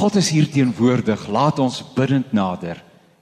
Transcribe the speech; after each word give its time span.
God 0.00 0.16
is 0.16 0.30
hier 0.32 0.46
teenwoordig. 0.48 1.26
Laat 1.28 1.58
ons 1.60 1.82
bidend 1.92 2.30
nader 2.32 2.78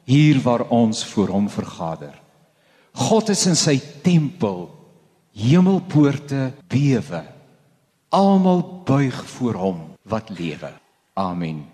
hier 0.07 0.39
waar 0.45 0.63
ons 0.71 1.01
voor 1.11 1.33
hom 1.35 1.49
vergader. 1.51 2.12
God 2.95 3.33
is 3.35 3.41
in 3.51 3.57
sy 3.59 3.81
tempel. 4.05 4.69
Hemelpoorte 5.35 6.53
bewe. 6.71 7.25
Almal 8.15 8.62
buig 8.87 9.17
voor 9.35 9.59
hom 9.59 9.80
wat 10.07 10.30
lewe. 10.30 10.71
Amen. 11.19 11.65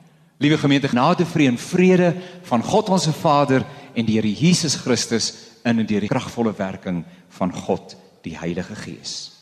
Liewe 0.41 0.56
gemeente, 0.59 0.88
genade, 0.88 1.27
vrede 1.28 1.52
en 1.52 1.61
vrede 1.61 2.09
van 2.48 2.64
God 2.64 2.89
ons 2.97 3.09
Vader 3.20 3.66
en 3.92 4.09
die 4.09 4.16
Here 4.16 4.33
Jesus 4.33 4.78
Christus 4.80 5.28
in 5.69 5.83
en 5.84 5.86
deur 5.86 6.06
die 6.06 6.11
kragvolle 6.11 6.55
werking 6.56 7.02
van 7.36 7.52
God 7.52 7.92
die 8.25 8.39
Heilige 8.41 8.75
Gees. 8.86 9.34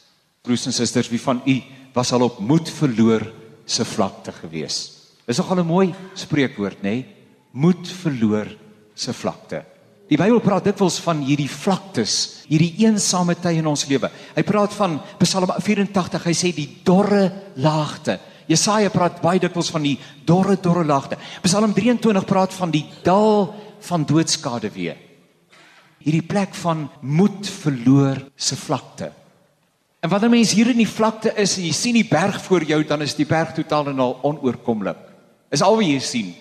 Broers 0.43 0.67
en 0.67 0.75
susters, 0.75 1.09
wie 1.09 1.23
van 1.23 1.39
u 1.47 1.57
was 1.95 2.13
al 2.13 2.27
op 2.27 2.43
moed 2.43 2.71
verloor 2.81 3.29
se 3.65 3.87
vlakte 3.87 4.35
gewees? 4.43 5.02
Dis 5.27 5.39
nogal 5.39 5.61
'n 5.61 5.67
mooi 5.67 5.95
spreekwoord, 6.15 6.83
nê? 6.83 6.91
Nee? 6.91 7.07
Moed 7.53 7.89
verloor 7.89 8.49
se 8.95 9.13
vlakte. 9.13 9.65
Die 10.09 10.19
Bybel 10.21 10.41
praat 10.41 10.65
dikwels 10.65 10.99
van 11.01 11.23
hierdie 11.25 11.49
vlaktes, 11.49 12.45
hierdie 12.49 12.75
eensame 12.85 13.35
tye 13.35 13.63
in 13.63 13.67
ons 13.67 13.87
lewe. 13.89 14.11
Hy 14.37 14.43
praat 14.43 14.75
van 14.77 14.99
Psalm 15.23 15.49
84, 15.49 16.25
hy 16.25 16.35
sê 16.37 16.51
die 16.53 16.69
dorre 16.85 17.31
laagte. 17.57 18.19
Jesaja 18.51 18.91
praat 18.93 19.23
baie 19.23 19.41
dikwels 19.41 19.71
van 19.73 19.87
die 19.87 19.99
dorre 20.27 20.59
dorre 20.61 20.85
laagte. 20.85 21.17
Psalm 21.43 21.73
23 21.73 22.27
praat 22.29 22.53
van 22.53 22.71
die 22.71 22.85
dal 23.07 23.55
van 23.81 24.05
doodskade 24.05 24.69
weer. 24.75 24.99
Hierdie 26.03 26.27
plek 26.27 26.55
van 26.61 26.89
moed 27.01 27.47
verloor 27.47 28.21
se 28.37 28.57
vlakte. 28.57 29.13
En 30.03 30.11
wanneer 30.11 30.35
mens 30.35 30.53
hier 30.53 30.73
in 30.73 30.83
die 30.83 30.89
vlakte 30.91 31.33
is 31.39 31.57
en 31.57 31.65
jy 31.69 31.73
sien 31.73 31.95
die 31.95 32.09
berg 32.09 32.41
voor 32.43 32.67
jou, 32.67 32.83
dan 32.85 33.05
is 33.07 33.15
die 33.15 33.27
berg 33.27 33.55
totaal 33.55 33.93
en 33.95 34.03
al 34.03 34.19
onoorkomlik. 34.27 35.12
Is 35.53 35.63
al 35.63 35.77
wat 35.77 35.87
jy 35.87 35.99
sien. 36.01 36.33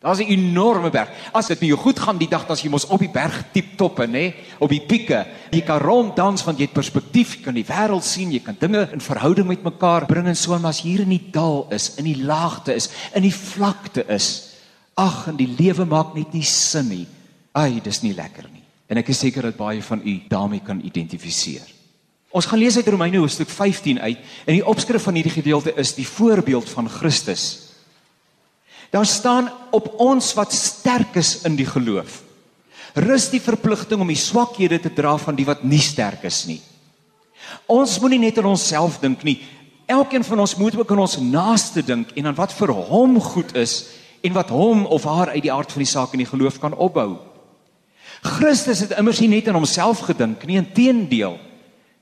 Daar's 0.00 0.18
'n 0.18 0.32
enorme 0.32 0.90
berg. 0.90 1.08
As 1.32 1.46
dit 1.46 1.60
met 1.60 1.68
jou 1.68 1.78
goed 1.78 1.98
gaan 1.98 2.18
die 2.18 2.28
dag 2.28 2.48
as 2.48 2.62
jy 2.62 2.70
mos 2.70 2.86
op 2.86 3.00
die 3.00 3.10
berg 3.10 3.44
diep 3.52 3.76
toppe, 3.76 4.06
nê, 4.06 4.34
op 4.58 4.70
die 4.70 4.80
pieke, 4.80 5.26
jy 5.50 5.60
kan 5.60 5.78
ronddans 5.78 6.44
want 6.44 6.58
jy 6.58 6.64
het 6.64 6.72
perspektief, 6.72 7.36
jy 7.36 7.42
kan 7.42 7.54
die 7.54 7.64
wêreld 7.64 8.04
sien, 8.04 8.32
jy 8.32 8.40
kan 8.40 8.56
dinge 8.58 8.88
in 8.92 9.00
verhouding 9.00 9.46
met 9.46 9.62
mekaar 9.62 10.06
bring 10.06 10.26
en 10.26 10.36
so, 10.36 10.58
maar 10.58 10.70
as 10.70 10.80
hier 10.80 11.00
in 11.00 11.08
die 11.08 11.28
dal 11.30 11.66
is, 11.70 11.94
in 11.96 12.04
die 12.04 12.22
laagte 12.22 12.74
is, 12.74 12.88
in 13.14 13.22
die 13.22 13.34
vlakte 13.34 14.04
is, 14.08 14.56
ag, 14.94 15.28
en 15.28 15.36
die 15.36 15.54
lewe 15.58 15.84
maak 15.84 16.14
net 16.14 16.32
nie 16.32 16.44
sin 16.44 16.88
nie. 16.88 17.06
Ai, 17.52 17.80
dis 17.80 18.02
nie 18.02 18.14
lekker 18.14 18.48
nie. 18.52 18.64
En 18.88 18.96
ek 18.96 19.08
is 19.08 19.18
seker 19.18 19.42
dat 19.42 19.56
baie 19.56 19.82
van 19.82 20.00
u 20.04 20.20
daarmee 20.28 20.60
kan 20.60 20.80
identifiseer. 20.80 21.66
Ons 22.30 22.46
gaan 22.46 22.58
lees 22.58 22.76
uit 22.76 22.88
Romeine 22.88 23.18
hoofstuk 23.18 23.48
15 23.48 24.00
uit 24.00 24.18
en 24.46 24.54
die 24.54 24.66
opskrif 24.66 25.02
van 25.02 25.14
hierdie 25.14 25.42
gedeelte 25.42 25.74
is 25.76 25.94
die 25.94 26.06
voorbeeld 26.06 26.68
van 26.70 26.88
Christus. 26.88 27.69
Daar 28.90 29.06
staan 29.06 29.50
op 29.70 29.92
ons 30.02 30.32
wat 30.34 30.52
sterk 30.52 31.14
is 31.20 31.40
in 31.46 31.54
die 31.56 31.66
geloof. 31.66 32.22
Rus 32.94 33.28
die 33.30 33.42
verpligting 33.42 34.02
om 34.02 34.10
die 34.10 34.18
swakhede 34.18 34.80
te 34.82 34.90
dra 34.90 35.14
van 35.18 35.38
die 35.38 35.46
wat 35.46 35.62
nie 35.62 35.82
sterk 35.82 36.24
is 36.26 36.42
nie. 36.48 36.58
Ons 37.70 37.98
moenie 38.02 38.18
net 38.18 38.38
aan 38.38 38.50
onsself 38.50 38.98
dink 39.02 39.22
nie. 39.26 39.38
Elkeen 39.90 40.26
van 40.26 40.42
ons 40.42 40.56
moet 40.58 40.76
ook 40.78 40.90
aan 40.90 41.04
ons 41.06 41.18
naaste 41.22 41.82
dink 41.86 42.10
en 42.18 42.30
aan 42.30 42.38
wat 42.38 42.54
vir 42.54 42.74
hom 42.90 43.18
goed 43.22 43.54
is 43.58 43.84
en 44.26 44.34
wat 44.34 44.50
hom 44.50 44.84
of 44.86 45.06
haar 45.06 45.32
uit 45.34 45.46
die 45.46 45.52
aard 45.54 45.72
van 45.72 45.82
die 45.82 45.90
saak 45.90 46.14
in 46.14 46.24
die 46.24 46.30
geloof 46.30 46.58
kan 46.62 46.74
opbou. 46.74 47.14
Christus 48.20 48.82
het 48.84 48.98
immers 48.98 49.22
nie 49.22 49.30
net 49.30 49.48
aan 49.48 49.56
homself 49.56 50.02
gedink 50.10 50.44
nie, 50.44 50.58
inteendeel. 50.60 51.38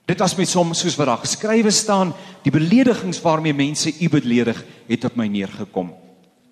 Dit 0.09 0.19
was 0.25 0.35
met 0.35 0.53
hom 0.57 0.73
soos 0.75 0.97
wat 0.97 1.11
daar 1.11 1.23
geskrywe 1.23 1.71
staan, 1.71 2.15
die 2.43 2.53
beledigings 2.53 3.21
waarmee 3.23 3.55
mense 3.55 3.93
u 3.93 4.09
beledig 4.09 4.65
het 4.89 5.05
op 5.05 5.17
my 5.21 5.29
neergekom. 5.29 5.93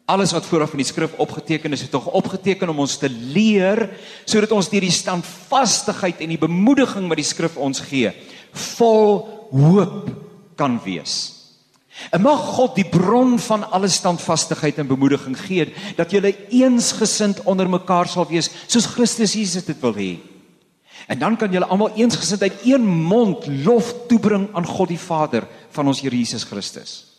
Alles 0.06 0.30
wat 0.30 0.46
vooraf 0.46 0.70
in 0.76 0.84
die 0.84 0.86
skrif 0.86 1.16
opgeteken 1.18 1.74
is, 1.74 1.82
het 1.82 1.90
tog 1.90 2.06
opgeteken 2.14 2.70
om 2.70 2.84
ons 2.84 2.94
te 2.98 3.08
leer 3.10 3.88
sodat 4.24 4.52
ons 4.54 4.68
deur 4.70 4.84
die 4.86 4.94
standvastigheid 4.94 6.20
en 6.22 6.30
die 6.30 6.38
bemoediging 6.38 7.08
wat 7.10 7.18
die 7.18 7.26
skrif 7.26 7.56
ons 7.58 7.82
gee, 7.88 8.12
vol 8.76 9.24
hoop 9.50 10.12
kan 10.58 10.78
wees. 10.84 11.16
En 12.12 12.22
mag 12.22 12.38
God 12.54 12.76
die 12.76 12.86
bron 12.86 13.34
van 13.40 13.64
alle 13.74 13.88
standvastigheid 13.90 14.78
en 14.78 14.86
bemoediging 14.86 15.34
gee 15.40 15.72
dat 15.98 16.12
julle 16.12 16.34
eensgesind 16.54 17.42
onder 17.48 17.66
mekaar 17.72 18.06
sal 18.06 18.28
wees 18.30 18.50
soos 18.68 18.86
Christus 18.92 19.34
Jesus 19.34 19.66
dit 19.66 19.80
wil 19.82 19.96
hê. 19.96 20.12
En 21.10 21.18
dan 21.18 21.36
kan 21.40 21.50
julle 21.50 21.66
almal 21.66 21.96
eensgesind 21.98 22.42
uit 22.42 22.62
een 22.68 22.86
mond 22.86 23.46
lof 23.64 23.90
toebring 24.10 24.48
aan 24.54 24.66
God 24.66 24.92
die 24.92 25.00
Vader 25.00 25.46
van 25.74 25.90
ons 25.90 26.00
Here 26.04 26.14
Jesus 26.14 26.44
Christus. 26.44 27.15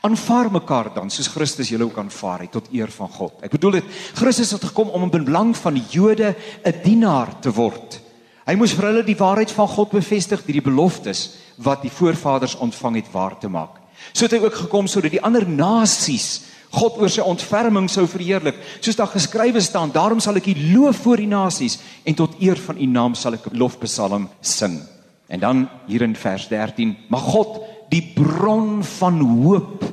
Aanvaar 0.00 0.50
mekaar 0.52 0.92
dan 0.94 1.10
soos 1.10 1.30
Christus 1.32 1.70
julle 1.72 1.84
ook 1.84 1.98
aanvaar 1.98 2.44
het 2.44 2.52
tot 2.52 2.68
eer 2.72 2.90
van 2.92 3.08
God. 3.08 3.38
Ek 3.42 3.50
bedoel 3.50 3.80
dit 3.80 3.84
Christus 4.14 4.52
het 4.52 4.64
gekom 4.64 4.90
om 4.94 5.08
in 5.08 5.24
belang 5.24 5.54
van 5.56 5.74
die 5.74 5.84
Jode 5.90 6.34
'n 6.64 6.82
dienaar 6.84 7.40
te 7.40 7.50
word. 7.50 8.00
Hy 8.46 8.54
moes 8.54 8.72
vir 8.72 8.84
hulle 8.84 9.04
die 9.04 9.16
waarheid 9.16 9.50
van 9.50 9.68
God 9.68 9.90
bevestig 9.90 10.44
deur 10.44 10.52
die 10.52 10.70
beloftes 10.70 11.36
wat 11.56 11.82
die 11.82 11.90
voorvaders 11.90 12.56
ontvang 12.56 12.96
het 12.96 13.12
waar 13.12 13.38
te 13.38 13.48
maak. 13.48 13.80
So 14.12 14.24
het 14.24 14.32
hy 14.32 14.38
ook 14.38 14.54
gekom 14.54 14.86
sodat 14.86 15.10
die 15.10 15.22
ander 15.22 15.48
nasies 15.48 16.44
God 16.70 16.98
oor 17.00 17.08
sy 17.08 17.24
ontferming 17.24 17.88
sou 17.88 18.04
verheerlik. 18.06 18.58
Soos 18.80 18.96
daar 18.96 19.08
geskrywe 19.08 19.60
staan, 19.60 19.92
daarom 19.92 20.20
sal 20.20 20.36
ek 20.36 20.50
U 20.52 20.54
loof 20.74 21.00
voor 21.04 21.16
die 21.16 21.30
nasies 21.30 21.78
en 22.04 22.14
tot 22.14 22.36
eer 22.40 22.60
van 22.60 22.76
U 22.76 22.86
naam 22.86 23.14
sal 23.14 23.34
ek 23.34 23.46
'n 23.48 23.56
lofpsalm 23.56 24.28
sing. 24.40 24.82
En 25.28 25.40
dan 25.40 25.68
hier 25.86 26.02
in 26.02 26.16
vers 26.16 26.48
13, 26.48 26.96
mag 27.08 27.22
God 27.22 27.60
die 27.90 28.02
bron 28.14 28.82
van 28.84 29.20
hoop. 29.20 29.84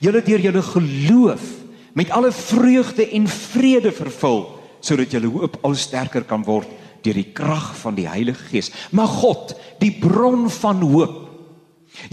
Julle 0.00 0.22
deur 0.22 0.40
julle 0.40 0.62
geloof 0.62 1.46
met 1.98 2.10
alle 2.14 2.32
vreugde 2.32 3.08
en 3.10 3.26
vrede 3.28 3.92
vervul 3.92 4.46
sodat 4.80 5.10
julle 5.10 5.26
hoop 5.26 5.56
al 5.66 5.74
sterker 5.74 6.22
kan 6.22 6.44
word 6.46 6.70
deur 7.02 7.16
die 7.18 7.32
krag 7.34 7.72
van 7.80 7.96
die 7.96 8.06
Heilige 8.06 8.44
Gees. 8.50 8.70
Mag 8.94 9.10
God, 9.22 9.54
die 9.82 9.90
bron 9.98 10.46
van 10.50 10.82
hoop, 10.82 11.16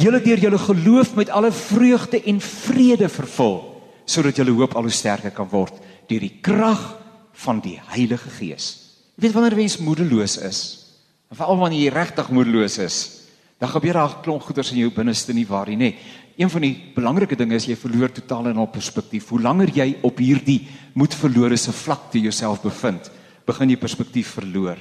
julle 0.01 0.21
deur 0.23 0.41
julle 0.41 0.59
geloof 0.61 1.13
met 1.19 1.29
alle 1.29 1.51
vreugde 1.53 2.21
en 2.23 2.41
vrede 2.41 3.09
vervul 3.11 3.59
sodat 4.05 4.37
julle 4.37 4.53
hoop 4.53 4.75
al 4.77 4.89
sterker 4.93 5.33
kan 5.33 5.49
word 5.49 5.77
deur 6.09 6.21
die 6.21 6.37
krag 6.45 6.81
van 7.45 7.61
die 7.61 7.77
Heilige 7.93 8.29
Gees. 8.37 8.65
Jy 9.17 9.25
weet 9.25 9.33
wanneer 9.33 9.53
'n 9.53 9.61
mens 9.61 9.77
moedeloos 9.77 10.37
is, 10.37 10.59
veral 11.31 11.57
wanneer 11.57 11.81
jy 11.81 11.93
regtig 11.93 12.29
moedeloos 12.29 12.77
is, 12.77 13.24
dan 13.65 13.73
gebeur 13.73 13.97
daar 13.97 14.19
klomp 14.21 14.43
goeders 14.45 14.69
in 14.75 14.83
jou 14.83 14.91
binneste 14.93 15.33
nie 15.33 15.47
waar 15.49 15.69
nie, 15.71 15.77
nê. 15.79 15.95
Een 16.37 16.51
van 16.51 16.61
die 16.61 16.75
belangrike 16.93 17.37
dinge 17.39 17.57
is 17.57 17.65
jy 17.65 17.77
verloor 17.79 18.11
totaal 18.13 18.51
en 18.51 18.59
al 18.61 18.69
perspektief. 18.69 19.31
Hoe 19.31 19.39
langer 19.41 19.71
jy 19.73 19.87
op 20.05 20.19
hierdie 20.21 20.67
moed 20.93 21.15
verlore 21.17 21.57
se 21.57 21.73
vlakte 21.73 22.21
jouself 22.21 22.61
bevind, 22.61 23.09
begin 23.47 23.71
jy 23.71 23.79
perspektief 23.81 24.35
verloor. 24.37 24.77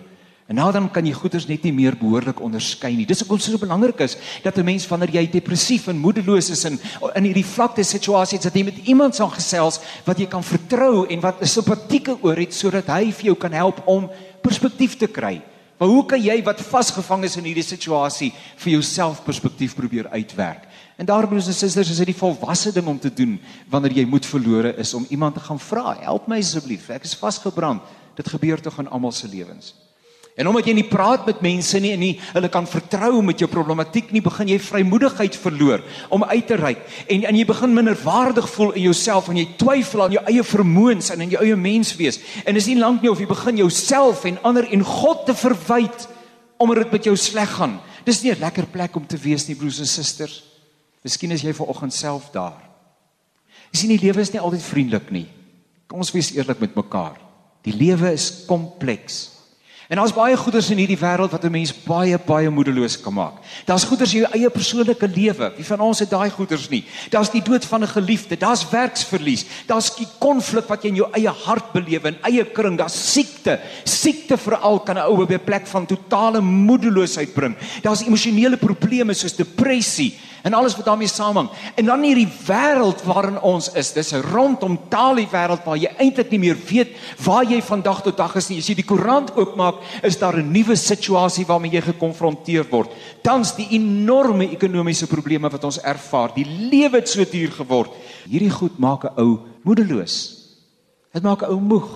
En 0.50 0.58
nou 0.58 0.66
dan 0.74 0.90
kan 0.92 1.06
jy 1.06 1.14
goeders 1.16 1.46
net 1.48 1.62
nie 1.64 1.72
meer 1.72 1.96
behoorlik 1.96 2.42
onderskei 2.44 2.90
nie. 2.92 3.06
Dis 3.08 3.22
hoekom 3.24 3.40
so 3.40 3.56
belangrik 3.56 4.02
is 4.04 4.18
dat 4.44 4.58
'n 4.58 4.64
mens 4.64 4.86
wanneer 4.88 5.14
jy 5.14 5.30
depressief 5.30 5.88
en 5.88 5.96
moedeloos 5.96 6.50
is 6.50 6.64
in 6.64 6.78
in 7.14 7.24
hierdie 7.24 7.46
vlakte 7.46 7.82
situasies 7.82 8.42
dat 8.42 8.54
jy 8.54 8.64
met 8.64 8.84
iemand 8.84 9.14
sal 9.14 9.30
gesels 9.30 9.80
wat 10.04 10.18
jy 10.18 10.26
kan 10.26 10.42
vertrou 10.42 11.06
en 11.08 11.20
wat 11.20 11.40
'n 11.40 11.46
simpatieke 11.46 12.18
oor 12.20 12.36
het 12.36 12.52
sodat 12.52 12.86
hy 12.86 13.12
vir 13.12 13.24
jou 13.24 13.36
kan 13.36 13.52
help 13.52 13.80
om 13.86 14.10
perspektief 14.42 14.96
te 14.96 15.06
kry. 15.06 15.40
Maar 15.84 15.92
hoe 15.92 16.06
kan 16.08 16.22
jy 16.22 16.38
wat 16.40 16.62
vasgevang 16.64 17.26
is 17.28 17.34
in 17.36 17.44
hierdie 17.44 17.66
situasie 17.66 18.30
vir 18.56 18.70
jouself 18.72 19.18
perspektief 19.26 19.74
probeer 19.76 20.06
uitwerk? 20.08 20.62
En 20.96 21.04
daarom 21.04 21.28
broers 21.28 21.50
en 21.52 21.52
susters, 21.52 21.90
is 21.92 22.00
dit 22.00 22.08
die 22.08 22.16
volwasse 22.16 22.72
ding 22.72 22.88
om 22.88 22.96
te 22.98 23.12
doen 23.12 23.34
wanneer 23.68 23.98
jy 23.98 24.06
moed 24.08 24.24
verlore 24.24 24.72
is 24.80 24.94
om 24.96 25.04
iemand 25.12 25.36
te 25.36 25.44
gaan 25.44 25.60
vra, 25.60 25.92
help 26.00 26.24
my 26.32 26.40
asseblief, 26.40 26.88
ek 26.88 27.04
is 27.04 27.12
vasgebrand. 27.20 27.84
Dit 28.16 28.32
gebeur 28.32 28.64
tog 28.64 28.80
in 28.80 28.88
almal 28.88 29.12
se 29.12 29.28
lewens. 29.28 29.74
En 30.34 30.48
omdat 30.50 30.66
jy 30.66 30.72
nie 30.74 30.88
praat 30.90 31.28
met 31.28 31.42
mense 31.46 31.78
nie 31.78 31.92
en 31.94 32.00
nie 32.02 32.14
hulle 32.32 32.48
kan 32.50 32.66
vertrou 32.66 33.20
met 33.22 33.38
jou 33.38 33.46
problematiek 33.50 34.08
nie, 34.10 34.22
begin 34.22 34.48
jy 34.50 34.56
vrymoedigheid 34.58 35.36
verloor 35.38 35.84
om 36.10 36.24
uit 36.26 36.46
te 36.48 36.56
reik 36.58 36.80
en 37.06 37.26
en 37.30 37.36
jy 37.38 37.44
begin 37.46 37.74
minderwaardig 37.76 38.48
voel 38.50 38.72
in 38.74 38.88
jouself 38.88 39.28
en 39.30 39.38
jy 39.38 39.46
twyfel 39.60 40.02
aan 40.02 40.16
jou 40.16 40.24
eie 40.32 40.42
vermoëns 40.42 41.12
en 41.14 41.22
in 41.22 41.36
jou 41.36 41.42
eie 41.44 41.58
menswees. 41.58 42.18
En 42.42 42.58
is 42.58 42.66
nie 42.66 42.80
lank 42.80 43.02
nie 43.02 43.12
of 43.12 43.22
jy 43.22 43.28
begin 43.30 43.62
jouself 43.62 44.24
en 44.26 44.40
ander 44.42 44.66
en 44.74 44.82
God 44.82 45.22
te 45.28 45.36
verwyd 45.38 46.08
omdat 46.58 46.82
dit 46.82 46.92
met 46.98 47.06
jou 47.06 47.14
sleg 47.18 47.54
gaan. 47.54 47.78
Dis 48.04 48.22
nie 48.22 48.32
'n 48.32 48.40
lekker 48.40 48.66
plek 48.66 48.96
om 48.96 49.06
te 49.06 49.16
wees 49.16 49.46
nie, 49.46 49.54
broers 49.54 49.78
en 49.78 49.86
susters. 49.86 50.42
Miskien 51.04 51.30
is 51.30 51.42
jy 51.42 51.52
vanoggend 51.52 51.92
self 51.92 52.30
daar. 52.32 52.62
Jy 53.70 53.78
sien 53.78 53.88
die 53.90 54.06
lewe 54.06 54.20
is 54.20 54.32
nie 54.32 54.40
altyd 54.40 54.62
vriendelik 54.62 55.10
nie. 55.10 55.26
Kom 55.86 55.98
ons 55.98 56.12
wees 56.12 56.32
eerlik 56.34 56.60
met 56.60 56.74
mekaar. 56.74 57.20
Die 57.62 57.74
lewe 57.76 58.12
is 58.12 58.44
kompleks. 58.46 59.33
En 59.88 59.96
daar's 60.00 60.14
baie 60.16 60.36
goeders 60.36 60.70
in 60.72 60.78
hierdie 60.80 60.96
wêreld 60.96 61.30
wat 61.30 61.44
'n 61.44 61.50
mens 61.50 61.72
baie 61.84 62.18
baie 62.18 62.50
moedeloos 62.50 63.00
kan 63.00 63.12
maak. 63.12 63.34
Daar's 63.66 63.84
goeders 63.84 64.14
in 64.14 64.20
jou 64.20 64.32
eie 64.32 64.50
persoonlike 64.50 65.08
lewe. 65.08 65.52
Wie 65.56 65.64
van 65.64 65.80
ons 65.80 65.98
het 65.98 66.10
daai 66.10 66.30
goeders 66.30 66.68
nie? 66.68 66.84
Daar's 67.10 67.30
die 67.30 67.42
dood 67.42 67.64
van 67.64 67.82
'n 67.82 67.88
geliefde, 67.88 68.36
daar's 68.36 68.70
werksverlies, 68.70 69.44
daar's 69.66 69.94
die 69.96 70.08
konflik 70.18 70.68
wat 70.68 70.82
jy 70.82 70.88
in 70.88 70.94
jou 70.94 71.08
eie 71.12 71.28
hart 71.28 71.72
beleef 71.72 72.04
en 72.04 72.16
eie 72.22 72.44
kring, 72.44 72.78
daar's 72.78 73.12
siekte. 73.12 73.60
Siekte 73.84 74.36
veral 74.36 74.80
kan 74.80 74.96
'n 74.96 75.04
ou 75.04 75.22
op 75.22 75.30
'n 75.30 75.44
plek 75.44 75.66
van 75.66 75.86
totale 75.86 76.40
moedeloosheid 76.40 77.34
bring. 77.34 77.56
Daar's 77.82 78.02
emosionele 78.02 78.56
probleme 78.56 79.14
soos 79.14 79.36
depressie 79.36 80.14
en 80.44 80.52
alles 80.52 80.76
wat 80.76 80.84
daarmee 80.84 81.08
saamhang. 81.08 81.48
En 81.74 81.84
dan 81.84 82.02
hierdie 82.02 82.28
wêreld 82.46 83.02
waarin 83.08 83.40
ons 83.40 83.70
is, 83.72 83.92
dis 83.92 84.12
'n 84.12 84.20
rondom 84.20 84.78
taal 84.88 85.14
die 85.14 85.28
wêreld 85.32 85.64
waar 85.64 85.76
jy 85.76 85.90
eintlik 85.98 86.30
nie 86.30 86.38
meer 86.38 86.56
weet 86.68 86.88
waar 87.24 87.44
jy 87.44 87.62
van 87.62 87.82
dag 87.82 88.02
tot 88.02 88.16
dag 88.16 88.34
is 88.34 88.48
nie. 88.48 88.60
Jy 88.60 88.74
die 88.74 88.84
koerant 88.84 89.36
oopmaak, 89.36 89.73
is 90.02 90.18
daar 90.18 90.36
'n 90.36 90.52
nuwe 90.52 90.76
situasie 90.76 91.46
waarmee 91.46 91.72
jy 91.72 91.80
gekonfronteer 91.80 92.66
word. 92.70 92.90
Tans 93.22 93.54
die 93.56 93.68
enorme 93.70 94.50
ekonomiese 94.50 95.06
probleme 95.06 95.50
wat 95.50 95.64
ons 95.64 95.80
ervaar. 95.80 96.34
Die 96.34 96.46
lewe 96.46 96.96
het 96.96 97.08
so 97.08 97.24
duur 97.24 97.50
geword. 97.50 97.92
Hierdie 98.28 98.50
goed 98.50 98.78
maak 98.78 99.04
'n 99.04 99.20
ou 99.20 99.38
moedeloos. 99.62 100.44
Dit 101.12 101.22
maak 101.22 101.42
'n 101.42 101.50
ou 101.50 101.60
moeg. 101.60 101.88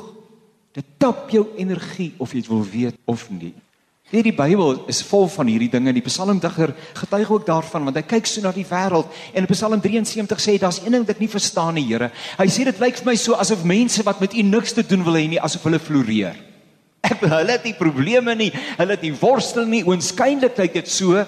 Dit 0.72 0.84
tap 0.98 1.30
jou 1.30 1.46
energie 1.56 2.14
of 2.19 2.32
jy 2.32 2.40
dit 2.40 2.48
wil 2.48 2.64
weet 2.64 2.96
of 3.04 3.30
nie. 3.30 3.54
Nee, 4.08 4.22
die 4.25 4.32
Bybel 4.32 4.86
is 4.88 5.02
vol 5.04 5.26
van 5.28 5.50
hierdie 5.50 5.69
dinge. 5.69 5.92
Die 5.92 6.04
Psalmdigter 6.06 6.72
getuig 6.96 7.30
ook 7.30 7.44
daarvan 7.46 7.84
want 7.84 7.96
hy 7.96 8.02
kyk 8.08 8.26
so 8.26 8.40
na 8.40 8.54
die 8.56 8.64
wêreld 8.64 9.10
en 9.34 9.44
in 9.44 9.50
Psalm 9.52 9.82
73 9.84 10.40
sê 10.40 10.56
daar's 10.56 10.80
een 10.80 10.96
ding 10.96 11.04
wat 11.04 11.12
ek 11.12 11.20
nie 11.20 11.28
verstaan 11.28 11.76
nie, 11.76 11.84
Here. 11.90 12.08
Hy 12.38 12.46
sê 12.48 12.64
dit 12.64 12.80
lyk 12.80 13.02
vir 13.02 13.10
my 13.10 13.16
so 13.20 13.36
asof 13.36 13.66
mense 13.69 14.04
wat 14.06 14.22
met 14.25 14.32
U 14.32 14.42
niks 14.42 14.72
te 14.72 14.86
doen 14.86 15.04
wil 15.04 15.20
hê 15.20 15.26
nie, 15.28 15.40
asof 15.40 15.66
hulle 15.69 15.80
floreer. 15.82 16.47
Ek 17.06 17.20
hulle 17.22 17.52
het 17.54 17.64
nie 17.64 17.76
probleme 17.78 18.34
nie, 18.34 18.50
hulle 18.78 18.96
het 18.96 19.04
nie 19.06 19.14
worstel 19.14 19.68
nie, 19.68 19.84
oënskynlik 19.86 20.58
lyk 20.58 20.74
dit 20.80 20.90
so. 20.90 21.22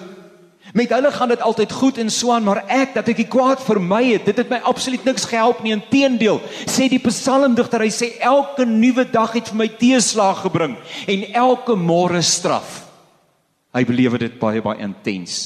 Met 0.77 0.91
hulle 0.93 1.11
gaan 1.11 1.31
dit 1.33 1.41
altyd 1.41 1.71
goed 1.71 1.97
en 1.99 2.09
so 2.11 2.31
aan, 2.31 2.45
maar 2.47 2.61
ek 2.71 2.93
dat 2.95 3.09
ek 3.11 3.17
die 3.23 3.27
kwaad 3.27 3.59
vermy 3.63 4.13
het, 4.13 4.27
dit 4.29 4.37
het 4.39 4.51
my 4.51 4.61
absoluut 4.67 5.03
niks 5.07 5.25
gehelp 5.27 5.63
nie. 5.63 5.73
Inteendeel, 5.75 6.39
sê 6.69 6.87
die 6.91 7.01
psalmdigter, 7.01 7.83
hy 7.83 7.91
sê 7.91 8.13
elke 8.23 8.67
nuwe 8.67 9.03
dag 9.11 9.33
het 9.35 9.51
vir 9.51 9.59
my 9.63 9.67
teeslag 9.79 10.45
gebring 10.45 10.77
en 11.11 11.25
elke 11.33 11.75
môre 11.75 12.21
straf. 12.23 12.85
Hy 13.75 13.83
beleef 13.87 14.15
dit 14.19 14.39
baie 14.39 14.63
baie 14.63 14.83
intens. 14.83 15.41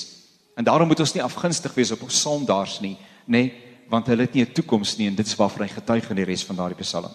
En 0.57 0.65
daarom 0.65 0.87
moet 0.89 1.01
ons 1.03 1.13
nie 1.15 1.23
afgunstig 1.23 1.73
wees 1.75 1.93
op 1.93 2.05
ons 2.05 2.21
sondaars 2.21 2.79
nie, 2.83 2.95
nê, 3.27 3.49
want 3.91 4.07
hulle 4.09 4.25
het 4.25 4.33
nie 4.33 4.45
'n 4.45 4.53
toekoms 4.53 4.97
nie 4.97 5.07
en 5.07 5.15
dit 5.15 5.27
is 5.27 5.35
waarvan 5.35 5.67
hy 5.67 5.73
getuig 5.73 6.09
in 6.09 6.15
die 6.15 6.25
res 6.25 6.43
van 6.43 6.55
daardie 6.55 6.81
psalm. 6.81 7.11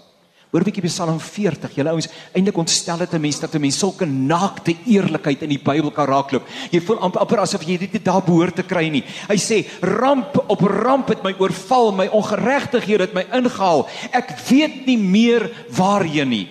Hoor 0.50 0.62
'n 0.62 0.66
bietjie 0.66 0.82
Psalm 0.90 1.20
40. 1.20 1.74
Julle 1.76 1.90
ouens, 1.90 2.08
eintlik 2.34 2.56
ontstel 2.58 2.98
dit 2.98 3.12
'n 3.14 3.20
mens 3.20 3.38
dat 3.38 3.54
'n 3.54 3.60
mens 3.60 3.78
sulke 3.78 4.04
naakte 4.04 4.74
eerlikheid 4.84 5.42
in 5.42 5.48
die 5.48 5.62
Bybel 5.62 5.90
kan 5.90 6.06
raakloop. 6.06 6.46
Jy 6.70 6.80
voel 6.80 6.98
amper, 6.98 7.20
amper 7.20 7.38
asof 7.38 7.62
jy 7.62 7.78
dit 7.78 8.04
daar 8.04 8.22
behoort 8.22 8.56
te 8.56 8.62
kry 8.62 8.88
nie. 8.88 9.04
Hy 9.28 9.36
sê, 9.36 9.66
"Ramp 9.80 10.44
op 10.48 10.60
ramp 10.60 11.08
het 11.08 11.22
my 11.22 11.34
oorval, 11.38 11.92
my 11.92 12.06
ongeregtighede 12.06 13.00
het 13.00 13.14
my 13.14 13.26
ingehaal. 13.32 13.88
Ek 14.12 14.38
weet 14.48 14.86
nie 14.86 14.98
meer 14.98 15.50
waarheen 15.70 16.28
nie." 16.28 16.48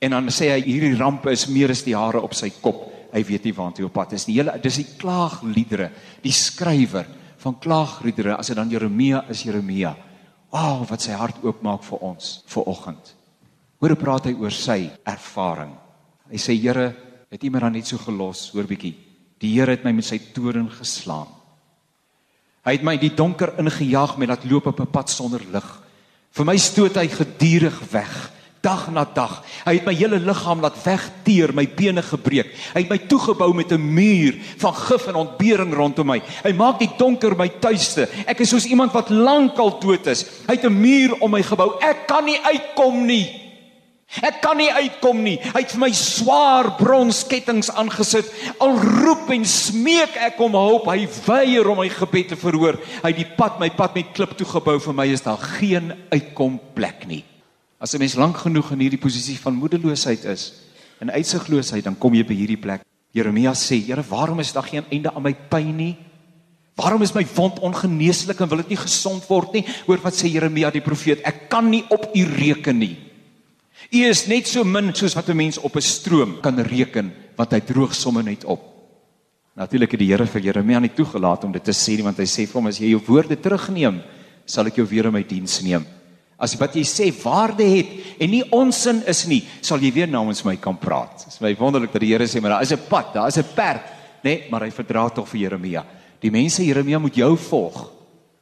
En 0.00 0.10
dan 0.10 0.26
sê 0.28 0.50
hy, 0.50 0.60
"Hierdie 0.62 0.96
ramp 0.96 1.26
is 1.26 1.46
meer 1.46 1.70
as 1.70 1.82
die 1.82 1.96
hare 1.96 2.20
op 2.20 2.34
sy 2.34 2.50
kop. 2.60 2.92
Hy 3.12 3.24
weet 3.24 3.44
nie 3.44 3.54
waartoe 3.54 3.84
op 3.84 3.92
pad 3.92 4.12
is 4.12 4.26
nie." 4.26 4.34
Julle, 4.34 4.58
dis 4.60 4.76
die 4.76 4.96
klaagliedere, 4.96 5.90
die 6.22 6.32
skrywer 6.32 7.06
van 7.36 7.58
klaagliedere, 7.58 8.36
as 8.36 8.46
dit 8.48 8.56
dan 8.56 8.68
Jeremia 8.68 9.24
is 9.28 9.42
Jeremia. 9.42 9.96
Wow, 10.50 10.88
wat 10.88 11.02
sy 11.02 11.12
hart 11.12 11.36
oopmaak 11.42 11.84
vir 11.84 11.98
ons 11.98 12.42
vir 12.46 12.62
oggend. 12.64 13.17
Hoor 13.78 13.94
hoe 13.94 14.00
praat 14.00 14.26
hy 14.26 14.34
oor 14.34 14.54
sy 14.54 14.88
ervaring. 15.06 15.70
Hy 16.32 16.38
sê 16.42 16.56
Here, 16.58 16.90
het 17.30 17.44
U 17.44 17.50
my 17.50 17.60
dan 17.62 17.76
net 17.78 17.86
so 17.86 18.00
gelos, 18.02 18.48
hoor 18.50 18.66
bietjie. 18.66 18.96
Die 19.38 19.52
Here 19.54 19.70
het 19.70 19.84
my 19.86 19.92
met 19.94 20.08
sy 20.08 20.18
toorn 20.34 20.66
geslaan. 20.72 21.30
Hy 22.66 22.74
het 22.74 22.82
my 22.84 22.96
in 22.98 23.04
die 23.06 23.14
donker 23.14 23.54
ingejaag 23.62 24.16
met 24.18 24.32
laat 24.32 24.48
loop 24.50 24.66
op 24.66 24.80
'n 24.80 24.90
pad 24.90 25.10
sonder 25.10 25.40
lig. 25.52 25.68
Vir 26.32 26.44
my 26.44 26.56
stoot 26.56 26.96
hy 26.96 27.06
gedurig 27.06 27.78
weg, 27.92 28.32
dag 28.60 28.90
na 28.90 29.04
dag. 29.04 29.44
Hy 29.64 29.74
het 29.74 29.86
my 29.86 29.94
hele 29.94 30.18
liggaam 30.18 30.60
laat 30.60 30.76
wegteer, 30.84 31.54
my 31.54 31.66
bene 31.66 32.02
gebreek. 32.02 32.50
Hy 32.74 32.82
het 32.82 32.90
my 32.90 32.98
toegebou 32.98 33.54
met 33.54 33.72
'n 33.72 33.94
muur 33.94 34.34
van 34.58 34.74
gif 34.74 35.06
en 35.06 35.14
ontbering 35.14 35.72
rondom 35.72 36.06
my. 36.06 36.20
Hy 36.44 36.52
maak 36.52 36.78
die 36.80 36.90
donker 36.98 37.36
my 37.36 37.48
tuiste. 37.48 38.08
Ek 38.26 38.40
is 38.40 38.48
soos 38.48 38.66
iemand 38.66 38.92
wat 38.92 39.10
lankal 39.10 39.78
dood 39.80 40.06
is. 40.06 40.24
Hy 40.48 40.54
het 40.54 40.64
'n 40.64 40.80
muur 40.80 41.20
om 41.20 41.30
my 41.30 41.42
gebou. 41.42 41.78
Ek 41.80 42.06
kan 42.06 42.24
nie 42.24 42.40
uitkom 42.42 43.06
nie. 43.06 43.47
Ek 44.08 44.38
kan 44.40 44.56
nie 44.56 44.70
uitkom 44.72 45.20
nie. 45.20 45.36
Hy 45.52 45.60
het 45.60 45.74
vir 45.74 45.82
my 45.82 45.90
swaar 45.92 46.70
bronskettinge 46.78 47.68
aangesit. 47.76 48.30
Al 48.64 48.78
roep 48.80 49.28
en 49.34 49.44
smeek 49.44 50.16
ek 50.30 50.40
om 50.40 50.56
hulp, 50.56 50.88
hy 50.88 51.04
weier 51.26 51.68
om 51.68 51.82
my 51.82 51.90
gebed 51.92 52.32
te 52.32 52.38
verhoor. 52.40 52.80
Hy 53.02 53.12
het 53.12 53.20
die 53.20 53.28
pad, 53.36 53.60
my 53.60 53.68
pad 53.76 53.98
met 53.98 54.14
klip 54.16 54.32
toegebou 54.38 54.78
vir 54.80 54.96
my 54.96 55.06
is 55.12 55.26
daar 55.26 55.42
geen 55.60 55.92
uitkomplek 56.08 57.04
nie. 57.10 57.24
As 57.78 57.94
'n 57.94 58.00
mens 58.00 58.16
lank 58.16 58.36
genoeg 58.36 58.72
in 58.72 58.80
hierdie 58.80 58.98
posisie 58.98 59.38
van 59.38 59.54
moedeloosheid 59.54 60.24
is 60.24 60.52
en 61.00 61.10
uitsigloosheid, 61.10 61.84
dan 61.84 61.98
kom 61.98 62.14
jy 62.14 62.24
by 62.24 62.34
hierdie 62.34 62.60
plek. 62.60 62.80
Jeremia 63.12 63.52
sê, 63.52 63.76
Here, 63.86 64.02
waarom 64.02 64.40
is 64.40 64.52
daar 64.52 64.66
geen 64.66 64.84
einde 64.90 65.14
aan 65.14 65.22
my 65.22 65.34
pyn 65.34 65.76
nie? 65.76 65.96
Waarom 66.74 67.02
is 67.02 67.14
my 67.14 67.26
wond 67.34 67.58
ongeneeslik 67.58 68.40
en 68.40 68.48
wil 68.48 68.58
dit 68.58 68.68
nie 68.68 68.76
gesond 68.76 69.26
word 69.28 69.52
nie? 69.52 69.64
Hoor 69.86 69.98
wat 70.02 70.14
sê 70.14 70.28
Jeremia 70.30 70.70
die 70.70 70.80
profeet, 70.80 71.20
ek 71.24 71.48
kan 71.48 71.70
nie 71.70 71.84
op 71.90 72.10
u 72.14 72.24
reken 72.24 72.78
nie. 72.78 73.07
U 73.88 74.00
is 74.04 74.26
net 74.28 74.48
so 74.48 74.64
min 74.68 74.92
soos 74.92 75.14
wat 75.16 75.28
'n 75.28 75.36
mens 75.36 75.58
op 75.58 75.76
'n 75.76 75.80
stroom 75.80 76.40
kan 76.40 76.58
reken 76.60 77.12
wat 77.36 77.52
hy 77.52 77.60
droog 77.60 77.94
somme 77.94 78.22
net 78.22 78.44
op. 78.44 78.60
Natuurlik 79.56 79.90
het 79.90 80.00
die 80.00 80.12
Here 80.12 80.26
vir 80.26 80.40
Jeremia 80.40 80.78
nie 80.78 80.94
toegelaat 80.94 81.44
om 81.44 81.52
dit 81.52 81.64
te 81.64 81.72
sê 81.72 81.96
nie 81.96 82.04
want 82.04 82.18
hy 82.18 82.24
sê 82.24 82.46
vir 82.46 82.54
hom 82.54 82.66
as 82.66 82.78
jy 82.78 82.90
jou 82.90 83.00
woorde 83.06 83.36
terugneem, 83.36 84.02
sal 84.46 84.66
ek 84.66 84.76
jou 84.76 84.86
weer 84.86 85.06
in 85.06 85.12
my 85.12 85.22
diens 85.22 85.62
neem. 85.62 85.86
As 86.38 86.54
wat 86.54 86.74
jy 86.74 86.82
sê 86.82 87.10
waarde 87.24 87.64
het 87.64 87.86
en 88.20 88.30
nie 88.30 88.44
onsin 88.52 89.02
is 89.06 89.26
nie, 89.26 89.42
sal 89.60 89.78
jy 89.78 89.90
weer 89.92 90.06
namens 90.06 90.44
my 90.44 90.56
kan 90.56 90.76
praat. 90.76 91.24
Dit 91.24 91.32
is 91.32 91.40
my 91.40 91.56
wonderlik 91.56 91.92
dat 91.92 92.00
die 92.00 92.12
Here 92.12 92.24
sê 92.24 92.40
maar 92.40 92.50
daar 92.50 92.62
is 92.62 92.72
'n 92.72 92.88
pad, 92.88 93.14
daar 93.14 93.28
is 93.28 93.38
'n 93.38 93.54
perd, 93.54 93.82
nê, 94.22 94.24
nee, 94.24 94.44
maar 94.50 94.60
hy 94.60 94.70
verdra 94.70 95.08
tog 95.08 95.28
vir 95.28 95.40
Jeremia. 95.40 95.84
Die 96.20 96.30
mense 96.30 96.64
Jeremia 96.64 96.98
moet 96.98 97.14
jou 97.14 97.36
volg. 97.36 97.90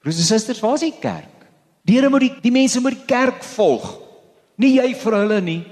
Broers 0.02 0.18
en 0.18 0.24
susters, 0.24 0.60
waar 0.60 0.74
is 0.74 0.80
die 0.80 0.98
kerk? 1.00 1.46
Die 1.84 1.94
Here 1.94 2.10
moet 2.10 2.20
die 2.20 2.34
die 2.42 2.52
mense 2.52 2.80
moet 2.80 2.92
die 2.92 3.06
kerk 3.06 3.42
volg. 3.42 4.05
Nie 4.56 4.76
jy 4.78 4.92
vir 4.96 5.18
hulle 5.20 5.40
nie. 5.44 5.62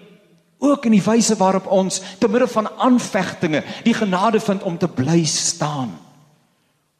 Ook 0.65 0.87
in 0.89 0.97
die 0.97 1.05
wyse 1.05 1.37
waarop 1.37 1.67
ons 1.73 2.01
te 2.21 2.29
midde 2.31 2.49
van 2.49 2.71
aanvegtinge 2.81 3.65
die 3.85 3.97
genade 3.97 4.41
vind 4.41 4.65
om 4.65 4.79
te 4.79 4.89
bly 4.89 5.25
staan. 5.29 5.93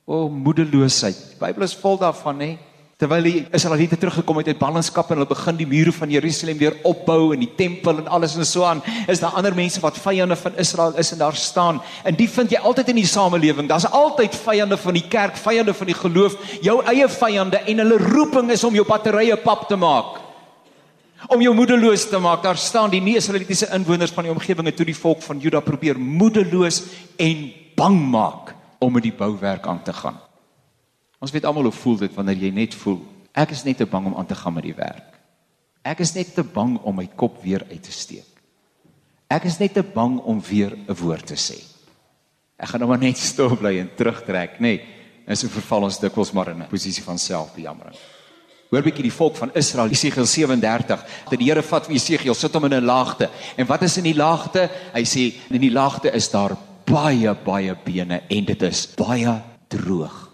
O 0.05 0.29
moedeloosheid. 0.29 1.17
Die 1.33 1.41
Bybel 1.41 1.65
is 1.65 1.77
vol 1.81 1.97
daarvan, 2.01 2.41
hè. 2.45 2.55
Terwyl 3.01 3.27
die 3.27 3.41
Israeliete 3.57 3.97
teruggekom 3.99 4.39
het 4.39 4.53
uit 4.53 4.59
ballingskap 4.61 5.09
en 5.11 5.19
hulle 5.19 5.29
begin 5.29 5.57
die 5.59 5.67
mure 5.67 5.93
van 5.93 6.13
Jerusalem 6.13 6.61
weer 6.61 6.77
opbou 6.87 7.33
en 7.35 7.41
die 7.43 7.51
tempel 7.57 7.99
en 7.99 8.11
alles 8.13 8.37
en 8.39 8.47
so 8.47 8.63
aan, 8.69 8.85
is 9.11 9.21
daar 9.21 9.35
ander 9.35 9.57
mense 9.57 9.83
wat 9.83 9.99
vyande 9.99 10.37
van 10.39 10.61
Israel 10.63 10.95
is 11.01 11.11
en 11.13 11.19
daar 11.25 11.37
staan. 11.37 11.81
En 12.05 12.15
die 12.15 12.29
vind 12.31 12.55
jy 12.55 12.61
altyd 12.63 12.93
in 12.93 13.01
die 13.01 13.09
samelewing. 13.11 13.69
Daar's 13.69 13.89
altyd 13.91 14.37
vyande 14.45 14.79
van 14.79 14.95
die 14.95 15.07
kerk, 15.11 15.41
vyande 15.41 15.75
van 15.75 15.91
die 15.91 15.99
geloof, 15.99 16.37
jou 16.63 16.79
eie 16.87 17.09
vyande 17.11 17.65
en 17.65 17.83
hulle 17.83 17.99
roeping 18.13 18.53
is 18.55 18.65
om 18.65 18.79
jou 18.79 18.87
batterye 18.87 19.41
pap 19.43 19.67
te 19.69 19.81
maak 19.81 20.24
om 21.29 21.41
jou 21.41 21.55
moedeloos 21.55 22.09
te 22.09 22.19
maak. 22.19 22.43
Daar 22.43 22.59
staan 22.59 22.91
die 22.91 23.01
nie-Israelitiese 23.01 23.71
inwoners 23.75 24.13
van 24.13 24.25
die 24.25 24.33
omgewinge 24.33 24.75
toe 24.75 24.87
die 24.87 24.97
volk 24.97 25.23
van 25.23 25.41
Juda 25.41 25.61
probeer 25.61 25.99
moedeloos 25.99 26.83
en 27.17 27.51
bang 27.77 27.99
maak 28.11 28.55
om 28.79 28.93
met 28.93 29.03
die 29.03 29.17
bouwerk 29.17 29.67
aan 29.67 29.83
te 29.83 29.93
gaan. 29.93 30.21
Ons 31.19 31.33
weet 31.33 31.45
almal 31.45 31.71
hoe 31.71 31.73
voel 31.73 31.97
dit 32.05 32.15
wanneer 32.15 32.37
jy 32.37 32.51
net 32.51 32.75
voel 32.75 33.01
ek 33.35 33.51
is 33.51 33.65
net 33.67 33.81
te 33.83 33.87
bang 33.91 34.07
om 34.07 34.15
aan 34.15 34.29
te 34.31 34.37
gaan 34.39 34.55
met 34.55 34.67
die 34.67 34.77
werk. 34.79 35.19
Ek 35.85 36.01
is 36.01 36.15
net 36.15 36.31
te 36.37 36.45
bang 36.47 36.77
om 36.87 36.95
my 36.97 37.09
kop 37.19 37.41
weer 37.43 37.65
uit 37.71 37.83
te 37.83 37.93
steek. 37.93 38.31
Ek 39.29 39.49
is 39.49 39.59
net 39.59 39.75
te 39.75 39.83
bang 39.83 40.21
om 40.23 40.41
weer 40.41 40.73
'n 40.73 40.95
woord 40.95 41.27
te 41.27 41.35
sê. 41.35 41.59
Ek 42.57 42.69
gaan 42.69 42.81
nou 42.81 42.89
maar 42.89 43.03
net 43.03 43.19
stil 43.33 43.57
bly 43.57 43.79
en 43.79 43.91
terugtrek, 43.97 44.61
nê. 44.61 44.61
Nee, 44.61 44.81
en 45.27 45.37
so 45.37 45.49
verval 45.49 45.83
ons 45.83 45.99
dikwels 45.99 46.33
maar 46.33 46.49
in 46.49 46.63
'n 46.63 46.69
posisie 46.69 47.03
van 47.03 47.19
selfbejammering. 47.19 47.97
Hoor 48.75 48.83
bietjie 48.83 49.05
die 49.07 49.15
volk 49.15 49.37
van 49.39 49.53
Israel, 49.55 49.93
Jesegiel 49.93 50.27
37, 50.27 51.03
dat 51.31 51.39
die 51.39 51.47
Here 51.47 51.63
vat 51.63 51.85
vir 51.87 51.95
Jesegiel, 51.95 52.35
sit 52.35 52.55
hom 52.59 52.65
in 52.67 52.75
'n 52.75 52.85
laagte. 52.85 53.29
En 53.57 53.67
wat 53.67 53.83
is 53.83 53.97
in 53.99 54.03
die 54.03 54.17
laagte? 54.17 54.69
Hy 54.93 55.05
sê 55.05 55.33
in 55.51 55.61
die 55.61 55.71
laagte 55.71 56.11
is 56.11 56.29
daar 56.29 56.57
baie 56.85 57.35
baie 57.45 57.77
bene 57.85 58.23
en 58.29 58.45
dit 58.45 58.63
is 58.63 58.89
baie 58.97 59.43
droog. 59.69 60.31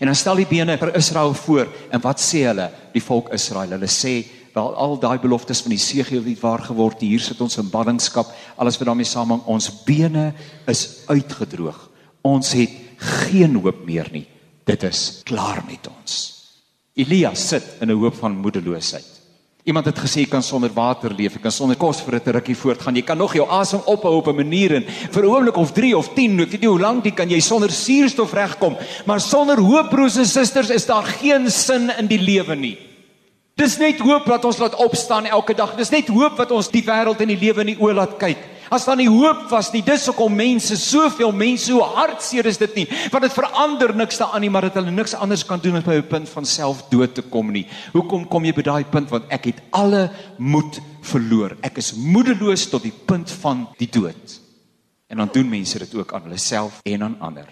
En 0.00 0.06
dan 0.06 0.14
stel 0.14 0.34
die 0.34 0.46
bene 0.46 0.76
vir 0.76 0.96
Israel 0.96 1.34
voor 1.34 1.68
en 1.90 2.00
wat 2.00 2.18
sê 2.20 2.46
hulle? 2.46 2.70
Die 2.92 3.02
volk 3.02 3.32
Israel, 3.32 3.70
hulle 3.70 3.86
sê 3.86 4.26
wel 4.54 4.74
al 4.74 4.98
daai 4.98 5.18
beloftes 5.18 5.60
van 5.60 5.70
Jesegiel 5.70 6.24
het 6.24 6.40
waar 6.40 6.58
geword. 6.58 7.00
Hier 7.00 7.20
sit 7.20 7.40
ons 7.40 7.58
in 7.58 7.70
ballingskap. 7.70 8.26
Alles 8.56 8.76
wat 8.78 8.86
daarmee 8.86 9.04
saamhang, 9.04 9.42
ons 9.46 9.84
bene 9.84 10.34
is 10.66 11.04
uitgedroog. 11.06 11.90
Ons 12.22 12.52
het 12.52 12.70
geen 12.96 13.54
hoop 13.54 13.86
meer 13.86 14.08
nie. 14.10 14.26
Dit 14.64 14.82
is 14.82 15.20
klaar 15.24 15.62
met 15.68 15.86
ons. 15.86 16.37
Elia 16.98 17.34
sit 17.34 17.62
in 17.80 17.90
'n 17.90 18.00
hoop 18.00 18.14
van 18.14 18.36
moedeloosheid. 18.36 19.06
Iemand 19.64 19.86
het 19.86 19.98
gesê 19.98 20.20
jy 20.20 20.28
kan 20.28 20.42
sonder 20.42 20.70
water 20.72 21.12
leef, 21.12 21.34
jy 21.34 21.40
kan 21.40 21.52
sonder 21.52 21.76
kos 21.76 22.00
vir 22.00 22.14
'n 22.14 22.32
rukkie 22.32 22.56
voortgaan. 22.56 22.96
Jy 22.96 23.02
kan 23.02 23.18
nog 23.18 23.34
jou 23.34 23.46
asem 23.48 23.80
ophou 23.84 24.16
op 24.16 24.28
'n 24.28 24.36
manier 24.36 24.74
en 24.74 24.84
vir 24.84 25.22
'n 25.22 25.28
oomblik 25.28 25.56
of 25.56 25.72
3 25.72 25.96
of 25.96 26.08
10, 26.14 26.40
ek 26.40 26.50
weet 26.50 26.60
nie 26.60 26.68
hoe 26.68 26.80
lank 26.80 27.04
jy 27.04 27.10
kan 27.10 27.28
jy 27.28 27.40
sonder 27.40 27.70
suurstof 27.70 28.32
regkom, 28.32 28.76
maar 29.06 29.20
sonder 29.20 29.58
hoop 29.60 29.90
broers 29.90 30.16
en 30.16 30.26
susters 30.26 30.70
is 30.70 30.86
daar 30.86 31.04
geen 31.04 31.50
sin 31.50 31.90
in 31.98 32.06
die 32.06 32.18
lewe 32.18 32.56
nie. 32.56 32.78
Dis 33.54 33.78
net 33.78 33.98
hoop 33.98 34.26
wat 34.26 34.44
ons 34.44 34.58
laat 34.58 34.74
opstaan 34.74 35.26
elke 35.26 35.54
dag. 35.54 35.76
Dis 35.76 35.90
net 35.90 36.08
hoop 36.08 36.36
wat 36.36 36.50
ons 36.50 36.70
die 36.70 36.82
wêreld 36.82 37.20
en 37.20 37.28
die 37.28 37.38
lewe 37.38 37.60
in 37.60 37.66
die 37.66 37.80
oë 37.80 37.94
laat 37.94 38.18
kyk. 38.18 38.38
As 38.70 38.84
dan 38.84 38.98
nie 39.00 39.08
hoop 39.08 39.46
was 39.50 39.70
nie, 39.72 39.82
dis 39.82 40.06
hoekom 40.10 40.34
mense, 40.36 40.76
soveel 40.76 41.32
mense, 41.32 41.72
hoe 41.72 41.84
hartseer 41.96 42.46
is 42.50 42.60
dit 42.60 42.74
nie, 42.76 42.86
want 43.12 43.24
dit 43.24 43.32
verander 43.32 43.94
niks 43.96 44.20
daaraan 44.20 44.44
nie, 44.44 44.50
maar 44.52 44.68
dit 44.68 44.76
hulle 44.76 44.92
niks 44.92 45.16
anders 45.16 45.44
kan 45.48 45.60
doen 45.62 45.80
as 45.80 45.84
by 45.84 45.96
'n 45.96 46.08
punt 46.08 46.28
van 46.28 46.44
selfdood 46.44 47.14
te 47.14 47.22
kom 47.22 47.52
nie. 47.52 47.66
Hoekom 47.92 48.28
kom 48.28 48.44
jy 48.44 48.52
by 48.52 48.62
daai 48.62 48.84
punt 48.84 49.10
want 49.10 49.24
ek 49.30 49.44
het 49.44 49.62
alle 49.72 50.10
moed 50.38 50.80
verloor. 51.02 51.56
Ek 51.62 51.78
is 51.78 51.94
moedeloos 51.94 52.68
tot 52.68 52.82
die 52.82 52.92
punt 53.06 53.30
van 53.30 53.68
die 53.78 53.88
dood. 53.90 54.40
En 55.08 55.16
dan 55.16 55.30
doen 55.32 55.48
mense 55.48 55.78
dit 55.78 55.94
ook 55.94 56.12
aan 56.12 56.22
hulle 56.22 56.38
self 56.38 56.80
en 56.84 57.02
aan 57.02 57.20
ander. 57.20 57.48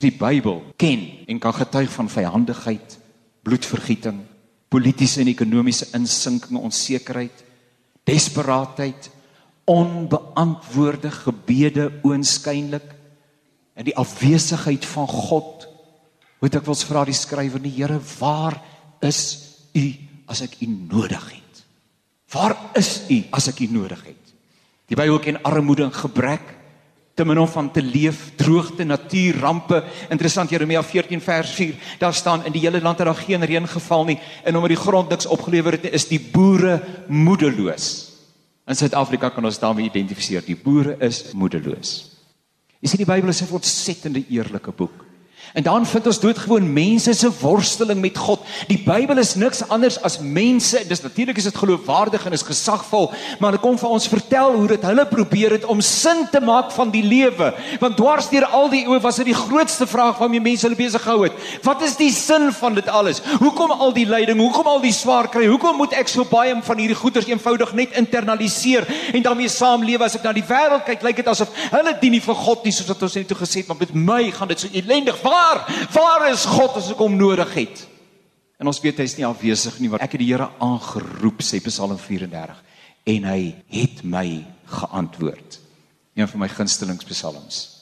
Die 0.00 0.12
Bybel 0.12 0.62
ken 0.76 1.26
en 1.26 1.38
kan 1.38 1.54
getuig 1.54 1.90
van 1.92 2.08
vyandigheid, 2.08 2.98
bloedvergieting, 3.42 4.20
politieke 4.68 5.20
en 5.20 5.28
ekonomiese 5.28 5.86
insinking, 5.92 6.60
onsekerheid, 6.60 7.44
desperaatheid, 8.04 9.10
onbeantwoorde 9.70 11.10
gebede 11.14 11.90
oënskynlik 12.02 12.88
in 13.78 13.86
die 13.86 13.96
afwesigheid 13.96 14.84
van 14.92 15.08
God. 15.08 15.66
Moet 16.40 16.58
ek 16.58 16.66
wels 16.66 16.84
vra 16.88 17.04
die 17.06 17.16
skrywer 17.16 17.62
die 17.62 17.74
Here, 17.78 18.00
waar 18.18 18.58
is 19.04 19.20
u 19.76 19.84
as 20.30 20.42
ek 20.44 20.58
u 20.64 20.70
nodig 20.70 21.22
het? 21.32 21.62
Waar 22.32 22.56
is 22.78 23.04
u 23.10 23.22
as 23.34 23.50
ek 23.50 23.62
u 23.64 23.70
nodig 23.72 24.02
het? 24.06 24.34
Die 24.90 24.98
Bybel 24.98 25.20
ken 25.22 25.42
armoede 25.46 25.86
en 25.86 25.94
gebrek 25.94 26.56
te 27.14 27.26
min 27.26 27.38
om 27.38 27.48
van 27.50 27.68
te 27.70 27.82
leef, 27.84 28.30
droogte, 28.40 28.84
natuurrampe. 28.84 29.82
Interessant 30.08 30.50
Jeremia 30.50 30.82
14 30.82 31.20
vers 31.20 31.50
4. 31.52 31.74
Daar 32.00 32.14
staan 32.14 32.46
in 32.48 32.54
die 32.54 32.62
hele 32.64 32.80
land 32.80 32.98
het 32.98 33.06
daar 33.06 33.24
geen 33.26 33.44
reën 33.44 33.68
geval 33.68 34.06
nie 34.08 34.18
en 34.42 34.56
omdat 34.56 34.72
die 34.72 34.80
grond 34.80 35.10
niks 35.12 35.28
opgelewer 35.28 35.76
het, 35.76 35.90
is 35.92 36.08
die 36.08 36.20
boere 36.32 36.80
moedeloos. 37.08 38.09
In 38.70 38.78
Suid-Afrika 38.78 39.32
kan 39.34 39.44
ons 39.44 39.58
daarmee 39.58 39.88
identifiseer. 39.88 40.44
Die 40.46 40.54
boere 40.54 40.94
is 41.02 41.32
moedeloos. 41.34 41.94
Jy 42.78 42.88
sien 42.92 43.00
die 43.02 43.08
Bybel 43.08 43.32
is 43.32 43.42
'n 43.42 43.50
ontsettende 43.50 44.22
eerlike 44.30 44.70
boek. 44.70 45.09
En 45.52 45.62
dan 45.62 45.86
vind 45.86 46.06
ons 46.06 46.20
doodgewoon 46.20 46.72
mense 46.72 47.12
se 47.12 47.28
worsteling 47.40 48.00
met 48.00 48.18
God. 48.18 48.42
Die 48.68 48.78
Bybel 48.84 49.18
is 49.18 49.34
niks 49.34 49.64
anders 49.66 49.96
as 50.06 50.20
mense. 50.22 50.78
Dis 50.86 51.02
natuurlik 51.02 51.36
is 51.36 51.48
dit 51.48 51.56
geloofwaardig 51.58 52.26
en 52.26 52.36
is 52.36 52.44
gesagvol, 52.46 53.08
maar 53.42 53.56
dit 53.56 53.62
kom 53.62 53.78
vir 53.78 53.90
ons 53.90 54.06
vertel 54.08 54.54
hoe 54.54 54.68
dit 54.70 54.84
hulle 54.86 55.06
probeer 55.10 55.56
het 55.56 55.66
om 55.66 55.80
sin 55.82 56.22
te 56.30 56.40
maak 56.40 56.70
van 56.70 56.92
die 56.94 57.02
lewe. 57.02 57.50
Want 57.82 57.98
dwars 57.98 58.28
deur 58.30 58.46
al 58.46 58.70
die 58.70 58.84
eeue 58.84 59.00
was 59.02 59.18
dit 59.18 59.32
die 59.32 59.34
grootste 59.34 59.88
vraag 59.90 60.20
waarmee 60.22 60.44
mense 60.44 60.68
hulle 60.68 60.78
besig 60.78 61.02
gehou 61.02 61.24
het. 61.26 61.42
Wat 61.66 61.82
is 61.82 61.96
die 61.98 62.12
sin 62.14 62.52
van 62.54 62.78
dit 62.78 62.86
alles? 62.88 63.18
Hoekom 63.42 63.74
al 63.74 63.94
die 63.96 64.06
lyding? 64.06 64.38
Hoekom 64.38 64.70
al 64.70 64.80
die 64.84 64.94
swaar 64.94 65.28
kry? 65.34 65.48
Hoekom 65.50 65.82
moet 65.82 65.98
ek 65.98 66.12
so 66.12 66.28
baie 66.30 66.54
van 66.62 66.78
hierdie 66.78 66.98
goeders 66.98 67.26
eenvoudig 67.26 67.74
net 67.74 67.98
internaliseer 67.98 68.86
en 69.10 69.26
daarmee 69.26 69.50
saamlewe 69.50 70.06
as 70.06 70.14
ek 70.18 70.24
na 70.26 70.36
die 70.36 70.46
wêreld 70.46 70.86
kyk, 70.86 71.02
lyk 71.02 71.20
dit 71.22 71.28
asof 71.30 71.50
hulle 71.74 71.96
dien 71.98 72.14
nie 72.14 72.22
vir 72.22 72.38
God 72.38 72.64
nie 72.66 72.74
soos 72.74 72.88
wat 72.90 73.02
ons 73.02 73.18
net 73.18 73.28
toe 73.30 73.38
gesê 73.38 73.62
het, 73.62 73.68
maar 73.70 73.78
met 73.80 73.94
my 73.94 74.22
gaan 74.34 74.50
dit 74.50 74.62
so 74.62 74.70
ellendig. 74.78 75.18
Waar 75.24 75.39
waar? 75.40 75.88
Waar 75.92 76.28
is 76.30 76.44
God 76.48 76.76
as 76.80 76.90
ek 76.92 77.00
hom 77.00 77.16
nodig 77.18 77.54
het? 77.56 77.86
En 78.60 78.68
ons 78.68 78.80
weet 78.84 79.00
hy's 79.00 79.16
nie 79.16 79.26
afwesig 79.26 79.78
nie, 79.80 79.88
want 79.92 80.04
ek 80.04 80.14
het 80.16 80.22
die 80.22 80.28
Here 80.28 80.50
aangeroep, 80.60 81.40
sê 81.44 81.62
Psalm 81.64 81.96
34, 81.96 82.58
en 83.14 83.28
hy 83.30 83.40
het 83.72 84.02
my 84.04 84.26
geantwoord. 84.68 85.56
Een 86.18 86.28
van 86.28 86.42
my 86.42 86.48
gunstelings 86.52 87.06
psalms. 87.08 87.79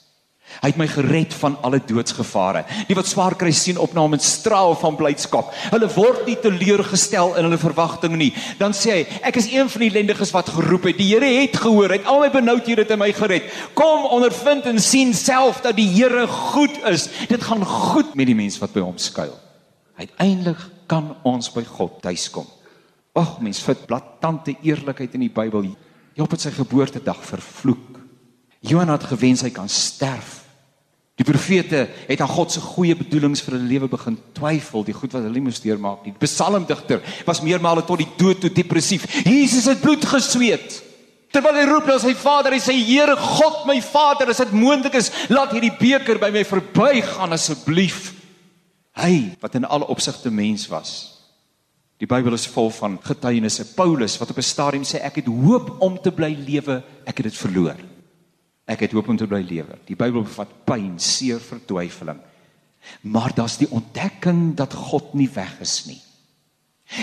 Hy 0.58 0.72
het 0.72 0.78
my 0.80 0.88
gered 0.90 1.34
van 1.38 1.54
alle 1.62 1.78
doodsgevare. 1.86 2.64
Die 2.88 2.96
wat 2.98 3.06
swaar 3.06 3.36
kry 3.38 3.52
sien 3.54 3.78
op 3.78 3.92
na 3.94 4.02
hom 4.02 4.16
en 4.16 4.22
straal 4.22 4.74
van 4.80 4.96
blydskap. 4.98 5.52
Hulle 5.70 5.88
word 5.94 6.24
nie 6.26 6.38
teleurgestel 6.42 7.36
in 7.38 7.46
hulle 7.46 7.60
verwagting 7.60 8.16
nie. 8.18 8.32
Dan 8.58 8.74
sê 8.74 8.96
hy, 8.96 9.02
ek 9.28 9.38
is 9.38 9.50
een 9.52 9.70
van 9.70 9.84
die 9.84 9.92
lendiges 9.94 10.32
wat 10.34 10.50
geroep 10.56 10.88
het. 10.90 10.98
Die 10.98 11.10
Here 11.12 11.28
het 11.28 11.56
gehoor. 11.62 11.92
Hy 11.92 12.00
het 12.00 12.10
al 12.10 12.24
my 12.24 12.30
benoudhede 12.34 12.86
uit 12.88 12.98
my 12.98 13.10
gered. 13.14 13.46
Kom 13.78 14.08
ondervind 14.18 14.66
en 14.70 14.82
sien 14.82 15.14
self 15.14 15.62
dat 15.66 15.78
die 15.78 15.88
Here 15.92 16.26
goed 16.26 16.74
is. 16.90 17.06
Dit 17.30 17.46
gaan 17.46 17.62
goed 17.64 18.16
met 18.18 18.26
die 18.26 18.38
mens 18.38 18.58
wat 18.62 18.74
by 18.74 18.82
hom 18.82 18.98
skuil. 18.98 19.36
Uiteindelik 19.98 20.60
kan 20.90 21.12
ons 21.26 21.52
by 21.54 21.62
God 21.66 22.00
tuiskom. 22.02 22.46
Ag, 23.18 23.38
mens 23.42 23.60
vind 23.66 23.86
blaatante 23.86 24.54
eerlikheid 24.62 25.14
in 25.18 25.26
die 25.26 25.32
Bybel. 25.32 25.72
Job 26.18 26.34
het 26.34 26.42
sy 26.42 26.52
geboortedag 26.54 27.22
vervloek. 27.26 27.97
Johan 28.60 28.90
het 28.90 29.04
gewens 29.04 29.44
hy 29.46 29.50
kan 29.54 29.68
sterf. 29.68 30.38
Die 31.18 31.26
profete 31.26 31.88
het 32.06 32.20
aan 32.22 32.30
God 32.30 32.52
se 32.54 32.60
goeie 32.62 32.94
bedoelings 32.94 33.40
vir 33.42 33.56
hulle 33.56 33.66
lewe 33.66 33.88
begin 33.90 34.14
twyfel, 34.36 34.84
die 34.86 34.94
goed 34.94 35.16
wat 35.16 35.24
hulle 35.26 35.40
moes 35.42 35.58
deurmaak. 35.62 36.04
Die 36.06 36.14
psalmdigter 36.22 37.02
was 37.26 37.42
meermale 37.42 37.82
tot 37.86 37.98
die 37.98 38.12
dood 38.20 38.38
toe 38.44 38.52
depressief. 38.54 39.06
Jesus 39.26 39.66
het 39.66 39.82
bloed 39.82 40.06
gesweet. 40.06 40.78
Terwyl 41.34 41.58
hy 41.58 41.64
roep 41.68 41.90
na 41.90 41.98
sy 42.00 42.14
Vader, 42.16 42.54
hy 42.54 42.60
sê 42.62 42.72
Here 42.78 43.16
God, 43.18 43.66
my 43.68 43.76
Vader, 43.84 44.30
as 44.30 44.40
dit 44.40 44.54
moontlik 44.56 44.94
is, 44.96 45.10
laat 45.28 45.52
hierdie 45.52 45.74
beker 45.74 46.22
by 46.22 46.30
my 46.32 46.44
verbygaan 46.46 47.34
asseblief. 47.36 48.14
Hy 48.98 49.34
wat 49.42 49.58
in 49.58 49.66
alle 49.68 49.90
opsigte 49.90 50.30
mens 50.32 50.68
was. 50.70 50.94
Die 51.98 52.06
Bybel 52.06 52.38
is 52.38 52.46
vol 52.46 52.70
van 52.78 52.94
getuienisse. 53.02 53.66
Paulus 53.74 54.14
wat 54.22 54.30
op 54.30 54.38
'n 54.38 54.46
stadium 54.54 54.86
sê 54.86 55.02
ek 55.02 55.16
het 55.16 55.26
hoop 55.26 55.82
om 55.82 55.98
te 55.98 56.14
bly 56.14 56.30
lewe, 56.46 56.82
ek 57.04 57.18
het 57.18 57.26
dit 57.26 57.36
verloor. 57.36 57.76
Ek 58.68 58.84
het 58.84 58.92
hoop 58.92 59.08
om 59.08 59.16
te 59.16 59.28
bly 59.28 59.40
lewe. 59.48 59.78
Die 59.88 59.96
Bybel 59.96 60.26
bevat 60.26 60.50
pyn, 60.68 60.98
seer, 61.00 61.40
vertwyfeling. 61.40 62.20
Maar 63.08 63.32
daar's 63.36 63.56
die 63.60 63.70
ontdekking 63.72 64.52
dat 64.56 64.76
God 64.76 65.14
nie 65.16 65.28
weg 65.32 65.56
is 65.64 65.80
nie. 65.88 66.00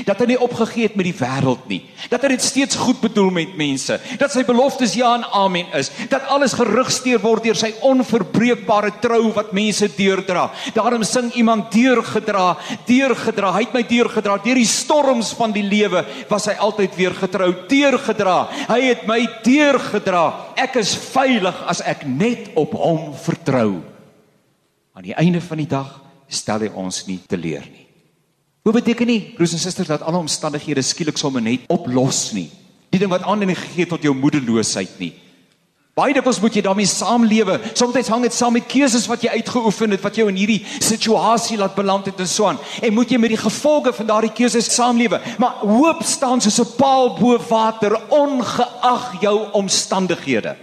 Dat 0.06 0.18
hy 0.24 0.32
nie 0.32 0.40
opgegee 0.42 0.88
het 0.88 0.96
met 0.98 1.06
die 1.06 1.14
wêreld 1.14 1.68
nie. 1.70 1.84
Dat 2.10 2.24
hy 2.26 2.32
dit 2.34 2.42
steeds 2.42 2.78
goed 2.82 2.98
bedoel 3.04 3.30
met 3.36 3.52
mense. 3.58 4.00
Dat 4.18 4.34
sy 4.34 4.42
beloftes 4.48 4.96
ja 4.98 5.12
en 5.20 5.28
amen 5.38 5.70
is. 5.78 5.92
Dat 6.10 6.26
alles 6.34 6.56
gerugsteer 6.58 7.22
word 7.22 7.46
deur 7.46 7.60
sy 7.60 7.70
onverbreekbare 7.86 8.96
trou 9.04 9.30
wat 9.36 9.54
mense 9.54 9.92
deurdra. 9.94 10.48
Daarom 10.74 11.06
sing 11.06 11.30
iemand 11.38 11.70
deurgedra, 11.76 12.56
deurgedra. 12.90 13.54
Hy 13.54 13.64
het 13.68 13.78
my 13.78 13.86
deurgedra 13.86 14.40
deur 14.42 14.62
die 14.64 14.68
storms 14.70 15.36
van 15.38 15.54
die 15.54 15.66
lewe, 15.66 16.02
was 16.34 16.50
hy 16.50 16.58
altyd 16.66 16.98
weer 16.98 17.14
getrou, 17.22 17.52
deurgedra. 17.70 18.40
Hy 18.74 18.82
het 18.90 19.06
my 19.06 19.22
deurgedra. 19.46 20.26
Ek 20.66 20.82
is 20.82 20.98
veilig 21.14 21.62
as 21.70 21.86
ek 21.86 22.08
net 22.10 22.56
op 22.58 22.74
hom 22.82 23.12
vertrou. 23.22 23.84
Aan 24.98 25.06
die 25.06 25.18
einde 25.20 25.46
van 25.46 25.62
die 25.62 25.70
dag 25.70 26.00
stel 26.26 26.66
hy 26.66 26.74
ons 26.74 27.04
nie 27.06 27.22
teleur 27.30 27.66
nie. 27.70 27.85
Hoe 28.66 28.74
beteken 28.74 29.06
nie 29.06 29.20
broers 29.36 29.52
en 29.54 29.60
susters 29.62 29.92
dat 29.92 30.02
alle 30.02 30.18
omstandighede 30.18 30.82
skielik 30.82 31.20
sommer 31.22 31.42
net 31.42 31.68
oplos 31.70 32.32
nie. 32.34 32.48
Die 32.90 32.98
ding 32.98 33.12
wat 33.12 33.22
aanleiding 33.22 33.60
gegee 33.60 33.86
het 33.86 33.92
tot 33.94 34.02
jou 34.02 34.14
moedeloosheid 34.18 34.96
nie. 34.98 35.12
Baie 35.96 36.16
dikwels 36.18 36.42
moet 36.42 36.58
jy 36.58 36.64
daarmee 36.66 36.90
saamlewe. 36.90 37.60
Soms 37.78 38.10
hang 38.10 38.26
dit 38.26 38.34
saam 38.34 38.58
met 38.58 38.66
keuses 38.68 39.06
wat 39.08 39.22
jy 39.22 39.36
uitgeoefen 39.38 39.94
het 39.94 40.02
wat 40.04 40.18
jou 40.18 40.26
in 40.32 40.40
hierdie 40.42 40.58
situasie 40.82 41.60
laat 41.62 41.78
beland 41.78 42.10
het 42.10 42.20
en 42.20 42.28
so 42.28 42.50
aan. 42.50 42.58
En 42.82 42.98
moet 42.98 43.14
jy 43.14 43.22
met 43.22 43.36
die 43.36 43.40
gevolge 43.40 43.94
van 43.94 44.10
daardie 44.10 44.34
keuses 44.34 44.74
saamlewe. 44.74 45.22
Maar 45.38 45.62
hoop 45.62 46.02
staan 46.04 46.42
soos 46.42 46.60
'n 46.60 46.76
paal 46.76 47.14
bo 47.20 47.38
water 47.38 48.02
ongeag 48.10 49.22
jou 49.22 49.38
omstandighede. 49.54 50.58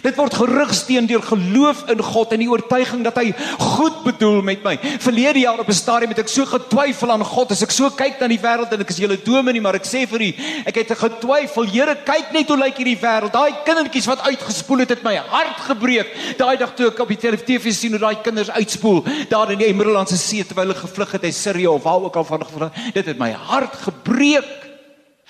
Dit 0.00 0.16
word 0.16 0.32
gerigsteen 0.32 1.06
deur 1.06 1.20
geloof 1.22 1.82
in 1.92 2.00
God 2.00 2.30
en 2.32 2.40
die 2.40 2.48
oortuiging 2.48 3.02
dat 3.04 3.18
hy 3.20 3.34
goed 3.60 3.98
bedoel 4.06 4.40
met 4.46 4.62
my. 4.64 4.78
Verlede 5.04 5.42
jaar 5.42 5.60
op 5.60 5.68
'n 5.68 5.76
stadium 5.76 6.14
het 6.14 6.22
ek 6.24 6.32
so 6.32 6.46
getwyfel 6.46 7.10
aan 7.12 7.24
God 7.24 7.52
as 7.52 7.62
ek 7.62 7.70
so 7.70 7.90
kyk 7.90 8.20
na 8.20 8.28
die 8.28 8.40
wêreld 8.40 8.72
en 8.72 8.80
ek 8.80 8.90
is 8.90 8.96
julle 8.96 9.18
dominee, 9.22 9.60
maar 9.60 9.74
ek 9.74 9.84
sê 9.84 10.06
vir 10.08 10.20
u, 10.20 10.34
ek 10.64 10.74
het 10.74 10.98
getwyfel. 10.98 11.66
Here, 11.66 11.94
kyk 12.04 12.32
net 12.32 12.48
hoe 12.48 12.56
lyk 12.56 12.76
hierdie 12.76 12.96
wêreld. 12.96 13.32
Daai 13.32 13.52
kindertjies 13.64 14.06
wat 14.06 14.20
uitgespoel 14.20 14.78
het, 14.78 14.88
het 14.88 15.02
my 15.02 15.16
hart 15.16 15.60
gebreek. 15.68 16.38
Daai 16.38 16.56
dag 16.56 16.74
toe 16.74 16.86
ek 16.86 16.98
op 16.98 17.08
die 17.08 17.16
televisie 17.16 17.72
sien 17.72 17.90
hoe 17.90 18.00
daai 18.00 18.22
kinders 18.22 18.50
uitspoel 18.50 19.04
daar 19.28 19.50
in 19.52 19.58
die 19.58 19.74
Middellandse 19.74 20.16
See 20.16 20.44
terwyl 20.44 20.72
hulle 20.72 20.80
gevlug 20.80 21.12
het 21.12 21.24
uit 21.24 21.34
Sirië 21.34 21.66
of 21.66 21.82
waar 21.82 22.02
ook 22.02 22.16
al 22.16 22.24
van 22.24 22.44
gevlug. 22.44 22.72
Dit 22.94 23.06
het 23.06 23.18
my 23.18 23.32
hart 23.32 23.74
gebreek. 23.84 24.48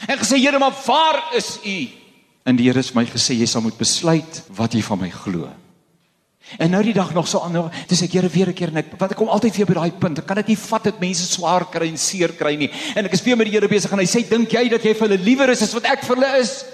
Ek 0.07 0.23
gesê, 0.23 0.39
Here, 0.39 0.59
maar 0.59 0.75
waar 0.87 1.23
is 1.35 1.59
u? 1.65 2.02
En 2.43 2.57
die 2.59 2.67
Here 2.67 2.83
het 2.83 2.95
my 2.95 3.05
gesê 3.07 3.37
jy 3.39 3.47
sal 3.47 3.63
moet 3.63 3.79
besluit 3.79 4.43
wat 4.57 4.75
jy 4.75 4.83
van 4.83 4.99
my 4.99 5.11
glo. 5.11 5.51
En 6.59 6.73
nou 6.75 6.83
die 6.85 6.95
dag 6.95 7.15
nog 7.15 7.29
so 7.31 7.41
aan, 7.41 7.71
dis 7.89 8.03
ek 8.03 8.13
Here 8.19 8.29
weer 8.29 8.49
'n 8.49 8.55
keer 8.55 8.69
en 8.69 8.83
ek 8.83 8.99
wat 8.99 9.13
ek 9.13 9.17
kom 9.17 9.29
altyd 9.29 9.57
weer 9.57 9.67
by 9.67 9.75
daai 9.75 9.93
punt. 9.93 10.19
Ek 10.19 10.27
kan 10.27 10.37
dit 10.37 10.49
nie 10.49 10.59
vat 10.59 10.85
dat 10.85 11.01
mense 11.01 11.25
swaar 11.25 11.65
kry 11.71 11.89
en 11.89 11.97
seer 11.97 12.33
kry 12.33 12.57
nie. 12.57 12.71
En 12.97 13.05
ek 13.05 13.13
is 13.13 13.23
weer 13.23 13.37
met 13.37 13.47
die 13.47 13.55
Here 13.55 13.69
besig 13.69 13.93
en 13.93 13.99
hy 13.99 14.07
sê 14.07 14.29
dink 14.29 14.51
jy 14.51 14.69
dat 14.69 14.83
jy 14.83 14.95
vir 14.95 15.09
hulle 15.09 15.23
liewer 15.23 15.51
is 15.51 15.63
as 15.63 15.73
wat 15.73 15.85
ek 15.85 16.05
vir 16.05 16.17
hulle 16.17 16.41
is? 16.41 16.65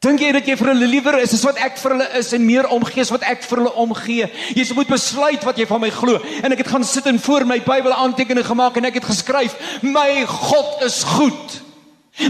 Dink 0.00 0.20
jy 0.20 0.32
dat 0.32 0.46
jy 0.46 0.56
vir 0.56 0.68
hulle 0.68 0.86
liewer 0.86 1.18
is 1.18 1.32
as 1.32 1.42
wat 1.42 1.56
ek 1.56 1.78
vir 1.78 1.90
hulle 1.90 2.08
is 2.18 2.32
en 2.32 2.46
meer 2.46 2.68
omgee 2.68 3.00
as 3.00 3.10
wat 3.10 3.22
ek 3.22 3.42
vir 3.42 3.58
hulle 3.58 3.72
omgee? 3.72 4.30
Jy 4.54 4.74
moet 4.74 4.88
besluit 4.88 5.42
wat 5.44 5.56
jy 5.56 5.66
van 5.66 5.80
my 5.80 5.90
glo. 5.90 6.20
En 6.42 6.52
ek 6.52 6.58
het 6.58 6.68
gaan 6.68 6.84
sit 6.84 7.06
en 7.06 7.18
voor 7.18 7.46
my 7.46 7.58
Bybel 7.60 7.92
aantekeninge 7.92 8.44
gemaak 8.44 8.76
en 8.76 8.84
ek 8.84 8.94
het 8.94 9.04
geskryf: 9.04 9.56
"My 9.82 10.26
God 10.26 10.82
is 10.84 11.02
goed. 11.02 11.62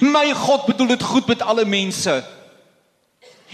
My 0.00 0.32
God 0.32 0.66
bedoel 0.66 0.86
dit 0.86 1.02
goed 1.02 1.26
met 1.26 1.42
alle 1.42 1.64
mense." 1.64 2.35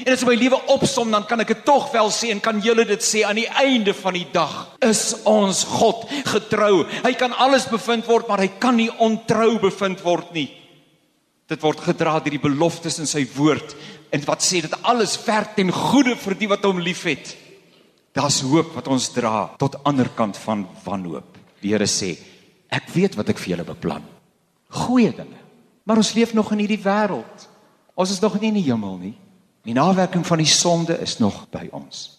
En 0.01 0.15
as 0.15 0.25
my 0.25 0.33
lewe 0.41 0.57
opsom, 0.73 1.11
dan 1.13 1.27
kan 1.29 1.43
ek 1.45 1.51
dit 1.53 1.65
tog 1.69 1.91
wel 1.93 2.09
sê 2.15 2.31
en 2.33 2.41
kan 2.41 2.61
julle 2.65 2.87
dit 2.89 3.05
sê 3.05 3.27
aan 3.29 3.37
die 3.37 3.49
einde 3.61 3.93
van 3.95 4.17
die 4.17 4.27
dag 4.33 4.55
is 4.81 5.19
ons 5.29 5.67
God 5.69 6.07
getrou. 6.33 6.87
Hy 7.05 7.13
kan 7.21 7.37
alles 7.37 7.69
bevind 7.69 8.09
word, 8.09 8.29
maar 8.31 8.41
hy 8.41 8.49
kan 8.63 8.79
nie 8.81 8.89
ontrou 9.05 9.59
bevind 9.61 10.01
word 10.05 10.33
nie. 10.33 10.49
Dit 11.53 11.61
word 11.61 11.85
gedra 11.85 12.17
deur 12.23 12.33
die 12.33 12.41
beloftes 12.41 12.97
in 13.03 13.11
sy 13.11 13.27
woord 13.37 13.77
en 14.13 14.25
wat 14.25 14.45
sê 14.45 14.63
dit 14.65 14.75
alles 14.89 15.19
werk 15.27 15.55
ten 15.57 15.73
goeie 15.73 16.17
vir 16.17 16.37
die 16.41 16.49
wat 16.49 16.65
hom 16.65 16.81
liefhet. 16.81 17.35
Daar's 18.17 18.43
hoop 18.45 18.75
wat 18.77 18.89
ons 18.93 19.09
dra 19.13 19.51
tot 19.61 19.79
ander 19.89 20.09
kant 20.17 20.41
van 20.41 20.67
wanhoop. 20.85 21.39
Die 21.63 21.73
Here 21.73 21.89
sê, 21.89 22.15
ek 22.73 22.89
weet 22.93 23.17
wat 23.17 23.31
ek 23.33 23.41
vir 23.41 23.55
julle 23.55 23.69
beplan. 23.69 24.05
Goeie 24.73 25.13
dinge. 25.17 25.41
Maar 25.85 26.01
ons 26.01 26.13
leef 26.17 26.33
nog 26.37 26.53
in 26.55 26.65
hierdie 26.65 26.81
wêreld. 26.81 27.47
Ons 27.99 28.15
is 28.15 28.21
nog 28.23 28.39
nie 28.41 28.53
in 28.53 28.61
die 28.61 28.69
hemel 28.69 28.97
nie. 29.01 29.15
Die 29.63 29.75
nawerking 29.75 30.27
van 30.27 30.43
die 30.43 30.51
sonde 30.51 30.99
is 30.99 31.19
nog 31.19 31.45
by 31.55 31.69
ons. 31.71 32.19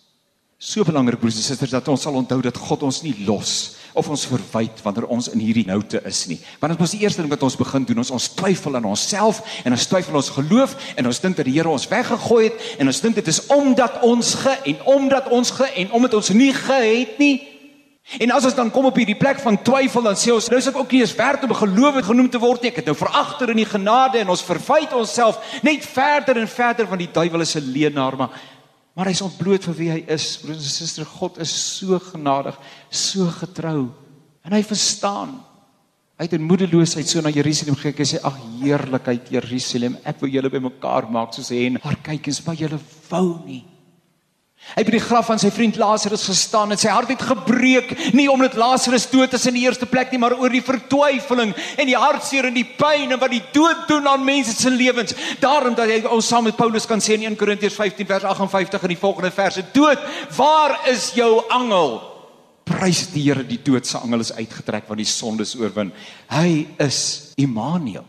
So 0.64 0.86
belangrik 0.88 1.20
broers 1.20 1.36
en 1.36 1.44
susters 1.44 1.74
dat 1.76 1.88
ons 1.92 2.06
sal 2.06 2.16
onthou 2.16 2.40
dat 2.42 2.58
God 2.58 2.86
ons 2.88 3.02
nie 3.04 3.16
los 3.28 3.76
of 3.94 4.08
ons 4.10 4.24
verwyd 4.26 4.80
wanneer 4.82 5.10
ons 5.12 5.28
in 5.34 5.42
hierdie 5.44 5.66
noute 5.68 6.00
is 6.08 6.22
nie. 6.30 6.40
Want 6.62 6.74
dit 6.74 6.82
was 6.82 6.94
die 6.96 7.02
eerste 7.04 7.22
ding 7.22 7.30
wat 7.34 7.44
ons 7.44 7.58
begin 7.60 7.84
doen, 7.86 8.00
ons 8.00 8.14
ons 8.16 8.30
twyfel 8.38 8.80
aan 8.80 8.88
onsself 8.88 9.42
en 9.68 9.76
ons 9.76 9.88
twyfel 9.92 10.16
ons 10.18 10.32
geloof 10.38 10.78
en 10.96 11.12
ons 11.12 11.20
dink 11.26 11.38
dat 11.38 11.50
die 11.50 11.58
Here 11.58 11.70
ons 11.70 11.90
weggegooi 11.92 12.46
het 12.48 12.64
en 12.80 12.90
ons 12.90 13.02
dink 13.04 13.20
dit 13.20 13.34
is 13.34 13.42
omdat 13.54 14.00
ons 14.08 14.34
ge 14.40 14.56
en 14.72 14.86
omdat 14.96 15.28
ons 15.36 15.52
ge 15.60 15.68
en 15.84 15.92
omdat 16.00 16.16
ons 16.22 16.32
nie 16.38 16.54
gehet 16.56 17.20
nie. 17.20 17.36
En 18.20 18.32
as 18.32 18.46
ons 18.46 18.56
dan 18.56 18.72
kom 18.72 18.86
op 18.86 18.98
hierdie 19.00 19.18
plek 19.18 19.40
van 19.40 19.58
twyfel 19.64 20.02
dan 20.02 20.18
sê 20.20 20.34
ons 20.34 20.50
nou 20.52 20.60
is 20.60 20.68
ek 20.68 20.78
ook 20.78 20.92
nie 20.92 21.02
eens 21.02 21.16
werd 21.16 21.44
om 21.44 21.54
gelowig 21.56 22.06
genoem 22.06 22.30
te 22.30 22.40
word 22.40 22.62
nie. 22.62 22.72
Ek 22.72 22.82
het 22.82 22.90
nou 22.92 22.96
veragter 22.96 23.50
in 23.50 23.62
die 23.64 23.70
genade 23.70 24.20
en 24.20 24.30
ons 24.30 24.44
verwyd 24.44 24.94
onsself 24.94 25.40
net 25.64 25.86
verder 25.86 26.38
en 26.38 26.48
verder 26.48 26.88
van 26.88 27.00
die 27.00 27.12
duiwel 27.12 27.42
is 27.42 27.56
'n 27.56 27.72
leenaar 27.72 28.18
maar 28.18 28.30
Maar 28.94 29.10
hy's 29.10 29.24
ontbloot 29.26 29.66
vir 29.72 29.78
wie 29.78 29.90
hy 29.90 30.02
is. 30.14 30.36
Broers 30.44 30.68
en 30.68 30.70
susters, 30.70 31.16
God 31.18 31.40
is 31.42 31.54
so 31.80 31.98
genadig, 32.12 32.60
so 32.94 33.26
getrou. 33.40 33.90
En 34.46 34.54
hy 34.54 34.62
verstaan. 34.68 35.40
Hy 36.20 36.28
het 36.28 36.36
in 36.38 36.46
moedeloosheid 36.46 37.10
so 37.10 37.24
na 37.26 37.34
Jerusalem 37.34 37.76
gekyk 37.80 38.04
en 38.04 38.10
sê: 38.12 38.22
"Ag 38.22 38.38
heerlikheid 38.62 39.32
Jerusalem, 39.34 39.98
ek 40.06 40.22
wil 40.22 40.30
julle 40.30 40.50
bymekaar 40.50 41.10
maak 41.10 41.34
soos 41.34 41.50
hy 41.50 41.66
en 41.66 41.82
haar 41.82 41.98
kyk 42.06 42.28
en 42.28 42.34
sê: 42.34 42.46
"Maar 42.46 42.56
julle 42.56 42.80
wou 43.10 43.42
nie." 43.48 43.64
Hy 44.74 44.82
het 44.82 44.88
by 44.90 44.94
die 44.96 45.04
graf 45.04 45.28
van 45.30 45.38
sy 45.38 45.52
vriend 45.54 45.76
Lazarus 45.78 46.24
gestaan 46.26 46.74
en 46.74 46.80
sy 46.82 46.90
hart 46.90 47.12
het 47.14 47.22
gebreek, 47.22 47.92
nie 48.18 48.26
omdat 48.32 48.56
Lazarus 48.58 49.06
dood 49.12 49.36
is 49.38 49.46
in 49.46 49.58
die 49.60 49.66
eerste 49.68 49.86
plek 49.86 50.10
nie, 50.10 50.18
maar 50.22 50.34
oor 50.40 50.50
die 50.50 50.64
vertwyfeling 50.66 51.52
en 51.78 51.90
die 51.90 51.98
hartseer 52.00 52.48
en 52.50 52.56
die 52.58 52.66
pyn 52.66 53.14
en 53.14 53.22
wat 53.22 53.36
die 53.36 53.44
dood 53.54 53.84
doen 53.92 54.08
aan 54.10 54.24
mense 54.26 54.56
se 54.58 54.72
lewens. 54.74 55.14
Daarom 55.44 55.76
dat 55.78 55.92
hy 55.92 56.00
ons 56.10 56.32
saam 56.32 56.48
met 56.50 56.58
Paulus 56.58 56.90
kan 56.90 57.04
sê 57.04 57.20
in 57.20 57.28
1 57.28 57.38
Korintiërs 57.38 57.78
15 57.78 58.10
vers 58.10 58.26
58 58.32 58.88
in 58.88 58.96
die 58.96 59.02
volgende 59.04 59.32
verse: 59.36 59.66
"Dood, 59.76 60.02
waar 60.38 60.80
is 60.90 61.12
jou 61.14 61.44
angel?" 61.54 62.02
Prys 62.66 63.10
die 63.12 63.28
Here, 63.28 63.44
die 63.44 63.60
dood 63.62 63.86
se 63.86 64.00
angel 64.00 64.24
is 64.24 64.34
uitgetrek 64.34 64.88
want 64.88 64.98
die 65.04 65.10
sonde 65.10 65.44
is 65.44 65.54
oorwin. 65.60 65.92
Hy 66.32 66.66
is 66.82 67.34
Immanuel. 67.38 68.08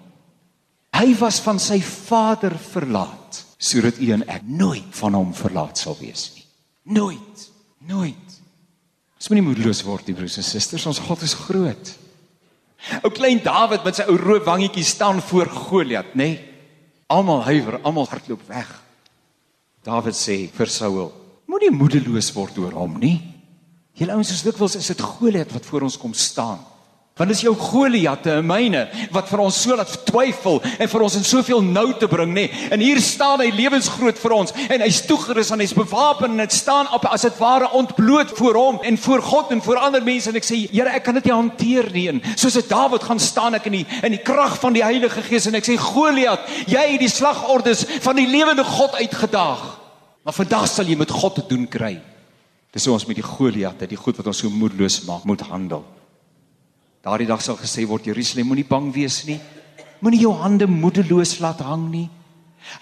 Hy 0.94 1.11
was 1.18 1.40
van 1.42 1.58
sy 1.58 1.80
Vader 1.82 2.54
verlaat 2.70 3.42
sodat 3.58 3.99
u 3.99 4.11
en 4.12 4.23
ek 4.28 4.44
nooit 4.46 4.90
van 5.00 5.14
hom 5.16 5.34
verlaat 5.34 5.80
sal 5.80 5.96
wees 5.99 6.30
nie. 6.34 6.43
Nooit. 6.84 7.50
Nooit. 7.88 8.40
Ons 9.16 9.30
moenie 9.32 9.44
moedeloos 9.46 9.82
word 9.86 10.08
nie, 10.08 10.16
broers 10.16 10.36
en 10.40 10.46
susters. 10.46 10.84
Ons 10.88 11.00
God 11.04 11.22
is 11.24 11.36
groot. 11.46 11.92
Ou 13.00 13.10
klein 13.14 13.40
Dawid 13.40 13.84
met 13.86 13.96
sy 13.96 14.04
ou 14.10 14.18
rooi 14.20 14.40
wangetjie 14.44 14.84
staan 14.84 15.22
voor 15.24 15.48
Goliat, 15.48 16.12
nê? 16.12 16.28
Nee? 16.34 16.50
Almal 17.12 17.44
huiwer, 17.46 17.78
almal 17.84 18.08
hardloop 18.08 18.42
weg. 18.48 18.68
Dawid 19.84 20.16
sê 20.16 20.36
vir 20.52 20.72
Saul: 20.72 21.10
Moenie 21.48 21.72
moedeloos 21.72 22.30
word 22.36 22.58
oor 22.60 22.76
hom 22.76 22.98
nie. 23.00 23.16
Julle 23.94 24.16
ouens 24.16 24.32
is 24.34 24.42
dikwels 24.44 24.76
is 24.76 24.88
dit 24.90 25.00
Goliat 25.00 25.52
wat 25.54 25.66
voor 25.68 25.86
ons 25.88 25.98
kom 26.00 26.14
staan. 26.16 26.60
Want 27.14 27.30
dis 27.30 27.44
jou 27.44 27.52
Goliatte 27.54 28.33
en 28.40 28.47
myne 28.47 28.80
wat 29.14 29.28
vir 29.30 29.40
ons 29.44 29.54
so 29.62 29.76
laat 29.78 29.92
twyfel 30.09 30.56
en 30.83 30.88
vir 30.90 31.02
ons 31.06 31.14
in 31.14 31.23
soveel 31.23 31.60
nou 31.62 31.93
te 31.95 32.08
bring, 32.10 32.32
nê. 32.34 32.49
Nee. 32.49 32.71
En 32.75 32.82
hier 32.82 32.99
staan 32.99 33.38
hy 33.38 33.52
lewensgroot 33.54 34.19
vir 34.19 34.34
ons 34.34 34.50
en 34.65 34.82
hy's 34.82 34.99
toegerus 35.06 35.52
en 35.54 35.62
hy's 35.62 35.76
bewapen 35.78 36.34
en 36.34 36.43
dit 36.43 36.56
staan 36.56 36.91
op 36.97 37.06
as 37.06 37.23
dit 37.28 37.38
ware 37.38 37.71
ontbloot 37.78 38.34
voor 38.34 38.58
hom 38.58 38.82
en 38.82 38.99
voor 38.99 39.23
God 39.23 39.54
en 39.54 39.62
voor 39.62 39.82
ander 39.86 40.02
mense 40.02 40.32
en 40.32 40.41
ek 40.43 40.49
sê 40.49 40.65
Here, 40.75 40.91
ek 40.91 41.06
kan 41.06 41.15
dit 41.21 41.30
nie 41.30 41.36
hanteer 41.36 41.93
nie. 41.95 42.08
En 42.10 42.21
soos 42.34 42.58
dit 42.58 42.69
Dawid 42.75 43.06
gaan 43.06 43.23
staan 43.23 43.60
ek 43.62 43.71
in 43.71 43.78
die 43.78 43.86
in 44.02 44.19
die 44.19 44.23
krag 44.26 44.58
van 44.58 44.75
die 44.75 44.82
Heilige 44.82 45.23
Gees 45.23 45.47
en 45.47 45.54
ek 45.54 45.71
sê 45.71 45.78
Goliat, 45.78 46.50
jy 46.67 46.82
het 46.97 47.02
die 47.06 47.15
slagordes 47.15 47.86
van 48.02 48.19
die 48.19 48.26
lewende 48.26 48.67
God 48.67 48.99
uitgedaag. 48.99 49.67
Maar 50.26 50.43
vandag 50.43 50.67
sal 50.67 50.91
jy 50.91 50.99
met 50.99 51.15
God 51.15 51.38
te 51.38 51.47
doen 51.47 51.71
kry. 51.71 52.00
Dis 52.75 52.91
hoe 52.91 52.99
ons 52.99 53.06
met 53.06 53.23
die 53.23 53.30
Goliatte, 53.36 53.86
die 53.86 54.00
goed 54.00 54.19
wat 54.19 54.34
ons 54.34 54.43
so 54.43 54.50
moedeloos 54.50 55.04
maak, 55.06 55.23
moet 55.30 55.47
handel. 55.47 55.86
Daardie 57.04 57.28
dag 57.28 57.43
sal 57.45 57.58
gesê 57.60 57.84
word 57.84 58.06
Jerusalem 58.08 58.49
moenie 58.49 58.64
bang 58.64 58.86
wees 58.88 59.26
nie. 59.28 59.36
Moenie 60.00 60.23
jou 60.23 60.32
hande 60.40 60.64
moedeloos 60.64 61.36
laat 61.45 61.60
hang 61.60 61.90
nie. 61.93 62.06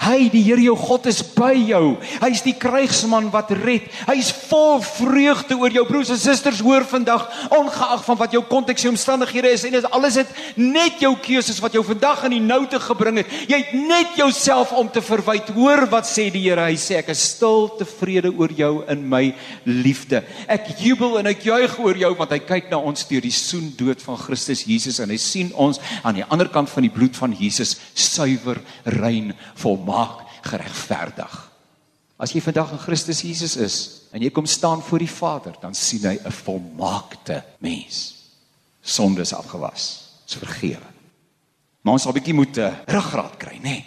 Hy, 0.02 0.28
die 0.32 0.42
Here 0.42 0.62
jou 0.62 0.74
God 0.78 1.06
is 1.10 1.20
by 1.22 1.52
jou. 1.54 1.96
Hy's 2.22 2.42
die 2.42 2.54
krygsman 2.58 3.28
wat 3.34 3.52
red. 3.62 3.84
Hy's 4.08 4.32
vol 4.48 4.80
vreugde 4.82 5.56
oor 5.58 5.74
jou 5.74 5.84
broers 5.86 6.10
en 6.14 6.18
susters 6.18 6.62
hoor 6.64 6.86
vandag, 6.88 7.28
ongeag 7.54 8.02
van 8.06 8.18
wat 8.18 8.34
jou 8.34 8.42
konteks 8.48 8.86
en 8.86 8.94
omstandighede 8.94 9.52
is 9.52 9.66
en 9.68 9.76
dit 9.76 9.88
alles 9.94 10.18
het 10.18 10.32
net 10.58 11.02
jou 11.02 11.12
keuses 11.22 11.60
wat 11.62 11.76
jou 11.76 11.84
vandag 11.86 12.24
in 12.26 12.36
die 12.36 12.42
nou 12.42 12.64
te 12.70 12.80
gebring 12.82 13.20
het. 13.20 13.34
Jy 13.50 13.60
het 13.62 13.74
net 13.78 14.16
jouself 14.18 14.72
om 14.76 14.90
te 14.90 15.02
verwyd. 15.04 15.52
Hoor 15.54 15.86
wat 15.92 16.08
sê 16.08 16.28
die 16.32 16.42
Here? 16.42 16.66
Hy 16.66 16.78
sê 16.80 16.98
ek 16.98 17.12
is 17.14 17.22
stil 17.36 17.68
tevrede 17.78 18.32
oor 18.32 18.50
jou 18.56 18.72
in 18.90 19.04
my 19.10 19.22
liefde. 19.68 20.22
Ek 20.50 20.72
jubel 20.82 21.20
en 21.20 21.30
ek 21.30 21.46
juig 21.46 21.78
oor 21.82 22.00
jou 22.00 22.12
want 22.18 22.34
hy 22.34 22.40
kyk 22.42 22.72
na 22.72 22.80
ons 22.82 23.06
deur 23.10 23.22
die 23.22 23.34
soen 23.34 23.70
dood 23.78 24.02
van 24.02 24.18
Christus 24.20 24.64
Jesus 24.66 24.98
en 25.02 25.12
hy 25.12 25.20
sien 25.20 25.52
ons 25.54 25.78
aan 26.02 26.18
die 26.18 26.26
ander 26.26 26.50
kant 26.52 26.70
van 26.72 26.86
die 26.86 26.92
bloed 26.92 27.16
van 27.18 27.36
Jesus 27.36 27.76
suiwer, 27.94 28.58
rein, 28.98 29.32
vol 29.62 29.71
volmaak 29.72 30.22
geregverdig. 30.44 31.32
As 32.20 32.32
jy 32.35 32.42
vandag 32.44 32.74
in 32.76 32.82
Christus 32.82 33.22
Jesus 33.24 33.56
is 33.56 33.76
en 34.12 34.22
jy 34.22 34.30
kom 34.30 34.46
staan 34.46 34.82
voor 34.85 35.02
die 35.02 35.11
Vader, 35.11 35.56
dan 35.62 35.74
sien 35.74 36.04
hy 36.06 36.18
'n 36.20 36.30
volmaakte 36.44 37.42
mens. 37.58 38.14
Sondes 38.82 39.32
afgewas, 39.32 40.11
is 40.26 40.35
vergewe. 40.35 40.87
Maar 41.82 41.92
ons 41.94 42.02
sal 42.02 42.12
'n 42.12 42.18
bietjie 42.20 42.35
moet 42.35 42.58
uh, 42.58 42.72
ruggraat 42.87 43.37
kry, 43.38 43.56
nê? 43.56 43.62
Nee. 43.62 43.85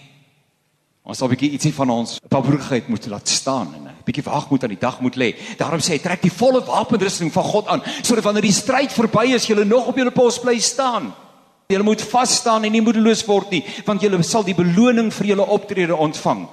Ons 1.04 1.17
sal 1.17 1.28
'n 1.28 1.36
bietjie 1.36 1.52
ietsie 1.52 1.74
van 1.74 1.89
ons 1.89 2.19
paboerigheid 2.28 2.88
moet 2.88 3.06
laat 3.08 3.28
staan 3.28 3.74
en 3.76 3.84
'n 3.88 4.04
bietjie 4.04 4.24
wag 4.24 4.50
moet 4.50 4.63
aan 4.63 4.76
die 4.76 4.80
dag 4.80 5.00
moet 5.00 5.15
lê. 5.15 5.36
Daarom 5.58 5.80
sê 5.80 5.95
hy 5.95 6.00
trek 6.00 6.21
die 6.21 6.32
volle 6.32 6.65
wapenrusting 6.65 7.32
van 7.32 7.43
God 7.43 7.67
aan 7.67 7.84
sodat 8.02 8.24
wanneer 8.24 8.41
die 8.41 8.52
stryd 8.52 8.91
verby 8.91 9.34
is, 9.36 9.48
jy 9.48 9.63
nog 9.63 9.88
op 9.88 9.95
jou 9.95 10.12
pos 10.12 10.39
bly 10.39 10.60
staan. 10.60 11.13
Julle 11.67 11.84
moet 11.84 12.01
vas 12.01 12.36
staan 12.36 12.63
en 12.63 12.71
nie 12.71 12.84
moedeloos 12.84 13.23
word 13.25 13.49
nie, 13.56 13.63
want 13.88 14.04
julle 14.04 14.21
sal 14.23 14.43
die 14.45 14.58
beloning 14.58 15.10
vir 15.13 15.32
julle 15.34 15.47
optrede 15.56 15.95
ontvang. 15.97 16.45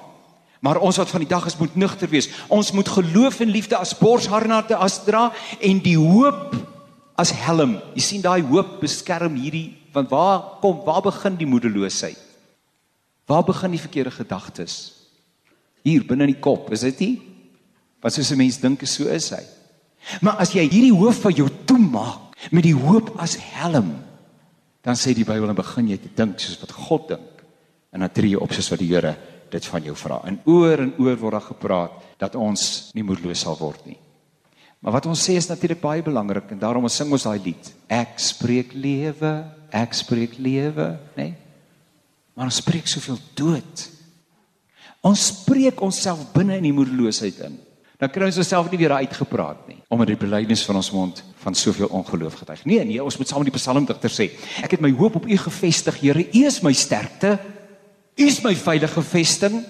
Maar 0.62 0.78
ons 0.78 0.96
wat 0.96 1.10
van 1.10 1.24
die 1.24 1.28
dag 1.28 1.46
is 1.50 1.58
moet 1.58 1.74
nugter 1.76 2.08
wees. 2.08 2.30
Ons 2.48 2.70
moet 2.72 2.88
geloof 2.88 3.40
en 3.42 3.50
liefde 3.50 3.76
as 3.76 3.96
borsharnatte 3.98 4.78
as 4.78 5.00
dra 5.04 5.32
en 5.60 5.82
die 5.82 5.98
hoop 5.98 6.54
as 7.18 7.32
helm. 7.44 7.76
Jy 7.98 8.04
sien 8.06 8.22
daai 8.24 8.40
hoop 8.46 8.78
beskerm 8.80 9.36
hierdie 9.36 9.72
want 9.92 10.08
waar 10.08 10.38
kom 10.62 10.78
waar 10.86 11.02
begin 11.04 11.34
die 11.36 11.48
moedeloosheid? 11.50 12.16
Waar 13.28 13.44
begin 13.44 13.74
die 13.74 13.82
verkeerde 13.82 14.14
gedagtes? 14.14 14.76
Hier 15.84 16.06
binne 16.06 16.24
in 16.24 16.32
die 16.32 16.40
kop, 16.40 16.70
is 16.72 16.86
dit 16.86 17.02
nie? 17.02 17.14
Wat 18.00 18.14
soos 18.14 18.30
'n 18.32 18.38
mens 18.38 18.56
dink 18.58 18.82
is 18.82 18.94
so 18.94 19.04
is 19.04 19.30
hy. 19.30 19.42
Maar 20.20 20.40
as 20.40 20.54
jy 20.54 20.62
hierdie 20.62 20.96
hoof 20.96 21.20
van 21.20 21.32
jou 21.32 21.48
toemaak 21.66 22.32
met 22.50 22.64
die 22.64 22.74
hoop 22.74 23.12
as 23.18 23.36
helm, 23.36 23.92
dan 24.82 24.98
sê 24.98 25.14
die 25.14 25.26
Bybel 25.26 25.50
en 25.50 25.58
begin 25.58 25.92
jy 25.92 25.98
te 26.02 26.10
dink 26.16 26.40
soos 26.42 26.58
wat 26.62 26.74
God 26.74 27.12
dink 27.14 27.44
en 27.92 28.02
dan 28.04 28.12
tree 28.14 28.34
jy 28.34 28.40
op 28.40 28.54
soos 28.54 28.70
wat 28.72 28.82
die 28.82 28.90
Here 28.90 29.14
dit 29.52 29.66
van 29.68 29.84
jou 29.84 29.94
vra. 29.98 30.22
En 30.26 30.38
oor 30.48 30.80
en 30.80 30.94
oor 30.96 31.18
word 31.20 31.36
daar 31.36 31.50
gepraat 31.50 32.06
dat 32.22 32.38
ons 32.40 32.90
nie 32.96 33.04
moedeloos 33.04 33.44
sal 33.44 33.58
word 33.60 33.84
nie. 33.86 33.98
Maar 34.82 34.96
wat 34.96 35.06
ons 35.06 35.22
sê 35.22 35.36
is 35.38 35.46
natuurlik 35.50 35.82
baie 35.82 36.02
belangrik 36.02 36.50
en 36.50 36.60
daarom 36.62 36.88
ons 36.88 36.96
sing 36.96 37.12
ons 37.12 37.26
daai 37.28 37.38
lied. 37.44 37.68
Ek 37.86 38.16
spreek 38.18 38.72
lewe, 38.74 39.32
ek 39.70 39.94
spreek 39.94 40.38
lewe, 40.42 40.88
nê? 41.18 41.28
Nee? 41.28 41.34
Maar 42.32 42.48
ons 42.48 42.62
spreek 42.62 42.88
soveel 42.88 43.18
dood. 43.36 43.82
Ons 45.04 45.26
spreek 45.28 45.82
onsself 45.84 46.24
binne 46.32 46.56
in 46.56 46.64
die 46.70 46.74
moedeloosheid 46.74 47.42
in 47.44 47.58
dan 48.02 48.10
kry 48.10 48.26
ons 48.26 48.40
osself 48.42 48.66
nie 48.72 48.80
weer 48.82 48.96
uitgepraat 48.98 49.68
nie 49.70 49.78
omdat 49.92 50.10
die 50.10 50.18
belydenis 50.18 50.64
van 50.66 50.80
ons 50.80 50.90
mond 50.90 51.22
van 51.42 51.54
soveel 51.58 51.90
ongeloof 51.90 52.38
getuig. 52.40 52.62
Nee, 52.64 52.84
nee, 52.86 53.02
ons 53.02 53.18
moet 53.18 53.28
saam 53.28 53.42
met 53.42 53.50
die 53.50 53.58
psalmdigter 53.58 54.12
sê, 54.14 54.28
ek 54.64 54.76
het 54.76 54.82
my 54.82 54.92
hoop 54.96 55.18
op 55.20 55.26
U 55.26 55.36
gefestig, 55.44 55.98
Here. 56.00 56.22
U 56.22 56.44
is 56.46 56.60
my 56.64 56.72
sterkte. 56.72 57.34
U 58.16 58.26
is 58.26 58.40
my 58.44 58.54
veilige 58.56 59.02
vesting. 59.02 59.60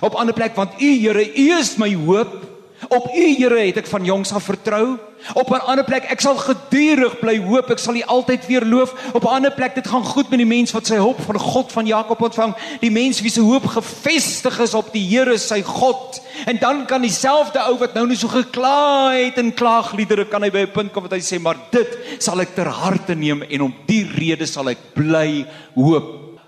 Op 0.00 0.14
'n 0.14 0.20
ander 0.24 0.34
plek 0.34 0.56
want 0.56 0.80
U 0.80 0.90
Here, 0.98 1.22
U 1.22 1.46
is 1.58 1.76
my 1.76 1.94
hoop. 1.94 2.49
Op 2.88 3.10
U 3.12 3.24
Here 3.36 3.60
het 3.66 3.76
ek 3.76 3.88
van 3.90 4.04
jongs 4.04 4.32
af 4.32 4.46
vertrou. 4.48 4.96
Op 5.34 5.50
'n 5.50 5.66
ander 5.68 5.84
plek, 5.84 6.04
ek 6.08 6.20
sal 6.20 6.36
gedurig 6.36 7.18
bly 7.20 7.36
hoop, 7.44 7.70
ek 7.70 7.78
sal 7.78 7.94
U 7.94 8.02
altyd 8.02 8.46
weer 8.46 8.64
loof. 8.64 8.94
Op 9.12 9.22
'n 9.22 9.34
ander 9.36 9.52
plek, 9.52 9.74
dit 9.74 9.88
gaan 9.88 10.04
goed 10.04 10.30
met 10.30 10.38
die 10.38 10.46
mens 10.46 10.72
wat 10.72 10.86
sy 10.86 10.94
hulp 10.94 11.20
van 11.20 11.38
God 11.38 11.72
van 11.72 11.86
Jakob 11.86 12.20
ontvang, 12.22 12.54
die 12.80 12.90
mens 12.90 13.20
wie 13.20 13.30
se 13.30 13.40
hoop 13.40 13.66
gefestig 13.66 14.58
is 14.58 14.74
op 14.74 14.92
die 14.92 15.08
Here 15.08 15.38
sy 15.38 15.62
God. 15.62 16.20
En 16.46 16.58
dan 16.58 16.86
kan 16.86 17.00
dieselfde 17.00 17.58
ou 17.58 17.78
wat 17.78 17.94
nou 17.94 18.06
net 18.06 18.18
so 18.18 18.28
gekla 18.28 19.12
het 19.12 19.36
en 19.36 19.54
klaagliedere 19.54 20.24
kan 20.24 20.42
hy 20.42 20.50
by 20.50 20.58
'n 20.58 20.72
punt 20.72 20.92
kom 20.92 21.02
wat 21.02 21.12
hy 21.12 21.20
sê, 21.20 21.38
maar 21.40 21.56
dit 21.70 21.98
sal 22.18 22.40
ek 22.40 22.54
ter 22.54 22.68
harte 22.68 23.14
neem 23.14 23.42
en 23.42 23.60
om 23.60 23.74
die 23.86 24.08
rede 24.16 24.46
sal 24.46 24.68
ek 24.68 24.94
bly 24.94 25.46
hoop. 25.74 26.40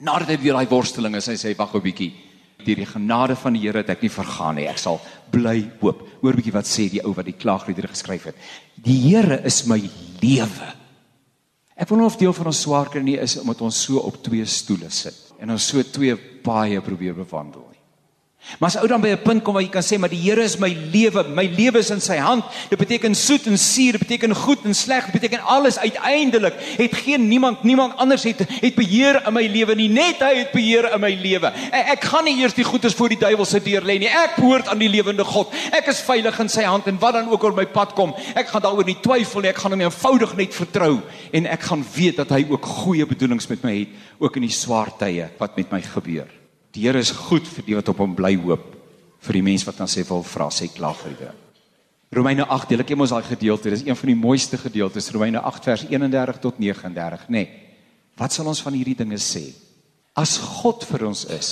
Nadat 0.00 0.28
hy 0.28 0.38
weer 0.38 0.52
daai 0.52 0.68
worsteling 0.68 1.14
is, 1.16 1.26
hy 1.26 1.34
sê 1.34 1.56
wag 1.56 1.74
'n 1.74 1.80
bietjie 1.80 2.27
deur 2.68 2.82
die 2.82 2.88
genade 2.88 3.36
van 3.38 3.56
die 3.56 3.62
Here 3.64 3.82
het 3.82 3.92
ek 3.94 4.04
nie 4.04 4.12
vergaan 4.12 4.58
nie. 4.60 4.66
Ek 4.70 4.80
sal 4.80 5.00
bly 5.32 5.62
hoop. 5.82 6.04
Hoor 6.22 6.36
bietjie 6.36 6.54
wat 6.54 6.68
sê 6.68 6.88
die 6.92 7.02
ou 7.04 7.14
wat 7.16 7.28
die 7.28 7.36
klaagliedere 7.36 7.90
geskryf 7.92 8.28
het. 8.30 8.42
Die 8.84 8.98
Here 9.08 9.40
is 9.48 9.64
my 9.70 9.80
lewe. 10.22 10.74
Ek 11.78 11.92
nou 11.94 12.08
of 12.08 12.18
deel 12.18 12.34
van 12.34 12.50
ons 12.50 12.64
swaar 12.64 12.90
kry 12.90 13.04
nie 13.06 13.18
is 13.22 13.36
omdat 13.38 13.62
ons 13.62 13.84
so 13.86 14.02
op 14.02 14.18
twee 14.26 14.46
stoele 14.50 14.90
sit 14.90 15.14
en 15.38 15.54
ons 15.54 15.62
so 15.70 15.82
twee 15.86 16.16
paaie 16.42 16.80
probeer 16.82 17.14
bewandel. 17.14 17.67
Maar 18.58 18.70
as 18.70 18.78
ou 18.80 18.88
dan 18.88 19.00
by 19.00 19.08
'n 19.12 19.22
punt 19.22 19.42
kom 19.42 19.54
waar 19.54 19.62
jy 19.62 19.68
kan 19.68 19.82
sê 19.82 19.98
maar 19.98 20.08
die 20.08 20.22
Here 20.22 20.42
is 20.42 20.56
my 20.58 20.68
lewe, 20.92 21.22
my 21.28 21.44
lewe 21.44 21.78
is 21.78 21.90
in 21.90 22.00
sy 22.00 22.16
hand. 22.16 22.44
Dit 22.70 22.78
beteken 22.78 23.14
soet 23.14 23.46
en 23.46 23.58
suur, 23.58 23.92
dit 23.92 24.00
beteken 24.00 24.34
goed 24.34 24.64
en 24.64 24.74
sleg, 24.74 25.04
dit 25.04 25.20
beteken 25.20 25.44
alles 25.44 25.78
uiteindelik. 25.78 26.54
Het 26.76 26.94
geen 26.94 27.28
niemand 27.28 27.62
niemand 27.62 27.96
anders 27.96 28.22
het 28.22 28.38
het 28.38 28.74
beheer 28.74 29.22
in 29.26 29.32
my 29.32 29.46
lewe 29.46 29.74
nie, 29.74 29.88
net 29.88 30.18
hy 30.18 30.34
het 30.38 30.52
beheer 30.52 30.92
in 30.94 31.00
my 31.00 31.14
lewe. 31.14 31.52
Ek, 31.70 31.86
ek 31.88 32.04
gaan 32.04 32.24
nie 32.24 32.40
eers 32.40 32.54
die 32.54 32.64
goeders 32.64 32.94
voor 32.94 33.08
die 33.08 33.18
duiwel 33.18 33.44
se 33.44 33.60
deur 33.60 33.82
lê 33.82 33.98
nie. 33.98 34.08
Ek 34.08 34.36
behoort 34.36 34.68
aan 34.68 34.78
die 34.78 34.88
lewende 34.88 35.24
God. 35.24 35.52
Ek 35.72 35.86
is 35.86 36.00
veilig 36.00 36.40
in 36.40 36.48
sy 36.48 36.62
hand 36.62 36.86
en 36.86 36.98
wat 36.98 37.12
dan 37.12 37.28
ook 37.28 37.44
oor 37.44 37.54
my 37.54 37.66
pad 37.66 37.92
kom, 37.94 38.14
ek 38.34 38.48
gaan 38.48 38.62
daaroor 38.62 38.86
nie 38.86 39.00
twyfel 39.02 39.40
nie. 39.40 39.48
Ek 39.48 39.58
gaan 39.58 39.72
hom 39.72 39.80
eenvoudig 39.80 40.36
net 40.36 40.54
vertrou 40.54 41.02
en 41.32 41.46
ek 41.46 41.62
gaan 41.62 41.84
weet 41.94 42.16
dat 42.16 42.30
hy 42.30 42.46
ook 42.48 42.64
goeie 42.64 43.06
bedoelings 43.06 43.48
met 43.48 43.62
my 43.62 43.78
het, 43.78 43.88
ook 44.18 44.36
in 44.36 44.42
die 44.42 44.56
swaar 44.56 44.90
tye 44.98 45.28
wat 45.38 45.56
met 45.56 45.70
my 45.72 45.82
gebeur. 45.82 46.37
Die 46.74 46.84
Here 46.84 46.98
is 46.98 47.10
goed 47.10 47.46
vir 47.48 47.64
die 47.64 47.76
wat 47.78 47.88
op 47.88 48.02
hom 48.02 48.14
bly 48.14 48.34
hoop. 48.36 48.74
Vir 49.24 49.38
die 49.40 49.42
mens 49.42 49.64
wat 49.66 49.78
dan 49.80 49.90
sê 49.90 50.04
wil 50.06 50.22
vra 50.22 50.48
sê 50.54 50.68
klaagliedere. 50.72 51.34
Romeine 52.14 52.46
8 52.48 52.70
deel 52.70 52.84
ek 52.84 52.94
mos 52.96 53.12
daai 53.12 53.24
gedeelte. 53.26 53.70
Dis 53.70 53.84
een 53.84 53.96
van 53.96 54.12
die 54.12 54.16
mooiste 54.16 54.58
gedeeltes 54.60 55.10
Romeine 55.12 55.42
8 55.44 55.64
vers 55.64 55.86
31 55.88 56.38
tot 56.40 56.60
39, 56.60 57.26
nê. 57.28 57.32
Nee. 57.32 57.64
Wat 58.18 58.34
sal 58.34 58.48
ons 58.50 58.62
van 58.64 58.74
hierdie 58.74 58.96
dinge 58.98 59.18
sê? 59.22 59.50
As 60.18 60.38
God 60.40 60.86
vir 60.88 61.04
ons 61.06 61.26
is, 61.30 61.50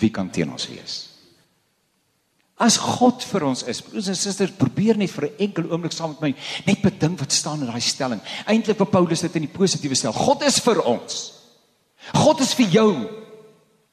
wie 0.00 0.08
kan 0.14 0.30
teen 0.32 0.52
ons 0.52 0.68
wees? 0.70 0.94
As 2.62 2.78
God 2.78 3.24
vir 3.26 3.44
ons 3.48 3.64
is, 3.68 3.80
broers 3.82 4.08
en 4.12 4.16
susters, 4.16 4.54
probeer 4.56 4.96
net 4.96 5.10
vir 5.10 5.26
'n 5.26 5.36
enkel 5.48 5.68
oomblik 5.72 5.92
saam 5.92 6.10
met 6.10 6.20
my 6.20 6.34
net 6.66 6.82
bedink 6.82 7.18
wat 7.18 7.32
staan 7.32 7.60
in 7.60 7.66
daai 7.66 7.80
stelling. 7.80 8.20
Eintlik 8.46 8.78
vir 8.78 8.86
Paulus 8.86 9.20
dit 9.20 9.36
in 9.36 9.42
die 9.42 9.58
positiewe 9.58 9.94
stel. 9.94 10.12
God 10.12 10.42
is 10.42 10.60
vir 10.60 10.80
ons. 10.86 11.32
God 12.14 12.40
is 12.40 12.54
vir 12.54 12.66
jou. 12.66 13.21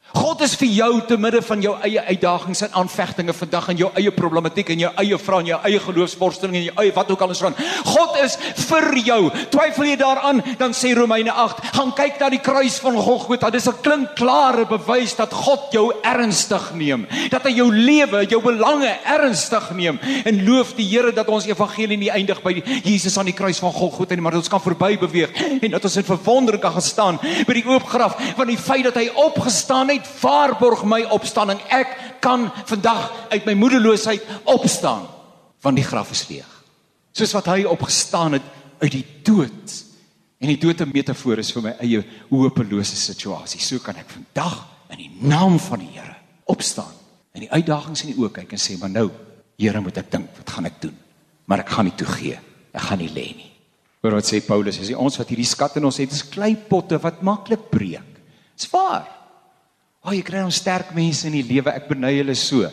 God 0.10 0.42
is 0.42 0.56
vir 0.58 0.70
jou 0.74 0.90
te 1.06 1.18
midde 1.22 1.42
van 1.46 1.62
jou 1.62 1.76
eie 1.86 2.02
uitdagings 2.08 2.64
en 2.66 2.78
aanvegtinge 2.82 3.34
vandag 3.38 3.68
en 3.70 3.78
jou 3.78 3.90
eie 4.00 4.12
problematiek 4.14 4.72
en 4.74 4.82
jou 4.86 4.90
eie 5.04 5.18
vrae 5.22 5.44
en 5.44 5.50
jou 5.52 5.60
eie 5.70 5.82
geloofsworsteling 5.84 6.56
en 6.58 6.66
jou 6.66 6.74
eie 6.82 6.94
wat 6.96 7.12
ook 7.14 7.22
al 7.22 7.34
is 7.36 7.42
van. 7.44 7.58
God 7.86 8.18
is 8.24 8.38
vir 8.66 8.88
jou. 9.06 9.20
Twyfel 9.54 9.92
jy 9.92 9.98
daaraan, 10.02 10.42
dan 10.58 10.74
sê 10.74 10.96
Romeine 10.98 11.30
8, 11.30 11.62
gaan 11.76 11.94
kyk 11.98 12.18
na 12.24 12.30
die 12.34 12.42
kruis 12.42 12.80
van 12.82 12.98
Golgotha. 12.98 13.52
Dis 13.54 13.68
'n 13.68 13.82
klinkklare 13.84 14.66
bewys 14.66 15.16
dat 15.16 15.34
God 15.34 15.70
jou 15.72 15.94
ernstig 16.04 16.74
neem. 16.74 17.06
Dat 17.30 17.44
hy 17.44 17.52
jou 17.52 17.70
lewe, 17.72 18.26
jou 18.26 18.42
belange 18.42 18.98
ernstig 19.06 19.72
neem 19.76 20.00
en 20.26 20.46
loof 20.46 20.74
die 20.76 20.90
Here 20.90 21.12
dat 21.12 21.28
ons 21.28 21.46
evangelie 21.46 21.98
nie 21.98 22.10
eindig 22.10 22.42
by 22.42 22.64
Jesus 22.84 23.18
aan 23.18 23.26
die 23.26 23.34
kruis 23.34 23.60
van 23.60 23.72
Golgotha 23.72 24.16
nie, 24.16 24.22
maar 24.22 24.32
dat 24.32 24.42
ons 24.42 24.50
kan 24.50 24.62
verby 24.62 24.98
beweeg 24.98 25.30
en 25.62 25.72
dat 25.72 25.84
ons 25.84 25.96
in 25.96 26.04
verwondering 26.04 26.62
kan 26.62 26.74
gestaan 26.74 27.20
by 27.46 27.54
die 27.54 27.66
oop 27.68 27.86
graf 27.86 28.18
van 28.36 28.48
die 28.48 28.58
feit 28.58 28.84
dat 28.84 28.96
hy 28.96 29.10
opgestaan 29.14 29.90
het 29.90 29.99
uit 30.00 30.22
waarborg 30.22 30.86
my 30.88 31.04
opstanding. 31.12 31.60
Ek 31.70 31.92
kan 32.24 32.48
vandag 32.70 33.10
uit 33.30 33.46
my 33.48 33.56
moedeloosheid 33.60 34.26
opstaan 34.50 35.08
want 35.60 35.76
die 35.76 35.84
graf 35.84 36.12
is 36.16 36.24
leeg. 36.30 36.48
Soos 37.12 37.34
wat 37.36 37.50
hy 37.52 37.66
opgestaan 37.68 38.38
het 38.38 38.46
uit 38.80 38.94
die 38.94 39.06
dood. 39.28 39.74
En 40.40 40.48
die 40.48 40.60
dood 40.60 40.80
'n 40.80 40.92
metafoor 40.94 41.40
is 41.40 41.52
vir 41.52 41.62
my 41.62 41.74
eie 41.80 42.04
hopelose 42.30 42.96
situasie. 42.96 43.60
So 43.60 43.80
kan 43.80 43.96
ek 43.96 44.08
vandag 44.08 44.68
in 44.90 44.98
die 44.98 45.12
naam 45.20 45.60
van 45.60 45.80
die 45.80 45.90
Here 45.92 46.16
opstaan 46.46 46.96
en 47.34 47.42
die 47.42 47.52
uitdagings 47.52 48.04
in 48.04 48.14
die 48.14 48.20
oë 48.20 48.32
kyk 48.32 48.52
en 48.52 48.58
sê, 48.58 48.80
"Maar 48.80 48.90
nou, 48.90 49.12
Here, 49.58 49.82
moet 49.82 49.98
ek 49.98 50.12
dink, 50.12 50.30
wat 50.38 50.50
gaan 50.50 50.66
ek 50.66 50.82
doen? 50.82 50.98
Maar 51.46 51.60
ek 51.60 51.70
gaan 51.70 51.86
nie 51.86 51.96
toegee. 51.96 52.40
Ek 52.74 52.82
gaan 52.82 52.98
nie 52.98 53.10
lê 53.10 53.36
nie." 53.36 53.52
Hoor 54.02 54.12
wat 54.14 54.34
sê 54.34 54.46
Paulus, 54.46 54.78
hy 54.78 54.86
sê 54.86 54.98
ons 54.98 55.18
wat 55.18 55.28
hierdie 55.28 55.46
skat 55.46 55.76
in 55.76 55.86
ons 55.86 55.98
het, 55.98 56.12
is 56.12 56.30
kleipotte 56.30 56.98
wat 57.02 57.22
maklik 57.22 57.70
breek. 57.70 58.22
Dis 58.56 58.70
waar. 58.70 59.19
O, 60.00 60.10
oh, 60.10 60.14
jy 60.16 60.22
kry 60.24 60.40
ons 60.46 60.62
sterk 60.62 60.94
mense 60.96 61.28
in 61.28 61.36
die 61.36 61.44
lewe. 61.44 61.74
Ek 61.76 61.90
beny 61.90 62.14
hulle 62.22 62.36
so. 62.40 62.64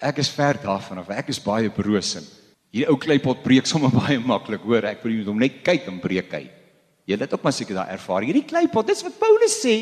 Ek 0.00 0.22
is 0.22 0.30
ver 0.32 0.56
daarvan 0.62 1.02
af. 1.02 1.10
Ek 1.12 1.28
is 1.28 1.40
baie 1.42 1.68
broos 1.72 2.14
en 2.18 2.24
hierdie 2.72 2.88
ou 2.88 2.96
kleipot 2.96 3.42
breek 3.44 3.68
sommer 3.68 3.92
baie 4.00 4.16
maklik, 4.16 4.64
hoor. 4.64 4.86
Ek 4.88 5.04
moet 5.04 5.28
hom 5.28 5.42
net 5.42 5.60
kyk 5.66 5.90
en 5.92 5.98
breek 6.00 6.32
hy. 6.32 6.46
Jy 7.04 7.18
het 7.20 7.34
ook 7.34 7.44
maar 7.44 7.52
seker 7.52 7.76
daai 7.76 7.92
ervaring. 7.98 8.30
Hierdie 8.30 8.48
kleipot, 8.48 8.88
dis 8.88 9.04
wat 9.04 9.18
Paulus 9.20 9.58
sê. 9.60 9.76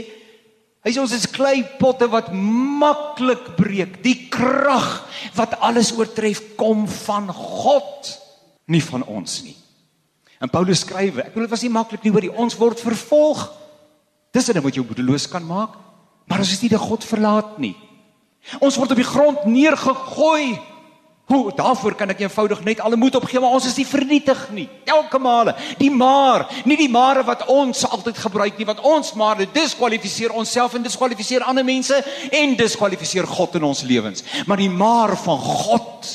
Hy 0.81 0.91
sê 0.91 1.03
ons 1.03 1.13
is 1.13 1.29
kleipotte 1.29 2.09
wat 2.11 2.33
maklik 2.35 3.53
breek. 3.59 3.99
Die 4.03 4.27
krag 4.33 4.89
wat 5.37 5.59
alles 5.61 5.93
oortref 5.95 6.41
kom 6.59 6.87
van 7.05 7.29
God, 7.37 8.09
nie 8.73 8.81
van 8.89 9.05
ons 9.05 9.43
nie. 9.45 9.55
En 10.41 10.49
Paulus 10.51 10.81
skryf, 10.83 11.21
ek 11.21 11.35
bedoel 11.35 11.47
dit 11.47 11.53
was 11.53 11.63
nie 11.67 11.75
maklik 11.75 12.03
nie 12.03 12.15
oor 12.15 12.25
die 12.25 12.33
ons 12.33 12.57
word 12.57 12.81
vervolg. 12.81 13.45
Dis 14.33 14.49
net 14.49 14.65
wat 14.65 14.75
jou 14.75 14.87
moedeloos 14.89 15.29
kan 15.29 15.45
maak. 15.45 15.77
Maar 16.31 16.45
ons 16.45 16.53
is 16.55 16.61
nie 16.63 16.71
die 16.71 16.79
God 16.79 17.05
verlaat 17.05 17.57
nie. 17.59 17.75
Ons 18.63 18.79
word 18.79 18.95
op 18.95 19.01
die 19.01 19.09
grond 19.09 19.47
neergegooi. 19.51 20.59
Hoe 21.31 21.53
daarvoor 21.55 21.95
kan 21.95 22.11
ek 22.11 22.25
eenvoudig 22.25 22.63
net 22.67 22.81
alle 22.83 22.99
moed 22.99 23.15
opgee, 23.15 23.39
maar 23.39 23.55
ons 23.55 23.67
is 23.69 23.77
nie 23.79 23.87
vernietig 23.87 24.39
nie. 24.55 24.65
Elke 24.91 25.19
male, 25.23 25.55
die 25.79 25.91
maar, 25.95 26.49
nie 26.67 26.75
die 26.81 26.91
mare 26.91 27.23
wat 27.27 27.45
ons 27.51 27.85
altyd 27.87 28.19
gebruik 28.19 28.59
nie, 28.59 28.67
want 28.67 28.83
ons 28.83 29.13
maar 29.19 29.39
diskwalifiseer 29.55 30.35
onsself 30.35 30.75
en 30.75 30.83
diskwalifiseer 30.83 31.47
ander 31.47 31.67
mense 31.67 32.01
en 32.35 32.57
diskwalifiseer 32.59 33.31
God 33.31 33.55
in 33.61 33.69
ons 33.71 33.85
lewens. 33.87 34.27
Maar 34.51 34.59
die 34.59 34.71
maar 34.75 35.15
van 35.23 35.39
God, 35.39 36.11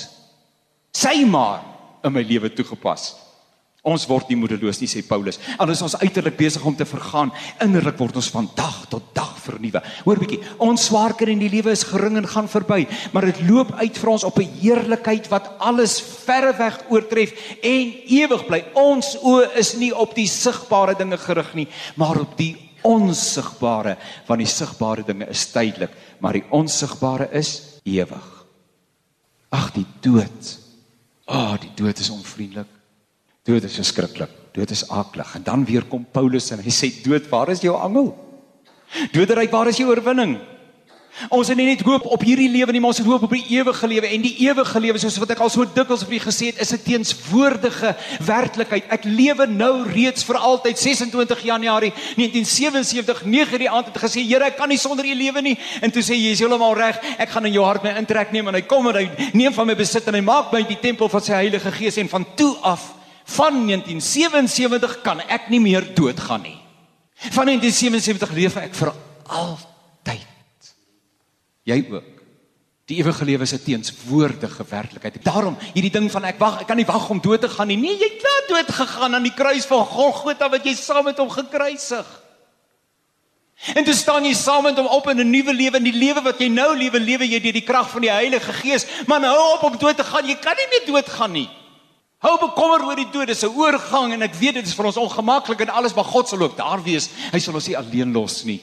sy 0.92 1.22
maar 1.24 1.64
in 2.04 2.16
my 2.16 2.24
lewe 2.28 2.52
toegepas. 2.52 3.14
Ons 3.86 4.08
word 4.10 4.32
nie 4.32 4.38
moedeloos 4.40 4.80
nie 4.82 4.90
sê 4.90 5.04
Paulus. 5.06 5.38
Al 5.62 5.70
is 5.70 5.82
ons 5.86 5.94
uiterlik 6.02 6.40
besig 6.40 6.64
om 6.66 6.74
te 6.76 6.88
vergaan, 6.90 7.30
innerlik 7.62 8.00
word 8.02 8.18
ons 8.18 8.32
van 8.34 8.48
dag 8.58 8.80
tot 8.90 9.12
dag 9.14 9.36
vernuwe. 9.44 9.82
Hoor 10.08 10.22
bietjie, 10.24 10.40
ons 10.66 10.88
swaarker 10.90 11.30
in 11.30 11.44
die 11.44 11.52
lewe 11.54 11.70
is 11.76 11.86
gering 11.86 12.18
en 12.18 12.30
gaan 12.32 12.50
verby, 12.50 12.88
maar 13.14 13.30
dit 13.30 13.44
loop 13.46 13.76
uit 13.78 14.02
vir 14.02 14.10
ons 14.10 14.26
op 14.26 14.40
'n 14.42 14.58
heerlikheid 14.58 15.30
wat 15.30 15.52
alles 15.60 16.00
verreweg 16.02 16.82
oortref 16.90 17.34
en 17.62 17.94
ewig 18.10 18.46
bly. 18.48 18.64
Ons 18.74 19.18
oë 19.22 19.54
is 19.56 19.76
nie 19.78 19.94
op 19.94 20.16
die 20.16 20.28
sigbare 20.28 20.98
dinge 20.98 21.18
gerig 21.18 21.54
nie, 21.54 21.68
maar 21.96 22.20
op 22.20 22.38
die 22.38 22.56
onsigbare, 22.82 23.98
want 24.28 24.40
die 24.40 24.50
sigbare 24.50 25.04
dinge 25.06 25.30
is 25.30 25.46
tydelik, 25.52 25.92
maar 26.20 26.34
die 26.34 26.46
onsigbare 26.50 27.30
is 27.32 27.82
ewig. 27.84 28.46
Ag 29.50 29.72
die 29.74 29.86
dood. 30.02 30.58
Ag 31.26 31.54
oh, 31.54 31.62
die 31.62 31.72
dood 31.76 32.00
is 32.00 32.10
onvriendelik. 32.10 32.75
Dood 33.46 33.64
is 33.64 33.78
verskriklik. 33.78 34.32
Dood 34.56 34.72
is 34.74 34.88
aklig. 34.90 35.36
En 35.36 35.44
dan 35.44 35.66
weer 35.66 35.86
kom 35.86 36.06
Paulus 36.12 36.50
en 36.52 36.64
hy 36.66 36.74
sê 36.74 36.90
dood, 37.04 37.28
waar 37.30 37.52
is 37.54 37.62
jou 37.62 37.76
angel? 37.78 38.10
Doderyk, 39.14 39.52
waar 39.54 39.70
is 39.70 39.78
jou 39.78 39.90
oorwinning? 39.92 40.40
Ons 41.32 41.48
het 41.48 41.56
nie 41.56 41.68
net 41.70 41.84
hoop 41.88 42.10
op 42.12 42.24
hierdie 42.28 42.50
lewe 42.52 42.74
nie, 42.76 42.82
maar 42.84 42.92
ons 42.92 43.00
het 43.00 43.08
hoop 43.08 43.22
op 43.24 43.32
die 43.32 43.46
ewige 43.56 43.88
lewe 43.88 44.10
en 44.12 44.24
die 44.26 44.34
ewige 44.44 44.80
lewe 44.84 45.00
soos 45.00 45.16
wat 45.22 45.30
ek 45.32 45.44
al 45.46 45.52
so 45.54 45.64
dikwels 45.78 46.04
vir 46.04 46.18
u 46.18 46.20
gesê 46.26 46.50
het, 46.50 46.60
is 46.60 46.74
'n 46.74 46.84
teenswoordige 46.84 47.94
werklikheid. 48.20 48.90
Ek 48.92 49.06
lewe 49.06 49.48
nou 49.48 49.88
reeds 49.88 50.26
vir 50.28 50.36
altyd 50.36 50.78
26 50.78 51.44
Januarie 51.44 51.94
1977 52.18 53.24
9 53.24 53.58
die 53.60 53.70
aand 53.70 53.94
het 53.94 54.02
gesê, 54.04 54.28
Here, 54.28 54.44
ek 54.44 54.58
kan 54.58 54.70
nie 54.70 54.78
sonder 54.78 55.06
u 55.06 55.16
lewe 55.16 55.42
nie. 55.42 55.58
En 55.82 55.92
toe 55.92 56.02
sê 56.02 56.16
jy's 56.18 56.40
heeltemal 56.40 56.76
reg. 56.76 57.00
Ek 57.18 57.30
gaan 57.30 57.46
in 57.46 57.54
jou 57.54 57.64
hart 57.64 57.84
my 57.84 57.96
intrek 57.96 58.32
neem 58.32 58.48
en 58.48 58.56
hy 58.56 58.62
kom 58.62 58.88
en 58.88 58.96
hy 58.96 59.10
neem 59.34 59.54
van 59.54 59.68
my 59.68 59.76
besit 59.76 60.08
en 60.08 60.16
hy 60.16 60.22
maak 60.22 60.52
my 60.52 60.64
die 60.64 60.80
tempel 60.82 61.08
van 61.08 61.22
sy 61.22 61.34
Heilige 61.34 61.72
Gees 61.72 61.98
en 61.98 62.10
van 62.10 62.26
toe 62.36 62.58
af 62.62 63.05
van 63.26 63.66
1977 63.66 65.02
kan 65.02 65.22
ek 65.26 65.50
nie 65.50 65.60
meer 65.60 65.88
doodgaan 65.96 66.42
nie. 66.42 66.60
Van 67.34 67.48
1977 67.50 68.32
leef 68.32 68.58
ek 68.62 68.76
vir 68.76 68.94
altyd. 69.26 70.74
Jy 71.66 71.80
ook. 71.90 72.12
Die 72.86 73.00
ewige 73.02 73.26
lewe 73.26 73.42
is 73.42 73.54
'n 73.54 73.64
teenswoordige 73.64 74.64
werklikheid. 74.70 75.24
Daarom 75.24 75.58
hierdie 75.74 75.92
ding 75.92 76.12
van 76.12 76.24
ek 76.24 76.38
wag, 76.40 76.62
ek 76.62 76.68
kan 76.68 76.78
nie 76.78 76.86
wag 76.86 77.10
om 77.10 77.22
dood 77.22 77.42
te 77.42 77.50
gaan 77.50 77.68
nie. 77.68 77.78
Nee, 77.78 77.98
jy 77.98 78.10
het 78.14 78.22
klaar 78.22 78.46
dood 78.48 78.76
gegaan 78.76 79.16
aan 79.16 79.24
die 79.24 79.34
kruis 79.34 79.66
van 79.66 79.86
Golgotha 79.86 80.50
wat 80.50 80.64
jy 80.64 80.76
saam 80.76 81.04
met 81.04 81.18
hom 81.18 81.30
gekruisig. 81.30 82.06
En 83.74 83.84
toe 83.84 83.94
staan 83.94 84.26
jy 84.26 84.34
saam 84.34 84.64
met 84.64 84.78
hom 84.78 84.86
op 84.86 85.08
in 85.10 85.20
'n 85.20 85.30
nuwe 85.30 85.54
lewe, 85.54 85.78
in 85.78 85.84
die 85.84 85.94
lewe 85.94 86.22
wat 86.22 86.40
jy 86.40 86.48
nou 86.48 86.78
lewe, 86.78 87.00
lewe 87.00 87.28
jy 87.28 87.40
deur 87.40 87.54
die 87.54 87.62
krag 87.62 87.90
van 87.90 88.02
die 88.02 88.12
Heilige 88.12 88.54
Gees. 88.54 88.86
Man, 89.08 89.24
hou 89.24 89.54
op 89.54 89.64
om 89.64 89.78
dood 89.78 89.98
te 89.98 90.04
gaan. 90.04 90.28
Jy 90.28 90.36
kan 90.36 90.56
nie 90.56 90.68
meer 90.70 90.86
doodgaan 90.86 91.32
nie. 91.32 91.50
Hou 92.26 92.40
bekommer 92.42 92.82
oor 92.88 92.98
die 92.98 93.10
dood. 93.14 93.28
Dis 93.30 93.44
'n 93.44 93.54
oorgang 93.54 94.14
en 94.14 94.22
ek 94.22 94.34
weet 94.34 94.56
dit 94.56 94.66
is 94.66 94.74
vir 94.74 94.86
ons 94.86 94.98
ongemaklik 94.98 95.62
en 95.62 95.70
alles, 95.70 95.94
maar 95.94 96.10
God 96.10 96.28
sal 96.28 96.42
ook 96.42 96.58
daar 96.58 96.82
wees. 96.82 97.10
Hy 97.32 97.40
sal 97.40 97.54
ons 97.54 97.68
nie 97.68 97.78
alleen 97.78 98.12
los 98.12 98.44
nie. 98.44 98.62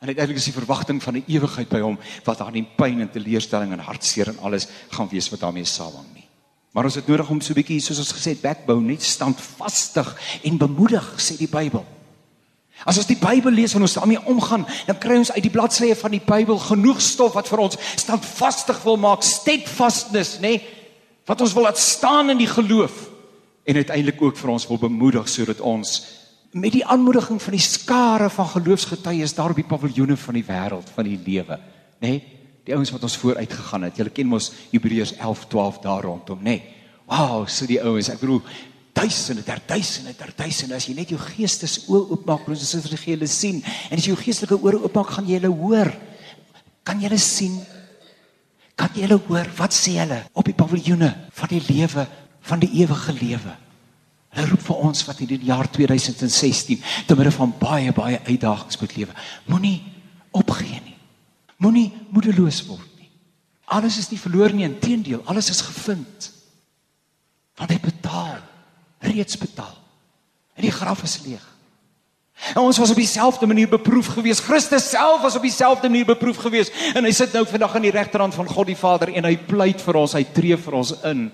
En 0.00 0.08
uiteindelik 0.08 0.36
is 0.36 0.52
die 0.52 0.60
verwagting 0.60 1.02
van 1.02 1.16
'n 1.16 1.24
ewigheid 1.26 1.68
by 1.68 1.80
hom 1.80 1.98
wat 2.24 2.38
daar 2.38 2.52
nie 2.52 2.68
pyn 2.76 3.00
en 3.00 3.10
teleurstelling 3.10 3.72
en 3.72 3.78
hartseer 3.78 4.28
en 4.28 4.38
alles 4.38 4.68
gaan 4.90 5.08
wees 5.08 5.30
wat 5.30 5.40
daarmee 5.40 5.64
saamhang 5.64 6.14
nie. 6.14 6.28
Maar 6.72 6.84
ons 6.84 6.94
het 6.94 7.06
nodig 7.06 7.30
om 7.30 7.40
so 7.40 7.52
'n 7.52 7.62
bietjie 7.62 7.80
soos 7.80 7.98
ons 7.98 8.12
gesê 8.12 8.30
het 8.30 8.42
backbone 8.42 8.86
net 8.86 9.02
standvastig 9.02 10.16
en 10.42 10.58
bemoedig 10.58 11.14
sê 11.16 11.36
die 11.38 11.48
Bybel. 11.48 11.84
As 12.84 12.98
ons 12.98 13.06
die 13.06 13.16
Bybel 13.16 13.52
lees 13.52 13.74
en 13.74 13.80
ons 13.80 13.94
daarmee 13.94 14.24
omgaan, 14.24 14.66
dan 14.86 14.98
kry 14.98 15.16
ons 15.16 15.32
uit 15.32 15.42
die 15.42 15.50
bladsye 15.50 15.96
van 15.96 16.10
die 16.10 16.20
Bybel 16.20 16.58
genoeg 16.58 17.00
stof 17.00 17.32
wat 17.32 17.48
vir 17.48 17.58
ons 17.58 17.76
standvastig 17.96 18.82
wil 18.82 18.96
maak, 18.96 19.22
steadfastness, 19.22 20.36
nê? 20.36 20.40
Nee? 20.40 20.75
Wat 21.26 21.40
ons 21.42 21.54
wil 21.56 21.66
laat 21.66 21.78
staan 21.78 22.30
in 22.30 22.38
die 22.38 22.50
geloof 22.50 23.08
en 23.66 23.74
uiteindelik 23.74 24.22
ook 24.22 24.36
vir 24.38 24.52
ons 24.54 24.66
wil 24.70 24.78
bemoedig 24.78 25.28
sodat 25.28 25.60
ons 25.60 25.98
met 26.56 26.72
die 26.72 26.84
aanmoediging 26.86 27.40
van 27.42 27.52
die 27.52 27.60
skare 27.60 28.30
van 28.32 28.46
geloofsgetuies 28.48 29.34
daar 29.36 29.52
op 29.52 29.58
die 29.58 29.66
paviljoene 29.66 30.16
van 30.16 30.38
die 30.38 30.44
wêreld 30.46 30.88
van 30.94 31.04
die 31.04 31.18
lewe, 31.20 31.58
nê? 32.00 32.08
Nee? 32.08 32.22
Die 32.66 32.74
ouens 32.74 32.90
wat 32.90 33.04
ons 33.06 33.14
vooruit 33.22 33.52
gegaan 33.52 33.84
het. 33.86 33.98
Julle 34.00 34.10
ken 34.10 34.26
mos 34.26 34.48
Hebreërs 34.72 35.12
11:12 35.20 35.82
daar 35.84 36.02
rondom, 36.02 36.38
nê? 36.38 36.56
Nee? 36.56 36.62
Wow, 37.06 37.44
so 37.46 37.66
die 37.66 37.78
ouens, 37.78 38.08
ek 38.10 38.18
bedoel 38.18 38.40
duisende, 38.96 39.44
ter 39.46 39.60
duisende, 39.66 40.14
ter 40.16 40.32
duisende 40.34 40.74
as 40.74 40.88
jy 40.88 40.96
net 40.96 41.12
jou 41.12 41.20
geestes 41.20 41.84
oë 41.86 42.16
oopmaak, 42.16 42.48
ons 42.48 42.64
sê 42.66 42.80
vir 42.82 42.98
hulle 43.04 43.28
sien 43.30 43.60
en 43.62 43.98
as 43.98 44.06
jy 44.06 44.14
jou 44.14 44.22
geestelike 44.24 44.58
ore 44.64 44.80
oopmaak, 44.80 45.12
gaan 45.14 45.28
jy 45.28 45.38
hulle 45.38 45.52
hoor. 45.52 45.92
Kan 46.82 46.98
jy 46.98 47.10
hulle 47.10 47.20
sien? 47.22 47.60
Kan 48.76 48.92
jy 48.94 49.06
hulle 49.06 49.18
hoor? 49.26 49.48
Wat 49.56 49.74
sê 49.74 49.96
hulle 49.96 50.20
op 50.36 50.44
die 50.44 50.56
paviljoene 50.56 51.08
van 51.36 51.52
die 51.52 51.62
lewe, 51.64 52.04
van 52.44 52.60
die 52.60 52.70
ewige 52.82 53.14
lewe? 53.16 53.54
Hulle 54.36 54.50
roep 54.50 54.64
vir 54.66 54.82
ons 54.84 55.04
wat 55.08 55.22
in 55.24 55.30
die 55.30 55.40
jaar 55.48 55.70
2016 55.72 56.82
te 57.08 57.16
midde 57.16 57.32
van 57.32 57.54
baie 57.56 57.92
baie 57.96 58.20
uitdagings 58.26 58.80
moet 58.82 58.96
lewe. 58.98 59.16
Moenie 59.48 59.78
opgee 60.36 60.80
nie. 60.84 60.96
Moenie 61.64 61.88
moedeloos 62.12 62.60
word 62.68 62.90
nie. 63.00 63.08
Alles 63.72 63.96
is 64.02 64.10
nie 64.12 64.20
verloor 64.20 64.52
nie, 64.52 64.66
inteendeel, 64.68 65.22
alles 65.24 65.48
is 65.50 65.64
gevind. 65.64 66.30
Want 67.56 67.72
hy 67.72 67.78
betaal, 67.80 68.42
reeds 69.08 69.40
betaal. 69.40 69.74
En 70.56 70.68
die 70.68 70.74
graf 70.74 71.02
is 71.08 71.22
leeg. 71.24 71.44
En 72.54 72.60
ons 72.62 72.78
was 72.78 72.90
op 72.90 72.98
dieselfde 73.00 73.46
manier 73.46 73.68
beproef 73.68 74.06
gewees. 74.06 74.40
Christus 74.44 74.90
self 74.90 75.22
was 75.22 75.36
op 75.36 75.42
dieselfde 75.42 75.88
manier 75.88 76.06
beproef 76.06 76.36
gewees 76.44 76.70
en 76.94 77.04
hy 77.04 77.12
sit 77.16 77.32
nou 77.32 77.46
vandag 77.48 77.74
aan 77.74 77.86
die 77.88 77.94
regterhand 77.94 78.36
van 78.36 78.48
God 78.48 78.68
die 78.68 78.78
Vader 78.78 79.12
en 79.14 79.24
hy 79.24 79.36
pleit 79.48 79.80
vir 79.82 79.98
ons, 80.02 80.14
hy 80.16 80.24
tree 80.36 80.58
vir 80.60 80.76
ons 80.76 80.92
in. 81.08 81.30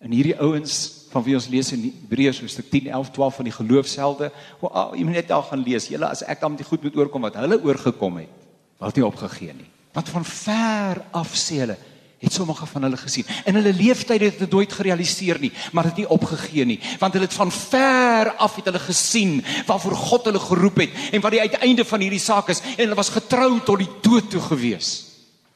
En 0.00 0.16
hierdie 0.16 0.36
ouens 0.40 0.78
van 1.10 1.24
wie 1.26 1.34
ons 1.38 1.48
lees 1.50 1.70
in 1.74 1.82
Hebreërs 1.86 2.40
hoofstuk 2.42 2.70
10, 2.72 2.90
11, 2.90 3.10
12 3.16 3.38
van 3.40 3.48
die 3.48 3.54
geloofshelde. 3.54 4.30
O, 4.60 4.70
oh, 4.70 4.88
jy 4.98 5.06
moet 5.06 5.20
net 5.20 5.30
daar 5.30 5.46
gaan 5.46 5.62
lees. 5.66 5.88
Julle 5.90 6.10
as 6.10 6.22
ek 6.26 6.42
met 6.46 6.62
die 6.62 6.68
goed 6.68 6.86
moet 6.86 6.98
oorkom 6.98 7.26
wat 7.26 7.38
hulle 7.40 7.58
oorgekom 7.62 8.20
het, 8.22 8.48
wat 8.82 8.98
nie 8.98 9.06
opgegee 9.06 9.54
nie. 9.54 9.68
Want 9.94 10.10
van 10.14 10.26
ver 10.26 11.02
af 11.18 11.34
sê 11.38 11.62
hulle 11.64 11.78
het 12.20 12.32
sommige 12.32 12.66
van 12.66 12.82
hulle 12.84 12.96
gesien. 13.00 13.24
In 13.48 13.56
hulle 13.56 13.72
lewenstyd 13.72 14.20
het 14.20 14.38
dit 14.38 14.50
nooit 14.50 14.72
gerealiseer 14.72 15.40
nie, 15.40 15.52
maar 15.72 15.88
dit 15.88 16.02
nie 16.02 16.08
opgegee 16.08 16.64
nie, 16.68 16.80
want 17.00 17.16
hulle 17.16 17.24
het 17.24 17.36
van 17.36 17.52
ver 17.52 18.32
af 18.36 18.58
het 18.60 18.68
hulle 18.68 18.82
gesien 18.84 19.38
waarvoor 19.66 19.96
God 19.96 20.28
hulle 20.28 20.42
geroep 20.42 20.82
het 20.84 20.98
en 21.12 21.24
wat 21.24 21.32
die 21.36 21.40
uiteinde 21.40 21.84
van 21.84 22.04
hierdie 22.04 22.20
saak 22.20 22.52
is 22.52 22.60
en 22.60 22.84
hulle 22.84 22.98
was 22.98 23.14
getrou 23.14 23.54
tot 23.64 23.80
die 23.80 23.92
dood 24.04 24.28
toe 24.30 24.42
gewees. 24.52 24.90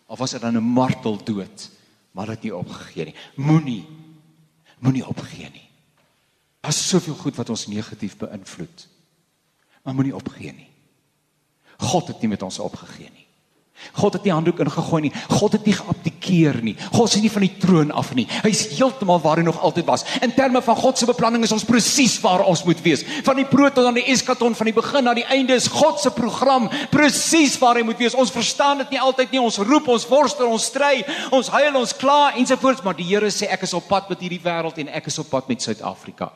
Of 0.07 0.19
was 0.19 0.31
dit 0.31 0.41
dan 0.41 0.57
'n 0.57 0.73
marteldood? 0.75 1.71
Maar 2.13 2.27
dit 2.27 2.43
nie 2.43 2.57
opgegee 2.57 3.05
nie. 3.05 3.15
Moenie 3.35 3.85
Moenie 4.85 5.07
opgee 5.07 5.49
nie. 5.49 5.69
Daar's 6.61 6.89
soveel 6.89 7.15
goed 7.15 7.37
wat 7.37 7.49
ons 7.49 7.67
negatief 7.67 8.17
beïnvloed. 8.21 8.89
Maar 9.83 9.95
moenie 9.95 10.15
opgee 10.17 10.53
nie. 10.53 10.69
God 11.79 12.09
het 12.13 12.21
nie 12.21 12.29
met 12.29 12.43
ons 12.43 12.59
opgegee 12.59 13.09
nie. 13.13 13.24
God 13.93 14.17
het 14.17 14.25
nie 14.25 14.33
handdoek 14.33 14.61
ingegooi 14.65 15.01
nie. 15.07 15.13
God 15.31 15.53
het 15.53 15.67
nie 15.69 15.75
geabdikeer 15.77 16.61
nie. 16.65 16.75
God 16.93 17.09
is 17.13 17.23
nie 17.23 17.31
van 17.31 17.45
die 17.45 17.53
troon 17.63 17.93
af 17.93 18.13
nie. 18.17 18.27
Hy's 18.45 18.65
heeltemal 18.79 19.21
waar 19.23 19.41
hy 19.41 19.47
nog 19.47 19.61
altyd 19.61 19.87
was. 19.89 20.05
In 20.25 20.35
terme 20.35 20.63
van 20.65 20.77
God 20.77 20.99
se 20.99 21.09
beplanning 21.09 21.45
is 21.47 21.55
ons 21.55 21.67
presies 21.69 22.17
waar 22.23 22.45
ons 22.45 22.65
moet 22.67 22.81
wees. 22.85 23.05
Van 23.27 23.39
die 23.39 23.47
brood 23.49 23.75
tot 23.77 23.89
aan 23.89 23.99
die 23.99 24.07
eskaton, 24.13 24.57
van 24.57 24.71
die 24.71 24.77
begin 24.77 25.05
na 25.05 25.15
die 25.17 25.27
einde 25.31 25.57
is 25.59 25.69
God 25.73 26.01
se 26.03 26.13
program 26.15 26.71
presies 26.91 27.59
waar 27.61 27.81
hy 27.81 27.85
moet 27.87 28.01
wees. 28.01 28.17
Ons 28.19 28.33
verstaan 28.35 28.83
dit 28.85 28.95
nie 28.95 29.03
altyd 29.03 29.35
nie. 29.35 29.43
Ons 29.43 29.61
roep, 29.63 29.91
ons 29.93 30.07
worstel, 30.09 30.51
ons 30.51 30.71
stry, 30.71 31.03
ons 31.35 31.51
huil, 31.57 31.75
ons 31.81 31.97
kla 31.99 32.33
ensovoorts, 32.41 32.85
maar 32.85 32.97
die 32.99 33.09
Here 33.15 33.29
sê 33.31 33.47
ek 33.53 33.67
is 33.67 33.75
op 33.77 33.87
pad 33.87 34.09
met 34.11 34.23
hierdie 34.25 34.43
wêreld 34.43 34.81
en 34.81 34.89
ek 34.97 35.11
is 35.13 35.21
op 35.23 35.29
pad 35.31 35.51
met 35.51 35.63
Suid-Afrika. 35.63 36.33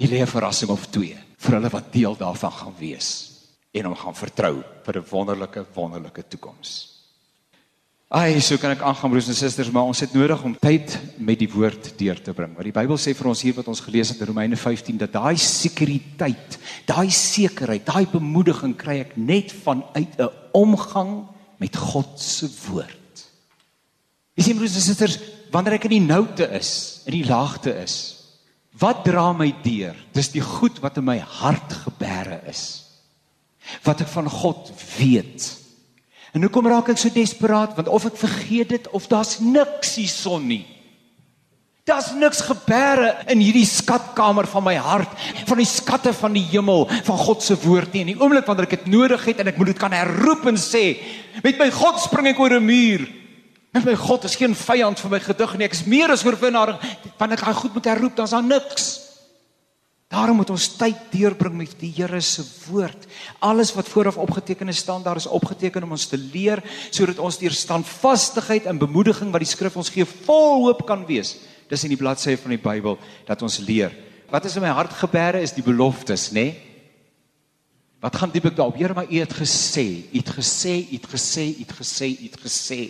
Hier 0.00 0.08
lê 0.08 0.22
'n 0.22 0.26
verrassing 0.26 0.70
of 0.70 0.86
twee 0.90 1.18
vir 1.38 1.54
hulle 1.58 1.70
wat 1.70 1.92
deel 1.92 2.16
daarvan 2.16 2.52
gaan 2.52 2.74
wees 2.78 3.31
en 3.72 3.88
hom 3.88 3.96
gaan 3.96 4.14
vertrou 4.14 4.62
vir 4.84 4.98
'n 4.98 5.08
wonderlike 5.10 5.66
wonderlike 5.74 6.24
toekoms. 6.28 6.92
Ai, 8.12 8.40
so 8.44 8.58
kan 8.58 8.70
ek 8.70 8.82
aangaan 8.84 9.08
broers 9.08 9.28
en 9.28 9.34
susters, 9.34 9.70
maar 9.72 9.88
ons 9.88 10.00
het 10.00 10.12
nodig 10.12 10.42
om 10.44 10.52
tyd 10.52 10.98
met 11.16 11.38
die 11.38 11.48
woord 11.48 11.94
deur 11.96 12.18
te 12.20 12.34
bring. 12.36 12.52
Want 12.52 12.64
die 12.68 12.74
Bybel 12.76 12.98
sê 13.00 13.14
vir 13.16 13.28
ons 13.30 13.40
hier 13.40 13.54
wat 13.54 13.68
ons 13.68 13.80
gelees 13.80 14.10
het 14.12 14.20
in 14.20 14.26
Romeine 14.26 14.56
15 14.56 14.98
dat 14.98 15.12
daai 15.12 15.36
sekuriteit, 15.40 16.58
daai 16.84 17.08
sekerheid, 17.08 17.86
daai 17.86 18.04
bemoediging 18.12 18.76
kry 18.76 18.98
ek 19.00 19.16
net 19.16 19.50
vanuit 19.64 20.20
'n 20.20 20.28
omgang 20.52 21.26
met 21.58 21.74
God 21.76 22.20
se 22.20 22.50
woord. 22.68 23.24
Jy 24.36 24.44
sien 24.44 24.56
broers 24.56 24.74
en 24.74 24.80
susters, 24.80 25.18
wanneer 25.50 25.74
ek 25.74 25.84
in 25.84 25.96
die 25.96 26.14
noute 26.14 26.44
is, 26.52 27.02
in 27.06 27.12
die 27.12 27.28
laagte 27.28 27.72
is, 27.82 28.18
wat 28.78 29.04
dra 29.04 29.32
my 29.32 29.54
deur? 29.62 29.96
Dis 30.12 30.28
die 30.28 30.40
goed 30.40 30.80
wat 30.80 30.98
in 30.98 31.04
my 31.04 31.18
hart 31.18 31.72
gebeere 31.72 32.42
is 32.46 32.81
wat 33.82 34.00
ek 34.00 34.10
van 34.12 34.28
God 34.30 34.72
weet. 34.98 35.48
En 36.32 36.44
hoekom 36.46 36.66
raak 36.66 36.88
ek 36.92 37.00
so 37.00 37.12
desperaat? 37.12 37.74
Want 37.76 37.90
of 37.92 38.06
ek 38.08 38.16
vergeet 38.16 38.68
dit 38.72 38.88
of 38.96 39.08
daar's 39.10 39.38
niks 39.44 39.96
hierson 40.00 40.46
nie. 40.48 40.64
Daar's 41.84 42.12
niks 42.14 42.44
gebeure 42.46 43.08
in 43.32 43.40
hierdie 43.42 43.66
skatkamer 43.66 44.46
van 44.46 44.62
my 44.62 44.76
hart, 44.78 45.10
van 45.48 45.58
die 45.58 45.66
skatte 45.66 46.12
van 46.14 46.36
die 46.36 46.44
hemel, 46.52 46.86
van 46.86 47.18
God 47.18 47.42
se 47.42 47.56
woord 47.64 47.90
nie. 47.92 48.04
In 48.04 48.12
die 48.12 48.20
oomblik 48.20 48.46
wanneer 48.46 48.68
ek 48.68 48.76
dit 48.76 48.92
nodig 48.94 49.24
het 49.26 49.42
en 49.42 49.50
ek 49.50 49.58
moet 49.58 49.72
dit 49.72 49.80
kan 49.82 49.96
herroep 49.96 50.46
en 50.46 50.60
sê, 50.62 50.94
met 51.42 51.58
my 51.58 51.66
God 51.74 51.98
spring 52.00 52.30
ek 52.30 52.38
oor 52.38 52.54
'n 52.54 52.64
muur. 52.64 53.02
Met 53.74 53.84
my 53.84 53.96
God 53.96 54.24
is 54.24 54.36
geen 54.36 54.54
vyand 54.54 55.00
vir 55.00 55.10
my 55.10 55.20
gedig 55.20 55.56
nie. 55.56 55.64
Ek 55.64 55.72
is 55.72 55.86
meer 55.88 56.10
as 56.12 56.24
oorwinnaar. 56.24 56.78
Wanneer 57.18 57.38
ek 57.40 57.46
hy 57.46 57.52
goed 57.52 57.74
moet 57.74 57.84
herroep, 57.84 58.16
dan's 58.16 58.30
daar 58.30 58.44
niks. 58.44 59.01
Daarom 60.12 60.42
moet 60.42 60.50
ons 60.52 60.66
tyd 60.76 60.98
deurbring 61.08 61.54
met 61.56 61.70
die 61.80 61.88
Here 61.96 62.20
se 62.20 62.44
woord. 62.66 63.06
Alles 63.40 63.70
wat 63.72 63.88
vooraf 63.88 64.18
opgeteken 64.20 64.68
is, 64.68 64.82
staan 64.84 65.02
daar 65.02 65.16
is 65.16 65.26
opgeteken 65.26 65.86
om 65.86 65.94
ons 65.96 66.04
te 66.06 66.18
leer 66.20 66.60
sodat 66.90 67.20
ons 67.22 67.38
deur 67.40 67.54
standvastigheid 67.56 68.66
en 68.68 68.80
bemoediging 68.80 69.30
wat 69.32 69.40
die 69.40 69.48
skrif 69.48 69.78
ons 69.80 69.88
gee, 69.92 70.04
vol 70.04 70.66
hoop 70.66 70.82
kan 70.88 71.06
wees. 71.08 71.38
Dis 71.70 71.86
in 71.86 71.94
die 71.94 72.00
bladsye 72.00 72.36
van 72.36 72.52
die 72.52 72.60
Bybel 72.60 72.98
dat 73.24 73.40
ons 73.42 73.56
leer. 73.64 73.94
Wat 74.28 74.44
is 74.44 74.56
in 74.60 74.64
my 74.66 74.72
hart 74.76 74.92
gebeere 75.00 75.40
is 75.40 75.54
die 75.56 75.64
beloftes, 75.64 76.28
nê? 76.32 76.44
Nee? 76.44 76.68
Wat 78.02 78.16
gaan 78.18 78.32
diep 78.34 78.48
ek 78.50 78.56
daarop? 78.58 78.76
Here, 78.76 78.96
maar 78.98 79.06
U 79.06 79.20
het 79.22 79.32
gesê, 79.38 79.86
U 80.10 80.18
het 80.18 80.32
gesê, 80.34 80.74
U 80.90 80.96
het 80.98 81.06
gesê, 81.06 81.44
U 81.54 81.62
het 81.62 81.72
gesê, 81.78 82.08
U 82.10 82.26
het 82.26 82.40
gesê. 82.42 82.80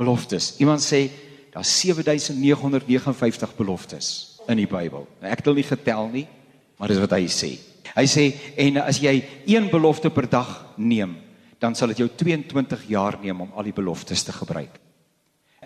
Beloftes. 0.00 0.54
Iemand 0.58 0.82
sê 0.82 1.04
daar's 1.52 1.70
7959 1.84 3.54
beloftes 3.60 4.37
in 4.48 4.60
die 4.60 4.68
Bybel. 4.68 5.06
Ek 5.20 5.40
het 5.40 5.48
hulle 5.48 5.60
nie 5.60 5.68
getel 5.68 6.10
nie, 6.12 6.26
maar 6.78 6.90
dis 6.90 7.00
wat 7.02 7.14
hy 7.16 7.26
sê. 7.32 7.52
Hy 7.94 8.04
sê 8.08 8.26
en 8.64 8.82
as 8.84 9.00
jy 9.02 9.14
een 9.48 9.68
belofte 9.72 10.10
per 10.14 10.28
dag 10.30 10.50
neem, 10.76 11.16
dan 11.58 11.74
sal 11.74 11.90
dit 11.92 12.04
jou 12.04 12.08
22 12.20 12.84
jaar 12.92 13.18
neem 13.22 13.40
om 13.42 13.54
al 13.56 13.66
die 13.66 13.74
beloftes 13.74 14.22
te 14.24 14.32
gebruik. 14.32 14.78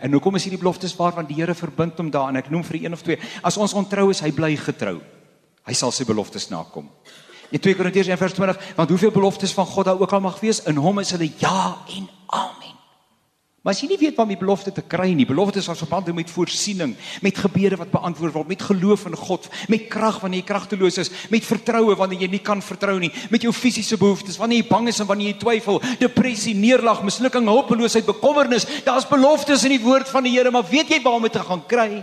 En 0.03 0.15
hoekom 0.17 0.39
is 0.39 0.47
hierdie 0.49 0.61
beloftes 0.61 0.95
waar 0.97 1.15
want 1.15 1.29
die 1.29 1.37
Here 1.37 1.55
verbind 1.55 1.99
hom 2.01 2.11
daarin. 2.11 2.41
Ek 2.41 2.51
noem 2.51 2.65
vir 2.65 2.81
een 2.81 2.97
of 2.97 3.03
twee. 3.05 3.21
As 3.45 3.59
ons 3.61 3.75
ontrou 3.77 4.09
is, 4.11 4.23
hy 4.25 4.33
bly 4.35 4.55
getrou. 4.57 4.97
Hy 5.69 5.75
sal 5.79 5.93
sy 5.95 6.07
beloftes 6.09 6.49
nakom. 6.51 6.89
In 7.53 7.61
2 7.61 7.77
Korintiërs 7.77 8.09
1:20, 8.09 8.75
want 8.79 8.89
hoeveel 8.89 9.13
beloftes 9.13 9.53
van 9.53 9.67
God 9.69 9.85
daar 9.85 10.01
ook 10.01 10.13
al 10.13 10.25
mag 10.25 10.41
wees, 10.41 10.63
in 10.65 10.81
hom 10.81 10.99
is 10.99 11.13
hulle 11.13 11.31
ja 11.39 11.77
en 11.93 12.09
amen. 12.27 12.62
Maar 13.63 13.77
as 13.77 13.81
jy 13.85 13.93
nie 13.93 13.99
weet 14.01 14.17
waar 14.19 14.27
om 14.27 14.33
die 14.33 14.41
belofte 14.41 14.73
te 14.75 14.83
kry 14.83 15.13
nie, 15.15 15.23
beloftes 15.27 15.69
wat 15.71 15.79
verband 15.79 16.09
hou 16.11 16.15
met 16.17 16.31
voorsiening, 16.35 16.97
met 17.23 17.37
gebede 17.39 17.77
wat 17.79 17.93
beantwoord 17.93 18.35
word, 18.35 18.49
met 18.51 18.65
geloof 18.67 19.05
in 19.07 19.15
God, 19.15 19.47
met 19.71 19.85
krag 19.93 20.19
wanneer 20.19 20.43
jy 20.43 20.49
kragteloos 20.49 20.99
is, 20.99 21.13
met 21.31 21.47
vertroue 21.47 21.95
wanneer 22.01 22.25
jy 22.25 22.31
nie 22.33 22.43
kan 22.43 22.65
vertrou 22.65 22.97
nie, 22.99 23.13
met 23.31 23.47
jou 23.47 23.55
fisiese 23.55 24.01
behoeftes, 24.01 24.41
wanneer 24.43 24.65
jy 24.65 24.67
bang 24.73 24.91
is 24.91 24.99
en 24.99 25.11
wanneer 25.13 25.31
jy 25.31 25.39
twyfel, 25.45 25.79
depressie, 26.03 26.57
neerlag, 26.59 27.05
mislukking, 27.07 27.47
hulpeloosheid, 27.47 28.11
bekommernis, 28.11 28.67
daar's 28.83 29.07
beloftes 29.07 29.63
in 29.71 29.77
die 29.77 29.83
woord 29.87 30.11
van 30.11 30.27
die 30.27 30.35
Here, 30.35 30.51
maar 30.51 30.67
weet 30.67 30.91
jy 30.91 30.99
waar 31.05 31.21
om 31.21 31.31
dit 31.31 31.39
te 31.39 31.47
gaan 31.47 31.67
kry? 31.71 32.03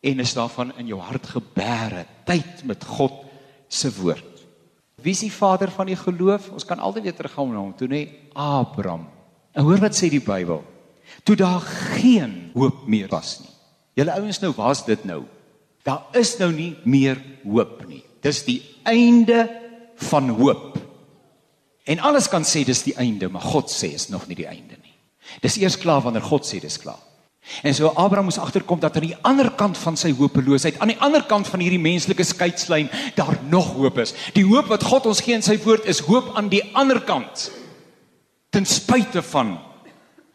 En 0.00 0.24
is 0.24 0.32
daarvan 0.32 0.72
in 0.80 0.88
jou 0.88 1.04
hart 1.04 1.34
gebeere 1.36 2.06
tyd 2.24 2.64
met 2.64 2.92
God 2.96 3.26
se 3.68 3.92
woord. 4.00 4.46
Wie 5.04 5.12
is 5.12 5.26
die 5.26 5.34
vader 5.34 5.68
van 5.74 5.92
die 5.92 6.00
geloof? 6.00 6.48
Ons 6.56 6.64
kan 6.64 6.80
altyd 6.80 7.10
weer 7.10 7.20
teruggaan 7.20 7.52
na 7.52 7.60
hom, 7.60 7.74
toe 7.76 7.92
nê 7.92 8.06
Abraham. 8.32 9.11
En 9.52 9.66
hoor 9.68 9.82
wat 9.82 9.96
sê 9.96 10.08
die 10.12 10.22
Bybel? 10.22 10.62
Toe 11.22 11.36
daar 11.36 11.60
geen 11.60 12.50
hoop 12.54 12.86
meer 12.88 13.10
was 13.12 13.38
nie. 13.42 13.50
Julle 14.00 14.14
ouens 14.16 14.40
nou, 14.40 14.52
waar's 14.56 14.84
dit 14.86 15.04
nou? 15.04 15.22
Daar 15.84 16.06
is 16.16 16.36
nou 16.40 16.52
nie 16.54 16.72
meer 16.84 17.20
hoop 17.44 17.82
nie. 17.88 18.02
Dis 18.24 18.44
die 18.46 18.60
einde 18.88 19.44
van 20.08 20.30
hoop. 20.38 20.78
En 21.84 21.98
alles 21.98 22.28
kan 22.30 22.46
sê 22.46 22.62
dis 22.64 22.84
die 22.86 22.96
einde, 22.96 23.28
maar 23.28 23.44
God 23.44 23.70
sê 23.70 23.92
is 23.92 24.08
nog 24.08 24.28
nie 24.30 24.38
die 24.38 24.48
einde 24.48 24.78
nie. 24.78 24.94
Dis 25.42 25.58
eers 25.58 25.78
klaar 25.78 26.02
wanneer 26.04 26.24
God 26.24 26.46
sê 26.46 26.60
dis 26.62 26.78
klaar. 26.78 27.00
En 27.66 27.74
so 27.74 27.90
Abraham 27.98 28.28
moes 28.30 28.38
agterkom 28.38 28.78
dat 28.80 28.96
aan 28.96 29.08
die 29.08 29.16
ander 29.26 29.50
kant 29.58 29.78
van 29.78 29.96
sy 29.98 30.12
hopeloosheid, 30.14 30.78
aan 30.78 30.92
die 30.92 31.00
ander 31.02 31.24
kant 31.26 31.48
van 31.50 31.60
hierdie 31.60 31.80
menslike 31.82 32.24
skeidslyn, 32.24 32.90
daar 33.18 33.34
nog 33.50 33.72
hoop 33.74 33.98
is. 33.98 34.14
Die 34.36 34.46
hoop 34.46 34.70
wat 34.70 34.86
God 34.86 35.08
ons 35.10 35.22
gee 35.26 35.34
in 35.34 35.42
sy 35.42 35.58
woord 35.64 35.88
is 35.90 36.04
hoop 36.06 36.36
aan 36.38 36.52
die 36.52 36.62
ander 36.78 37.02
kant. 37.02 37.50
Ten 38.52 38.66
spyte 38.68 39.22
van 39.24 39.54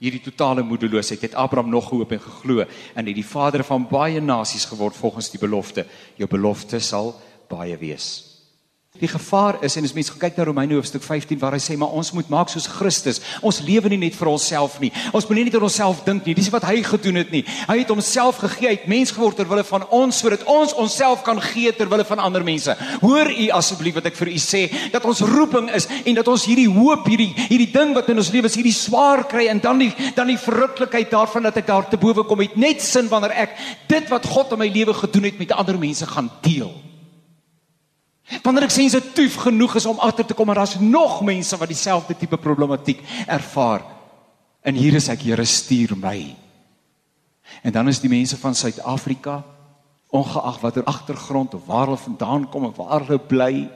hierdie 0.02 0.22
totale 0.26 0.64
moedeloosheid 0.66 1.22
het 1.22 1.36
Abraham 1.38 1.70
nog 1.70 1.90
gehoop 1.90 2.12
en 2.12 2.22
geglo 2.22 2.64
en 2.66 3.06
het 3.06 3.16
die 3.16 3.26
vader 3.26 3.62
van 3.64 3.86
baie 3.90 4.22
nasies 4.22 4.66
geword 4.66 4.98
volgens 4.98 5.30
die 5.30 5.40
belofte. 5.40 5.86
Jou 6.18 6.30
belofte 6.30 6.80
sal 6.82 7.14
baie 7.50 7.78
wees. 7.78 8.27
Die 9.00 9.10
gevaar 9.10 9.60
is 9.66 9.76
en 9.78 9.86
as 9.86 9.94
mense 9.94 10.14
kyk 10.18 10.38
na 10.40 10.46
Romeine 10.48 10.78
hoofstuk 10.78 11.04
15 11.06 11.38
waar 11.42 11.54
hy 11.54 11.62
sê 11.62 11.76
maar 11.78 11.94
ons 11.94 12.10
moet 12.18 12.30
maak 12.34 12.50
soos 12.50 12.66
Christus. 12.78 13.20
Ons 13.46 13.60
lewe 13.66 13.92
nie 13.94 14.00
net 14.08 14.18
vir 14.18 14.32
onsself 14.32 14.80
nie. 14.82 14.90
Ons 15.14 15.28
moet 15.30 15.40
nie 15.40 15.46
net 15.48 15.58
aan 15.60 15.68
onsself 15.68 16.02
dink 16.06 16.26
nie. 16.26 16.34
Dis 16.38 16.50
wat 16.54 16.66
hy 16.66 16.80
gedoen 16.86 17.22
het 17.22 17.34
nie. 17.34 17.44
Hy 17.70 17.78
het 17.84 17.94
homself 17.94 18.42
gegee, 18.42 18.72
hy 18.72 18.76
het 18.80 18.88
mens 18.90 19.14
geword 19.14 19.38
ter 19.38 19.50
wille 19.50 19.66
van 19.68 19.86
ons 19.94 20.18
sodat 20.18 20.46
ons 20.50 20.74
onsself 20.82 21.22
kan 21.28 21.42
gee 21.52 21.74
ter 21.78 21.90
wille 21.92 22.08
van 22.10 22.24
ander 22.26 22.46
mense. 22.46 22.74
Hoor 23.04 23.30
u 23.30 23.50
asseblief 23.58 24.00
wat 24.00 24.10
ek 24.10 24.18
vir 24.18 24.34
u 24.34 24.42
sê 24.42 24.64
dat 24.94 25.06
ons 25.06 25.22
roeping 25.30 25.70
is 25.78 25.90
en 26.04 26.18
dat 26.18 26.32
ons 26.32 26.48
hierdie 26.50 26.70
hoop, 26.72 27.06
hierdie 27.10 27.30
hierdie 27.38 27.70
ding 27.74 27.94
wat 27.98 28.10
in 28.10 28.24
ons 28.24 28.34
lewe 28.34 28.50
is, 28.50 28.58
hierdie 28.58 28.76
swaar 28.76 29.28
kry 29.30 29.48
en 29.52 29.62
dan 29.64 29.82
die 29.82 29.92
dan 30.18 30.32
die 30.32 30.40
verruklikheid 30.42 31.12
daarvan 31.14 31.48
dat 31.50 31.62
ek 31.62 31.70
daar 31.70 31.88
te 31.90 32.02
bowe 32.02 32.26
kom 32.28 32.42
het 32.42 32.58
net 32.58 32.82
sin 32.82 33.10
wanneer 33.12 33.36
ek 33.46 33.56
dit 33.92 34.12
wat 34.12 34.26
God 34.26 34.58
in 34.58 34.64
my 34.66 34.72
lewe 34.74 34.98
gedoen 34.98 35.30
het 35.30 35.40
met 35.40 35.56
ander 35.56 35.78
mense 35.80 36.08
gaan 36.10 36.32
deel. 36.42 36.74
Wanneer 38.44 38.68
ek 38.68 38.76
sensitief 38.76 39.38
genoeg 39.40 39.78
is 39.80 39.86
om 39.88 40.02
agter 40.04 40.26
te 40.28 40.36
kom 40.36 40.50
maar 40.50 40.60
daar's 40.60 40.80
nog 40.80 41.22
mense 41.24 41.58
wat 41.58 41.72
dieselfde 41.72 42.16
tipe 42.18 42.38
problematiek 42.38 43.04
ervaar. 43.28 43.86
En 44.68 44.76
hier 44.76 44.98
is 45.00 45.08
ek, 45.08 45.24
Here, 45.24 45.46
stuur 45.46 45.96
my. 45.96 46.36
En 47.64 47.72
dan 47.72 47.88
is 47.88 48.02
die 48.04 48.12
mense 48.12 48.38
van 48.38 48.56
Suid-Afrika, 48.56 49.40
ongeag 50.12 50.60
watter 50.60 50.84
agtergrond 50.84 51.54
of 51.56 51.66
waar 51.68 51.88
hulle 51.88 52.00
vandaan 52.00 52.50
kom 52.52 52.68
of 52.68 52.76
waar 52.80 53.06
hulle 53.06 53.20
bly, 53.20 53.68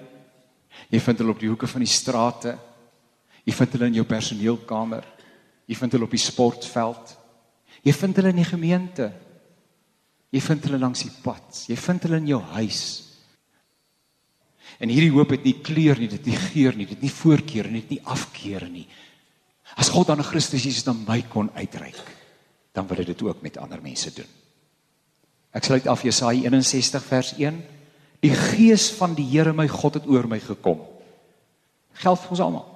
jy 0.91 0.99
vind 0.99 1.19
hulle 1.19 1.31
op 1.31 1.39
die 1.39 1.49
hoeke 1.51 1.67
van 1.67 1.83
die 1.83 1.91
strate. 1.91 2.57
Jy 3.47 3.55
vind 3.55 3.75
hulle 3.75 3.89
in 3.89 3.97
jou 3.99 4.05
personeelkamer. 4.07 5.05
Jy 5.67 5.77
vind 5.79 5.95
hulle 5.95 6.07
op 6.07 6.13
die 6.13 6.21
sportveld. 6.21 7.15
Jy 7.81 7.93
vind 7.95 8.19
hulle 8.19 8.33
in 8.33 8.41
die 8.41 8.47
gemeente. 8.47 9.07
Jy 10.31 10.41
vind 10.45 10.67
hulle 10.67 10.79
langs 10.79 11.03
die 11.03 11.13
pad. 11.23 11.63
Jy 11.67 11.77
vind 11.79 12.05
hulle 12.07 12.19
in 12.21 12.29
jou 12.31 12.41
huis. 12.53 12.81
En 14.81 14.89
hierdie 14.89 15.13
hoop 15.13 15.35
het 15.35 15.45
nie 15.45 15.59
kleur 15.61 15.99
nie, 16.01 16.09
dit 16.09 16.25
nie 16.25 16.37
geur 16.49 16.77
nie, 16.77 16.87
dit 16.89 17.03
nie 17.05 17.13
voorkeur 17.13 17.69
nie, 17.69 17.83
dit 17.83 17.97
nie 17.97 18.03
afkeer 18.09 18.65
nie. 18.65 18.87
As 19.77 19.91
God 19.93 20.09
aan 20.11 20.23
Christus 20.25 20.65
Jesus 20.65 20.87
na 20.87 20.95
my 20.97 21.21
kon 21.29 21.51
uitreik, 21.55 21.99
dan 22.73 22.87
wil 22.89 23.01
hy 23.01 23.05
dit 23.11 23.21
ook 23.23 23.43
met 23.45 23.59
ander 23.61 23.81
mense 23.83 24.11
doen. 24.15 24.29
Ek 25.51 25.67
sluit 25.67 25.87
af 25.91 26.03
Jesaja 26.07 26.47
61 26.47 27.05
vers 27.05 27.33
1. 27.37 27.59
Die 28.23 28.33
gees 28.33 28.89
van 28.95 29.15
die 29.17 29.25
Here 29.27 29.53
my 29.53 29.67
God 29.67 29.99
het 29.99 30.07
oor 30.07 30.27
my 30.29 30.39
gekom. 30.39 30.79
Geld 32.01 32.21
vir 32.23 32.35
ons 32.35 32.43
almal. 32.43 32.67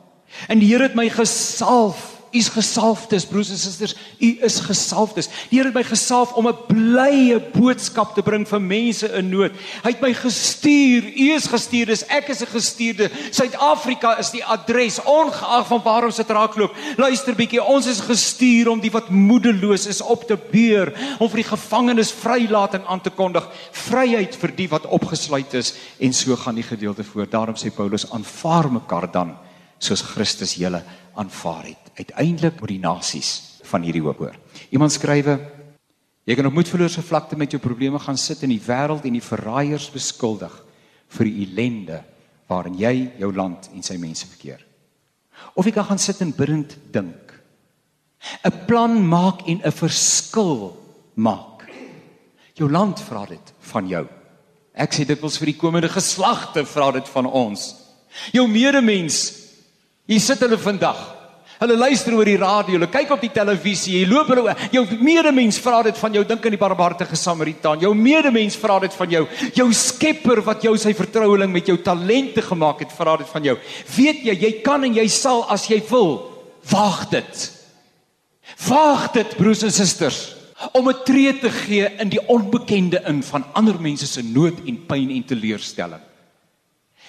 En 0.52 0.60
die 0.60 0.68
Here 0.72 0.89
het 0.89 0.98
my 0.98 1.08
gesalf 1.13 2.14
U's 2.36 2.50
gesalfdes 2.52 3.26
broers 3.30 3.50
en 3.54 3.60
susters, 3.60 3.95
u 4.19 4.30
is 4.43 4.60
gesalfdes. 4.60 5.30
Die 5.50 5.60
Here 5.60 5.69
het 5.69 5.78
my 5.78 5.84
gesalf 5.88 6.34
om 6.36 6.48
'n 6.48 6.58
blye 6.67 7.39
boodskap 7.54 8.13
te 8.15 8.21
bring 8.21 8.45
vir 8.48 8.62
mense 8.62 9.08
in 9.08 9.30
nood. 9.30 9.52
Hy 9.84 9.91
het 9.91 10.02
my 10.02 10.13
gestuur. 10.13 11.04
U 11.15 11.32
is 11.32 11.48
gestuur, 11.48 11.86
dis 11.86 12.04
ek 12.08 12.30
is 12.30 12.41
'n 12.41 12.52
gestuurde. 12.52 13.10
Suid-Afrika 13.32 14.17
is 14.19 14.32
die 14.32 14.43
adres 14.43 15.00
ongeag 15.04 15.67
van 15.67 15.82
waar 15.84 16.06
ons 16.06 16.15
dit 16.15 16.30
raakloop. 16.30 16.76
Luister 16.98 17.36
bietjie, 17.36 17.63
ons 17.63 17.88
is 17.88 18.00
gestuur 18.00 18.69
om 18.69 18.80
die 18.80 18.91
wat 18.91 19.10
moedeloos 19.10 19.86
is 19.88 20.02
op 20.02 20.28
te 20.28 20.38
beur, 20.52 20.93
om 21.19 21.30
vir 21.30 21.41
die 21.43 21.50
gevangenes 21.50 22.12
vrylating 22.12 22.86
aan 22.86 23.02
te 23.02 23.10
kondig, 23.10 23.48
vryheid 23.71 24.36
vir 24.36 24.52
die 24.56 24.69
wat 24.69 24.86
opgesluit 24.86 25.54
is 25.54 25.74
en 26.00 26.13
so 26.13 26.36
gaan 26.36 26.56
die 26.56 26.63
gedeelte 26.63 27.04
voort. 27.04 27.32
Daarom 27.32 27.56
sê 27.56 27.71
Paulus 27.74 28.12
aanvaar 28.12 28.71
mekaar 28.71 29.12
dan 29.12 29.36
soos 29.80 30.02
Christus 30.02 30.56
julle 30.60 30.84
aanvaar 31.15 31.63
het. 31.63 31.85
Uiteindelik 31.95 32.60
moet 32.60 32.73
die 32.73 32.81
nasies 32.84 33.62
van 33.69 33.86
hierdie 33.86 34.03
hoop 34.03 34.19
hoor. 34.23 34.36
Iemand 34.69 34.91
skrywe: 34.91 35.38
Jy 36.25 36.36
kan 36.36 36.49
op 36.49 36.55
moedverloorse 36.58 37.03
vlakte 37.05 37.38
met 37.38 37.53
jou 37.53 37.62
probleme 37.62 37.99
gaan 37.99 38.17
sit 38.17 38.43
in 38.43 38.51
die 38.51 38.62
wêreld 38.62 39.05
en 39.05 39.15
die 39.15 39.23
verraaiers 39.23 39.88
beskuldig 39.93 40.53
vir 41.15 41.29
die 41.29 41.45
ellende 41.45 42.01
waarin 42.49 42.77
jy 42.77 43.12
jou 43.21 43.31
land 43.34 43.69
en 43.73 43.86
sy 43.86 43.97
mense 44.01 44.27
verkeer. 44.27 44.60
Of 45.55 45.65
jy 45.65 45.73
kan 45.75 45.88
gaan 45.88 46.01
sit 46.01 46.21
en 46.21 46.36
bidend 46.36 46.77
dink. 46.91 47.34
'n 48.43 48.65
Plan 48.65 49.08
maak 49.08 49.45
en 49.47 49.62
'n 49.63 49.71
verskil 49.71 50.75
maak. 51.15 51.69
Jou 52.55 52.69
land 52.71 52.99
vra 52.99 53.25
dit 53.25 53.53
van 53.60 53.88
jou. 53.88 54.08
Ek 54.73 54.93
sê 54.93 55.05
dit 55.05 55.21
wils 55.21 55.38
vir 55.38 55.45
die 55.45 55.60
komende 55.60 55.89
geslagte 55.89 56.65
vra 56.65 56.91
dit 56.91 57.08
van 57.08 57.25
ons. 57.25 57.75
Jou 58.31 58.47
medemens 58.47 59.45
Hier 60.05 60.21
sit 60.21 60.39
hulle 60.45 60.58
vandag. 60.62 61.14
Hulle 61.56 61.78
luister 61.80 62.12
oor 62.18 62.28
die 62.28 62.39
radio, 62.39 62.76
hulle 62.76 62.89
kyk 62.91 63.13
op 63.15 63.22
die 63.24 63.32
televisie, 63.32 64.02
jy 64.02 64.08
loop 64.10 64.28
hulle 64.34 64.56
jou 64.74 64.82
medemens 65.00 65.56
vra 65.63 65.80
dit 65.88 66.00
van 66.02 66.18
jou, 66.18 66.24
dink 66.28 66.44
aan 66.44 66.56
die 66.56 66.60
barmhartige 66.60 67.15
Samaritaan. 67.20 67.80
Jou 67.86 67.94
medemens 67.96 68.58
vra 68.60 68.82
dit 68.84 68.96
van 68.98 69.13
jou. 69.13 69.22
Jou 69.56 69.68
Skepper 69.76 70.41
wat 70.44 70.65
jou 70.68 70.74
sy 70.82 70.91
vertroueling 70.98 71.54
met 71.54 71.70
jou 71.72 71.78
talente 71.84 72.44
gemaak 72.44 72.84
het, 72.84 72.96
vra 72.96 73.15
dit 73.22 73.30
van 73.32 73.48
jou. 73.48 73.56
Weet 73.96 74.26
jy, 74.28 74.36
jy 74.41 74.52
kan 74.65 74.84
en 74.84 74.98
jy 75.00 75.06
sal 75.12 75.46
as 75.54 75.68
jy 75.72 75.80
wil. 75.91 76.18
Waag 76.72 77.06
dit. 77.13 77.46
Waag 78.68 79.08
dit, 79.15 79.38
broers 79.39 79.63
en 79.63 79.72
susters, 79.72 80.20
om 80.74 80.89
'n 80.89 81.04
tree 81.06 81.39
te 81.39 81.50
gee 81.50 81.88
in 82.00 82.10
die 82.10 82.22
onbekende 82.28 83.02
in 83.08 83.24
van 83.24 83.46
ander 83.54 83.80
mense 83.80 84.08
se 84.08 84.22
nood 84.22 84.60
en 84.65 84.86
pyn 84.86 85.10
en 85.10 85.24
teleurstelling. 85.24 86.04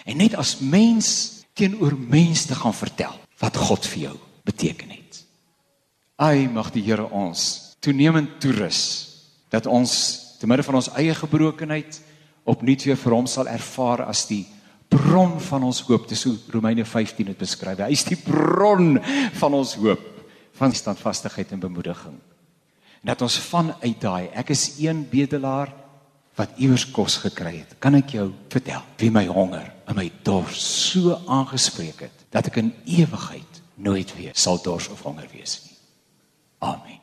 En 0.04 0.16
net 0.16 0.34
as 0.34 0.58
mens 0.60 1.42
teenoor 1.54 1.94
mense 1.98 2.46
te 2.46 2.54
gaan 2.54 2.74
vertel 2.74 3.14
wat 3.38 3.56
God 3.56 3.86
vir 3.86 4.02
jou 4.02 4.16
beteken 4.46 4.94
het. 4.94 5.22
Ai 6.16 6.46
mag 6.48 6.70
die 6.72 6.84
Here 6.86 7.08
ons 7.10 7.76
toenemend 7.84 8.38
toerus 8.40 8.80
dat 9.52 9.66
ons 9.68 9.92
te 10.40 10.48
midde 10.48 10.64
van 10.66 10.78
ons 10.80 10.90
eie 10.98 11.14
gebrokenheid 11.14 12.00
opnuut 12.46 12.84
weer 12.86 12.98
vir 12.98 13.14
hom 13.14 13.26
sal 13.30 13.50
ervaar 13.50 14.04
as 14.06 14.24
die 14.30 14.44
bron 14.92 15.36
van 15.42 15.66
ons 15.66 15.82
hoop. 15.88 16.06
Dis 16.08 16.24
hoe 16.28 16.36
Romeine 16.54 16.86
15 16.86 17.32
dit 17.32 17.38
beskryf. 17.38 17.82
Hy 17.82 17.94
is 17.94 18.06
die 18.06 18.18
bron 18.20 18.96
van 19.40 19.56
ons 19.58 19.74
hoop, 19.80 20.04
van 20.56 20.72
standvastigheid 20.72 21.52
en 21.52 21.64
bemoediging. 21.66 22.16
En 23.02 23.12
dat 23.12 23.22
ons 23.26 23.38
vanuit 23.50 23.98
daai 24.00 24.30
ek 24.34 24.54
is 24.54 24.68
een 24.82 25.04
bedelaar 25.10 25.72
wat 26.36 26.56
iewers 26.60 26.86
kos 26.92 27.18
gekry 27.24 27.58
het. 27.62 27.76
Kan 27.80 27.96
ek 27.98 28.16
jou 28.16 28.30
vertel 28.52 28.84
wie 29.00 29.12
my 29.12 29.26
honger 29.28 29.68
en 29.88 29.98
my 29.98 30.08
dors 30.26 30.64
so 30.90 31.16
aangespreek 31.26 32.06
het 32.08 32.26
dat 32.34 32.50
ek 32.50 32.60
in 32.60 32.72
ewigheid 32.98 33.62
nooit 33.76 34.16
weer 34.16 34.34
sal 34.34 34.62
dors 34.62 34.88
of 34.88 35.02
honger 35.02 35.28
wees 35.32 35.60
nie. 35.64 35.76
Amen. 36.58 37.00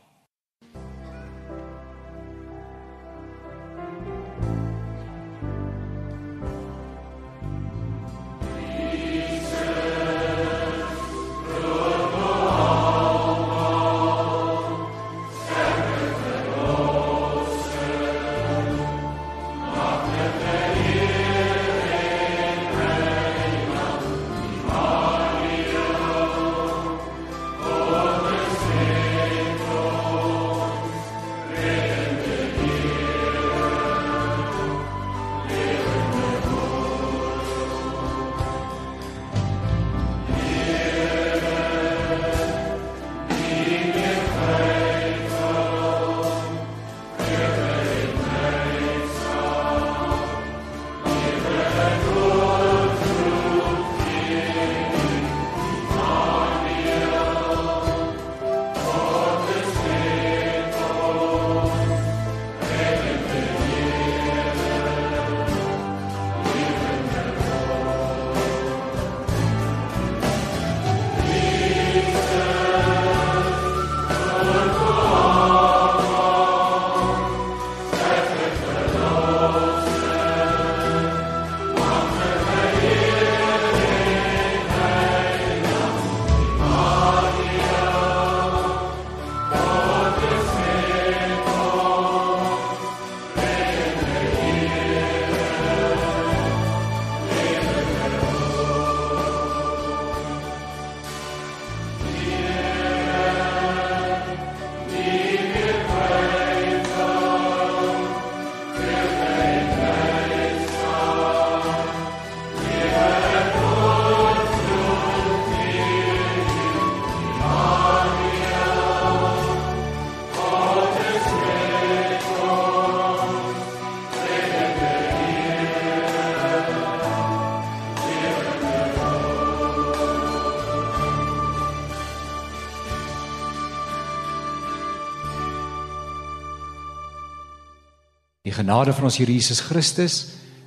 Genade 138.63 138.93
van 138.95 139.03
ons 139.09 139.17
Here 139.19 139.33
Jesus 139.33 139.59
Christus 139.59 140.13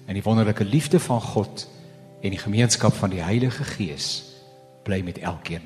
en 0.05 0.19
die 0.19 0.23
wonderlike 0.23 0.65
liefde 0.65 0.99
van 1.01 1.21
God 1.21 1.63
en 2.21 2.35
die 2.35 2.41
gemeenskap 2.41 2.93
van 2.93 3.09
die 3.15 3.23
Heilige 3.25 3.65
Gees 3.65 4.09
bly 4.85 4.99
met 5.01 5.17
elkeen 5.25 5.65